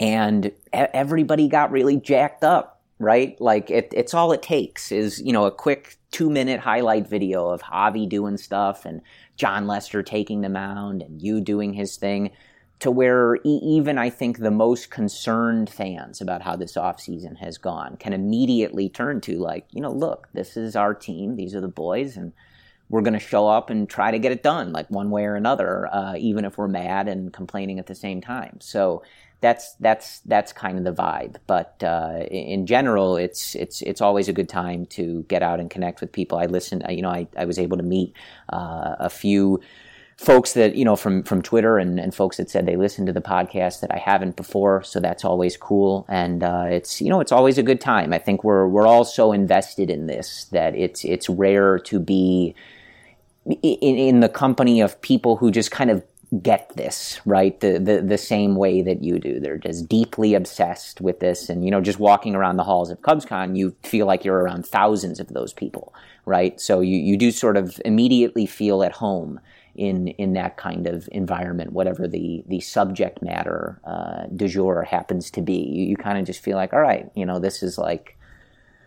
and 0.00 0.50
everybody 0.72 1.48
got 1.48 1.70
really 1.70 1.96
jacked 1.96 2.44
up. 2.44 2.80
Right, 2.98 3.38
like 3.40 3.68
it, 3.68 3.92
it's 3.96 4.14
all 4.14 4.30
it 4.30 4.42
takes 4.42 4.92
is 4.92 5.20
you 5.20 5.32
know 5.32 5.44
a 5.44 5.50
quick 5.50 5.96
two 6.12 6.30
minute 6.30 6.60
highlight 6.60 7.08
video 7.08 7.48
of 7.48 7.60
Javi 7.60 8.08
doing 8.08 8.36
stuff 8.36 8.84
and 8.84 9.00
Jon 9.34 9.66
Lester 9.66 10.04
taking 10.04 10.42
the 10.42 10.48
mound 10.48 11.02
and 11.02 11.20
you 11.20 11.40
doing 11.40 11.72
his 11.72 11.96
thing 11.96 12.30
to 12.82 12.90
where 12.90 13.38
even 13.44 13.96
I 13.96 14.10
think 14.10 14.38
the 14.38 14.50
most 14.50 14.90
concerned 14.90 15.70
fans 15.70 16.20
about 16.20 16.42
how 16.42 16.56
this 16.56 16.74
offseason 16.74 17.36
has 17.38 17.56
gone 17.56 17.96
can 17.96 18.12
immediately 18.12 18.88
turn 18.88 19.20
to 19.20 19.38
like, 19.38 19.68
you 19.70 19.80
know, 19.80 19.92
look, 19.92 20.28
this 20.32 20.56
is 20.56 20.74
our 20.74 20.92
team, 20.92 21.36
these 21.36 21.54
are 21.54 21.60
the 21.60 21.68
boys, 21.68 22.16
and 22.16 22.32
we're 22.88 23.02
going 23.02 23.12
to 23.14 23.20
show 23.20 23.46
up 23.46 23.70
and 23.70 23.88
try 23.88 24.10
to 24.10 24.18
get 24.18 24.32
it 24.32 24.42
done, 24.42 24.72
like 24.72 24.90
one 24.90 25.10
way 25.10 25.26
or 25.26 25.36
another, 25.36 25.88
uh, 25.94 26.16
even 26.18 26.44
if 26.44 26.58
we're 26.58 26.66
mad 26.66 27.06
and 27.06 27.32
complaining 27.32 27.78
at 27.78 27.86
the 27.86 27.94
same 27.94 28.20
time. 28.20 28.58
So 28.60 29.04
that's 29.40 29.74
that's 29.78 30.18
that's 30.20 30.52
kind 30.52 30.76
of 30.76 30.82
the 30.82 30.92
vibe. 30.92 31.36
But 31.46 31.80
uh, 31.84 32.24
in 32.32 32.66
general, 32.66 33.16
it's 33.16 33.54
it's 33.54 33.82
it's 33.82 34.00
always 34.00 34.26
a 34.26 34.32
good 34.32 34.48
time 34.48 34.86
to 34.86 35.22
get 35.28 35.44
out 35.44 35.60
and 35.60 35.70
connect 35.70 36.00
with 36.00 36.10
people. 36.10 36.36
I 36.36 36.46
listened, 36.46 36.84
you 36.88 37.02
know, 37.02 37.10
I, 37.10 37.28
I 37.36 37.44
was 37.44 37.60
able 37.60 37.76
to 37.76 37.84
meet 37.84 38.12
uh, 38.52 38.96
a 38.98 39.08
few 39.08 39.60
folks 40.16 40.52
that 40.54 40.74
you 40.74 40.84
know 40.84 40.96
from 40.96 41.22
from 41.22 41.42
Twitter 41.42 41.78
and, 41.78 41.98
and 41.98 42.14
folks 42.14 42.36
that 42.36 42.50
said 42.50 42.66
they 42.66 42.76
listened 42.76 43.06
to 43.06 43.12
the 43.12 43.20
podcast 43.20 43.80
that 43.80 43.92
I 43.92 43.98
haven't 43.98 44.36
before, 44.36 44.82
so 44.82 45.00
that's 45.00 45.24
always 45.24 45.56
cool. 45.56 46.06
And 46.08 46.42
uh, 46.42 46.66
it's 46.68 47.00
you 47.00 47.08
know 47.08 47.20
it's 47.20 47.32
always 47.32 47.58
a 47.58 47.62
good 47.62 47.80
time. 47.80 48.12
I 48.12 48.18
think 48.18 48.44
we're 48.44 48.66
we're 48.66 48.86
all 48.86 49.04
so 49.04 49.32
invested 49.32 49.90
in 49.90 50.06
this 50.06 50.44
that 50.52 50.74
it's 50.76 51.04
it's 51.04 51.28
rare 51.28 51.78
to 51.80 51.98
be 51.98 52.54
in, 53.46 53.96
in 53.96 54.20
the 54.20 54.28
company 54.28 54.80
of 54.80 55.00
people 55.02 55.36
who 55.36 55.50
just 55.50 55.70
kind 55.70 55.90
of 55.90 56.04
get 56.42 56.74
this 56.76 57.20
right? 57.26 57.60
The, 57.60 57.78
the 57.78 58.00
the 58.00 58.18
same 58.18 58.56
way 58.56 58.80
that 58.82 59.02
you 59.02 59.18
do. 59.18 59.38
They're 59.38 59.58
just 59.58 59.88
deeply 59.88 60.34
obsessed 60.34 61.00
with 61.00 61.20
this. 61.20 61.50
And 61.50 61.64
you 61.64 61.70
know 61.70 61.80
just 61.80 61.98
walking 61.98 62.34
around 62.34 62.56
the 62.56 62.64
halls 62.64 62.90
of 62.90 63.00
cubscon 63.02 63.56
you 63.56 63.74
feel 63.82 64.06
like 64.06 64.24
you're 64.24 64.38
around 64.38 64.66
thousands 64.66 65.20
of 65.20 65.28
those 65.28 65.52
people 65.52 65.92
right? 66.24 66.60
So 66.60 66.80
you 66.80 66.96
you 66.96 67.16
do 67.16 67.30
sort 67.30 67.56
of 67.56 67.80
immediately 67.84 68.46
feel 68.46 68.82
at 68.82 68.92
home 68.92 69.40
in 69.74 70.08
in 70.08 70.34
that 70.34 70.56
kind 70.56 70.86
of 70.86 71.08
environment, 71.12 71.72
whatever 71.72 72.06
the 72.06 72.44
the 72.46 72.60
subject 72.60 73.22
matter 73.22 73.80
uh, 73.84 74.26
du 74.34 74.48
jour 74.48 74.82
happens 74.82 75.30
to 75.30 75.42
be. 75.42 75.54
You, 75.54 75.86
you 75.86 75.96
kind 75.96 76.18
of 76.18 76.24
just 76.24 76.40
feel 76.40 76.56
like, 76.56 76.72
all 76.72 76.80
right, 76.80 77.10
you 77.14 77.26
know, 77.26 77.38
this 77.38 77.62
is 77.62 77.78
like 77.78 78.16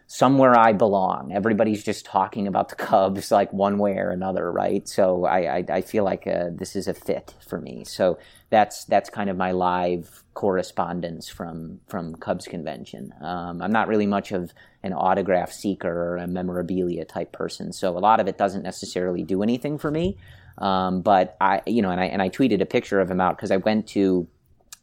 somewhere 0.08 0.58
I 0.58 0.74
belong. 0.74 1.32
Everybody's 1.34 1.84
just 1.84 2.06
talking 2.06 2.48
about 2.48 2.70
the 2.70 2.76
Cubs 2.76 3.32
like 3.32 3.52
one 3.52 3.78
way 3.80 3.98
or 3.98 4.12
another, 4.12 4.52
right? 4.52 4.88
So 4.88 5.26
I 5.26 5.58
I, 5.58 5.66
I 5.70 5.82
feel 5.82 6.04
like 6.04 6.28
uh, 6.28 6.50
this 6.52 6.76
is 6.76 6.88
a 6.88 6.94
fit 6.94 7.34
for 7.48 7.60
me. 7.60 7.84
So 7.86 8.20
that's 8.50 8.86
that's 8.86 9.10
kind 9.10 9.30
of 9.30 9.38
my 9.38 9.52
live 9.52 10.24
correspondence 10.36 11.28
from 11.28 11.80
from 11.88 12.16
Cubs 12.16 12.46
convention. 12.46 13.14
Um, 13.22 13.62
I'm 13.62 13.72
not 13.72 13.88
really 13.88 14.08
much 14.08 14.32
of 14.32 14.54
an 14.84 14.94
autograph 14.94 15.52
seeker 15.52 15.90
or 15.90 16.18
a 16.18 16.28
memorabilia 16.28 17.06
type 17.06 17.32
person, 17.32 17.74
so 17.74 17.98
a 17.98 18.00
lot 18.00 18.20
of 18.20 18.28
it 18.28 18.38
doesn't 18.38 18.64
necessarily 18.64 19.24
do 19.24 19.42
anything 19.42 19.80
for 19.80 19.90
me. 19.90 20.18
Um, 20.58 21.02
but 21.02 21.36
I, 21.42 21.62
you 21.66 21.82
know, 21.82 21.92
and 21.92 22.00
I 22.00 22.06
and 22.06 22.22
I 22.22 22.30
tweeted 22.30 22.62
a 22.62 22.66
picture 22.66 23.00
of 23.00 23.10
him 23.10 23.22
out 23.22 23.38
because 23.38 23.52
I 23.52 23.58
went 23.58 23.88
to. 23.90 24.28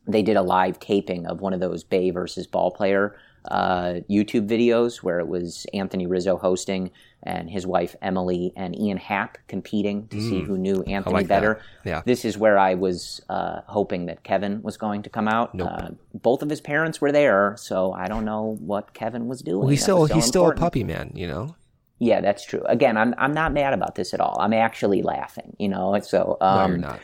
They 0.06 0.22
did 0.22 0.36
a 0.36 0.42
live 0.42 0.80
taping 0.80 1.26
of 1.26 1.40
one 1.40 1.52
of 1.52 1.60
those 1.60 1.84
Bay 1.84 2.10
versus 2.10 2.46
ball 2.46 2.72
player 2.72 3.16
uh, 3.46 4.00
YouTube 4.08 4.48
videos 4.48 4.96
where 4.98 5.18
it 5.18 5.26
was 5.26 5.66
Anthony 5.74 6.06
Rizzo 6.06 6.36
hosting 6.36 6.90
and 7.24 7.50
his 7.50 7.66
wife 7.66 7.94
Emily 8.02 8.52
and 8.56 8.78
Ian 8.78 8.96
Happ 8.96 9.38
competing 9.48 10.06
to 10.08 10.16
mm. 10.16 10.28
see 10.28 10.40
who 10.42 10.56
knew 10.58 10.82
Anthony 10.84 11.14
like 11.14 11.28
better. 11.28 11.60
That. 11.84 11.88
Yeah. 11.88 12.02
This 12.04 12.24
is 12.24 12.38
where 12.38 12.58
I 12.58 12.74
was 12.74 13.20
uh, 13.28 13.62
hoping 13.66 14.06
that 14.06 14.22
Kevin 14.22 14.62
was 14.62 14.76
going 14.76 15.02
to 15.02 15.10
come 15.10 15.28
out. 15.28 15.54
Nope. 15.54 15.68
Uh, 15.70 15.88
both 16.14 16.42
of 16.42 16.50
his 16.50 16.60
parents 16.60 17.00
were 17.00 17.12
there, 17.12 17.54
so 17.58 17.92
I 17.92 18.08
don't 18.08 18.24
know 18.24 18.56
what 18.60 18.92
Kevin 18.94 19.28
was 19.28 19.40
doing. 19.40 19.60
Well, 19.60 19.68
he's 19.68 19.82
still 19.82 20.06
so 20.06 20.14
he's 20.14 20.26
still 20.26 20.48
a 20.48 20.54
puppy 20.54 20.84
man, 20.84 21.12
you 21.14 21.26
know. 21.26 21.54
Yeah, 22.02 22.20
that's 22.20 22.44
true. 22.44 22.64
Again, 22.66 22.96
I'm 22.96 23.14
I'm 23.16 23.32
not 23.32 23.52
mad 23.52 23.74
about 23.74 23.94
this 23.94 24.12
at 24.12 24.20
all. 24.20 24.36
I'm 24.40 24.52
actually 24.52 25.02
laughing. 25.02 25.54
You 25.60 25.68
know, 25.68 25.96
so 26.00 26.36
um, 26.40 26.80
no, 26.80 26.98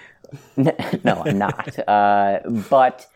you're 0.56 0.64
not. 0.66 1.04
no, 1.04 1.22
I'm 1.24 1.38
not. 1.38 1.88
uh, 1.88 2.40
but 2.68 3.06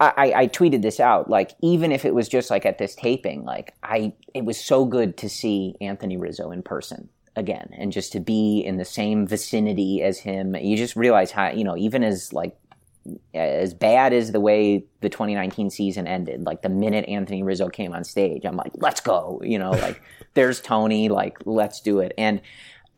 I, 0.00 0.32
I 0.34 0.46
tweeted 0.48 0.82
this 0.82 0.98
out. 0.98 1.30
Like, 1.30 1.52
even 1.62 1.92
if 1.92 2.04
it 2.04 2.16
was 2.16 2.28
just 2.28 2.50
like 2.50 2.66
at 2.66 2.78
this 2.78 2.96
taping, 2.96 3.44
like 3.44 3.74
I, 3.84 4.12
it 4.34 4.44
was 4.44 4.58
so 4.58 4.84
good 4.84 5.16
to 5.18 5.28
see 5.28 5.76
Anthony 5.80 6.16
Rizzo 6.16 6.50
in 6.50 6.64
person 6.64 7.10
again, 7.36 7.70
and 7.78 7.92
just 7.92 8.10
to 8.12 8.20
be 8.20 8.58
in 8.58 8.76
the 8.76 8.84
same 8.84 9.24
vicinity 9.24 10.02
as 10.02 10.18
him. 10.18 10.56
You 10.56 10.76
just 10.76 10.96
realize 10.96 11.30
how 11.30 11.50
you 11.50 11.62
know, 11.62 11.76
even 11.76 12.02
as 12.02 12.32
like 12.32 12.56
as 13.34 13.74
bad 13.74 14.12
as 14.12 14.32
the 14.32 14.40
way 14.40 14.84
the 15.00 15.08
2019 15.08 15.70
season 15.70 16.06
ended, 16.06 16.44
like 16.44 16.62
the 16.62 16.68
minute 16.68 17.08
Anthony 17.08 17.42
Rizzo 17.42 17.68
came 17.68 17.92
on 17.92 18.04
stage, 18.04 18.44
I'm 18.44 18.56
like, 18.56 18.72
let's 18.74 19.00
go. 19.00 19.40
You 19.44 19.58
know, 19.58 19.70
like 19.70 20.02
there's 20.34 20.60
Tony, 20.60 21.08
like 21.08 21.38
let's 21.44 21.80
do 21.80 22.00
it. 22.00 22.12
And 22.18 22.40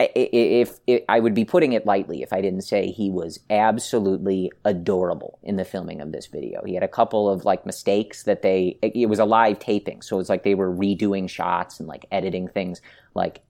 if, 0.01 0.79
if, 0.87 1.03
I 1.09 1.19
would 1.19 1.35
be 1.35 1.45
putting 1.45 1.73
it 1.73 1.85
lightly 1.85 2.23
if 2.23 2.33
I 2.33 2.41
didn't 2.41 2.63
say 2.63 2.91
he 2.91 3.11
was 3.11 3.41
absolutely 3.51 4.53
adorable 4.65 5.39
in 5.43 5.57
the 5.57 5.65
filming 5.65 6.01
of 6.01 6.13
this 6.13 6.27
video. 6.27 6.63
He 6.65 6.75
had 6.75 6.85
a 6.85 6.89
couple 6.89 7.29
of 7.29 7.45
like 7.45 7.67
mistakes 7.67 8.23
that 8.23 8.43
they 8.43 8.79
it 8.83 9.09
was 9.09 9.19
a 9.19 9.25
live 9.25 9.59
taping, 9.59 10.03
so 10.03 10.21
it's 10.21 10.29
like 10.29 10.45
they 10.45 10.55
were 10.55 10.73
redoing 10.73 11.29
shots 11.29 11.81
and 11.81 11.89
like 11.89 12.07
editing 12.13 12.47
things 12.47 12.81
like 13.15 13.41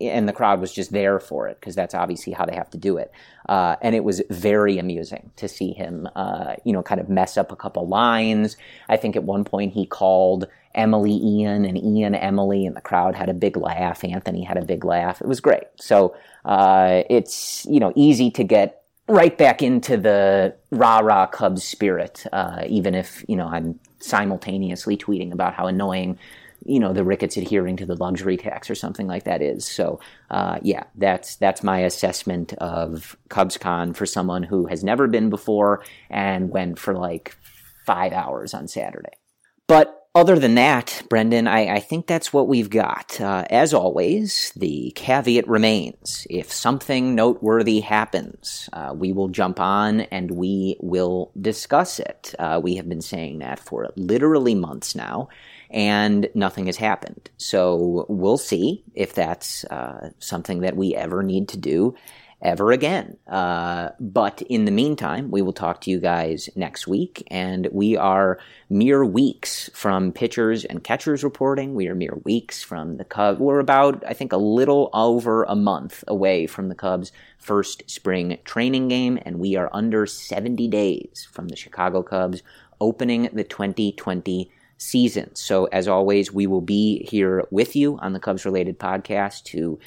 and 0.00 0.28
the 0.28 0.32
crowd 0.32 0.60
was 0.60 0.72
just 0.72 0.92
there 0.92 1.18
for 1.18 1.48
it 1.48 1.58
because 1.60 1.74
that's 1.74 1.94
obviously 1.94 2.32
how 2.32 2.44
they 2.44 2.54
have 2.54 2.70
to 2.70 2.78
do 2.78 2.96
it. 2.96 3.10
Uh, 3.48 3.76
and 3.82 3.94
it 3.94 4.04
was 4.04 4.22
very 4.30 4.78
amusing 4.78 5.30
to 5.36 5.48
see 5.48 5.72
him, 5.72 6.08
uh, 6.14 6.54
you 6.64 6.72
know, 6.72 6.82
kind 6.82 7.00
of 7.00 7.08
mess 7.08 7.36
up 7.36 7.50
a 7.50 7.56
couple 7.56 7.86
lines. 7.88 8.56
I 8.88 8.96
think 8.96 9.16
at 9.16 9.24
one 9.24 9.44
point 9.44 9.72
he 9.72 9.86
called 9.86 10.46
Emily 10.74 11.12
Ian 11.12 11.64
and 11.64 11.78
Ian 11.78 12.14
Emily, 12.14 12.66
and 12.66 12.76
the 12.76 12.80
crowd 12.80 13.14
had 13.14 13.28
a 13.28 13.34
big 13.34 13.56
laugh. 13.56 14.04
Anthony 14.04 14.42
had 14.42 14.56
a 14.56 14.64
big 14.64 14.84
laugh. 14.84 15.20
It 15.20 15.28
was 15.28 15.40
great. 15.40 15.64
So 15.76 16.16
uh, 16.44 17.02
it's 17.08 17.64
you 17.66 17.80
know 17.80 17.92
easy 17.94 18.30
to 18.32 18.44
get 18.44 18.82
right 19.08 19.36
back 19.36 19.62
into 19.62 19.96
the 19.96 20.54
rah 20.70 20.98
rah 20.98 21.26
Cubs 21.26 21.64
spirit, 21.64 22.24
uh, 22.32 22.64
even 22.66 22.94
if 22.94 23.24
you 23.28 23.36
know 23.36 23.46
I'm 23.46 23.78
simultaneously 24.00 24.96
tweeting 24.96 25.32
about 25.32 25.54
how 25.54 25.66
annoying 25.66 26.18
you 26.64 26.80
know 26.80 26.92
the 26.92 27.04
Ricketts 27.04 27.36
adhering 27.36 27.76
to 27.78 27.86
the 27.86 27.96
luxury 27.96 28.36
tax 28.36 28.70
or 28.70 28.74
something 28.74 29.06
like 29.06 29.24
that 29.24 29.42
is. 29.42 29.66
So 29.66 30.00
uh, 30.30 30.58
yeah, 30.62 30.84
that's 30.96 31.36
that's 31.36 31.62
my 31.62 31.80
assessment 31.80 32.52
of 32.54 33.16
CubsCon 33.28 33.96
for 33.96 34.06
someone 34.06 34.42
who 34.42 34.66
has 34.66 34.84
never 34.84 35.06
been 35.06 35.30
before 35.30 35.84
and 36.10 36.50
went 36.50 36.78
for 36.78 36.94
like 36.94 37.36
five 37.84 38.12
hours 38.12 38.54
on 38.54 38.68
Saturday. 38.68 39.12
But 39.66 40.04
other 40.16 40.38
than 40.38 40.54
that, 40.54 41.02
Brendan, 41.08 41.48
I, 41.48 41.74
I 41.74 41.80
think 41.80 42.06
that's 42.06 42.32
what 42.32 42.46
we've 42.46 42.70
got. 42.70 43.20
Uh, 43.20 43.44
as 43.50 43.74
always, 43.74 44.52
the 44.54 44.92
caveat 44.94 45.48
remains. 45.48 46.24
If 46.30 46.52
something 46.52 47.16
noteworthy 47.16 47.80
happens, 47.80 48.68
uh, 48.72 48.94
we 48.96 49.12
will 49.12 49.26
jump 49.26 49.58
on 49.58 50.02
and 50.02 50.30
we 50.30 50.76
will 50.80 51.32
discuss 51.40 51.98
it. 51.98 52.32
Uh, 52.38 52.60
we 52.62 52.76
have 52.76 52.88
been 52.88 53.00
saying 53.00 53.40
that 53.40 53.58
for 53.58 53.88
literally 53.96 54.54
months 54.54 54.94
now, 54.94 55.28
and 55.74 56.30
nothing 56.34 56.66
has 56.66 56.76
happened. 56.76 57.28
So 57.36 58.06
we'll 58.08 58.38
see 58.38 58.84
if 58.94 59.12
that's 59.12 59.64
uh, 59.64 60.10
something 60.20 60.60
that 60.60 60.76
we 60.76 60.94
ever 60.94 61.24
need 61.24 61.48
to 61.48 61.56
do 61.56 61.96
ever 62.40 62.70
again. 62.70 63.16
Uh, 63.26 63.88
but 63.98 64.40
in 64.42 64.66
the 64.66 64.70
meantime, 64.70 65.32
we 65.32 65.42
will 65.42 65.52
talk 65.52 65.80
to 65.80 65.90
you 65.90 65.98
guys 65.98 66.48
next 66.54 66.86
week, 66.86 67.26
and 67.28 67.68
we 67.72 67.96
are 67.96 68.38
mere 68.70 69.04
weeks 69.04 69.68
from 69.74 70.12
pitchers 70.12 70.64
and 70.64 70.84
catchers 70.84 71.24
reporting. 71.24 71.74
We 71.74 71.88
are 71.88 71.94
mere 71.94 72.20
weeks 72.22 72.62
from 72.62 72.98
the 72.98 73.04
Cubs. 73.04 73.40
We're 73.40 73.58
about, 73.58 74.04
I 74.06 74.12
think, 74.12 74.32
a 74.32 74.36
little 74.36 74.90
over 74.92 75.42
a 75.44 75.56
month 75.56 76.04
away 76.06 76.46
from 76.46 76.68
the 76.68 76.76
Cubs' 76.76 77.10
first 77.38 77.90
spring 77.90 78.38
training 78.44 78.88
game, 78.88 79.18
and 79.22 79.40
we 79.40 79.56
are 79.56 79.70
under 79.72 80.06
70 80.06 80.68
days 80.68 81.26
from 81.32 81.48
the 81.48 81.56
Chicago 81.56 82.02
Cubs 82.02 82.42
opening 82.80 83.28
the 83.32 83.44
2020 83.44 84.50
season. 84.84 85.34
So, 85.34 85.64
as 85.66 85.88
always, 85.88 86.32
we 86.32 86.46
will 86.46 86.60
be 86.60 87.04
here 87.04 87.44
with 87.50 87.74
you 87.74 87.98
on 87.98 88.12
the 88.12 88.20
Cubs 88.20 88.44
related 88.44 88.78
podcast 88.78 89.44
to 89.44 89.78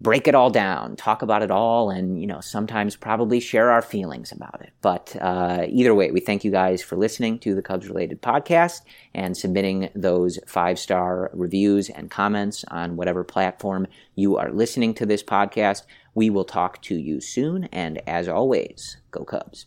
break 0.00 0.26
it 0.26 0.34
all 0.34 0.50
down, 0.50 0.96
talk 0.96 1.20
about 1.22 1.42
it 1.42 1.50
all, 1.50 1.90
and 1.90 2.20
you 2.20 2.26
know 2.26 2.40
sometimes 2.40 2.96
probably 2.96 3.40
share 3.40 3.70
our 3.70 3.82
feelings 3.82 4.32
about 4.32 4.60
it. 4.62 4.72
But 4.80 5.14
uh, 5.20 5.66
either 5.68 5.94
way, 5.94 6.10
we 6.10 6.20
thank 6.20 6.44
you 6.44 6.50
guys 6.50 6.82
for 6.82 6.96
listening 6.96 7.38
to 7.40 7.54
the 7.54 7.62
Cubs 7.62 7.88
related 7.88 8.22
podcast 8.22 8.82
and 9.14 9.36
submitting 9.36 9.90
those 9.94 10.38
five 10.46 10.78
star 10.78 11.30
reviews 11.34 11.90
and 11.90 12.10
comments 12.10 12.64
on 12.68 12.96
whatever 12.96 13.24
platform 13.24 13.86
you 14.14 14.36
are 14.36 14.50
listening 14.50 14.94
to 14.94 15.06
this 15.06 15.22
podcast. 15.22 15.82
We 16.14 16.30
will 16.30 16.44
talk 16.44 16.82
to 16.82 16.96
you 16.96 17.20
soon, 17.20 17.64
and 17.64 18.00
as 18.06 18.28
always, 18.28 18.96
go 19.10 19.24
Cubs. 19.24 19.66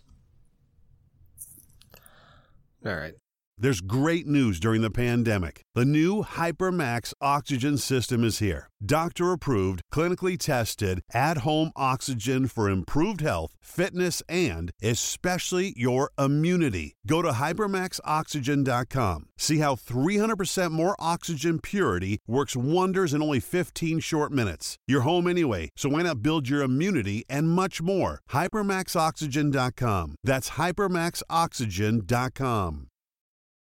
All 2.86 2.96
right. 2.96 3.23
There's 3.58 3.82
great 3.82 4.26
news 4.26 4.60
during 4.60 4.82
the 4.82 4.90
pandemic. 4.90 5.62
The 5.76 5.86
new 5.86 6.24
HyperMax 6.24 7.14
oxygen 7.22 7.78
system 7.78 8.24
is 8.24 8.40
here. 8.40 8.70
Doctor 8.84 9.32
approved, 9.32 9.84
clinically 9.94 10.40
tested, 10.40 11.04
at 11.14 11.38
home 11.38 11.72
oxygen 11.76 12.48
for 12.48 12.68
improved 12.70 13.22
health, 13.22 13.54
fitness, 13.62 14.24
and 14.28 14.72
especially 14.82 15.76
your 15.78 16.10
immunity. 16.18 16.96
Go 17.06 17.22
to 17.22 17.30
hypermaxoxygen.com. 17.30 19.28
See 19.38 19.60
how 19.60 19.76
300% 19.76 20.72
more 20.72 20.96
oxygen 21.00 21.60
purity 21.60 22.20
works 22.28 22.56
wonders 22.56 23.14
in 23.14 23.22
only 23.22 23.40
15 23.40 24.00
short 24.00 24.32
minutes. 24.32 24.78
You're 24.88 25.02
home 25.02 25.28
anyway, 25.28 25.70
so 25.78 25.90
why 25.90 26.02
not 26.02 26.24
build 26.24 26.50
your 26.50 26.64
immunity 26.64 27.24
and 27.30 27.50
much 27.50 27.80
more? 27.82 28.22
Hypermaxoxygen.com. 28.32 30.16
That's 30.24 30.50
hypermaxoxygen.com. 30.52 32.88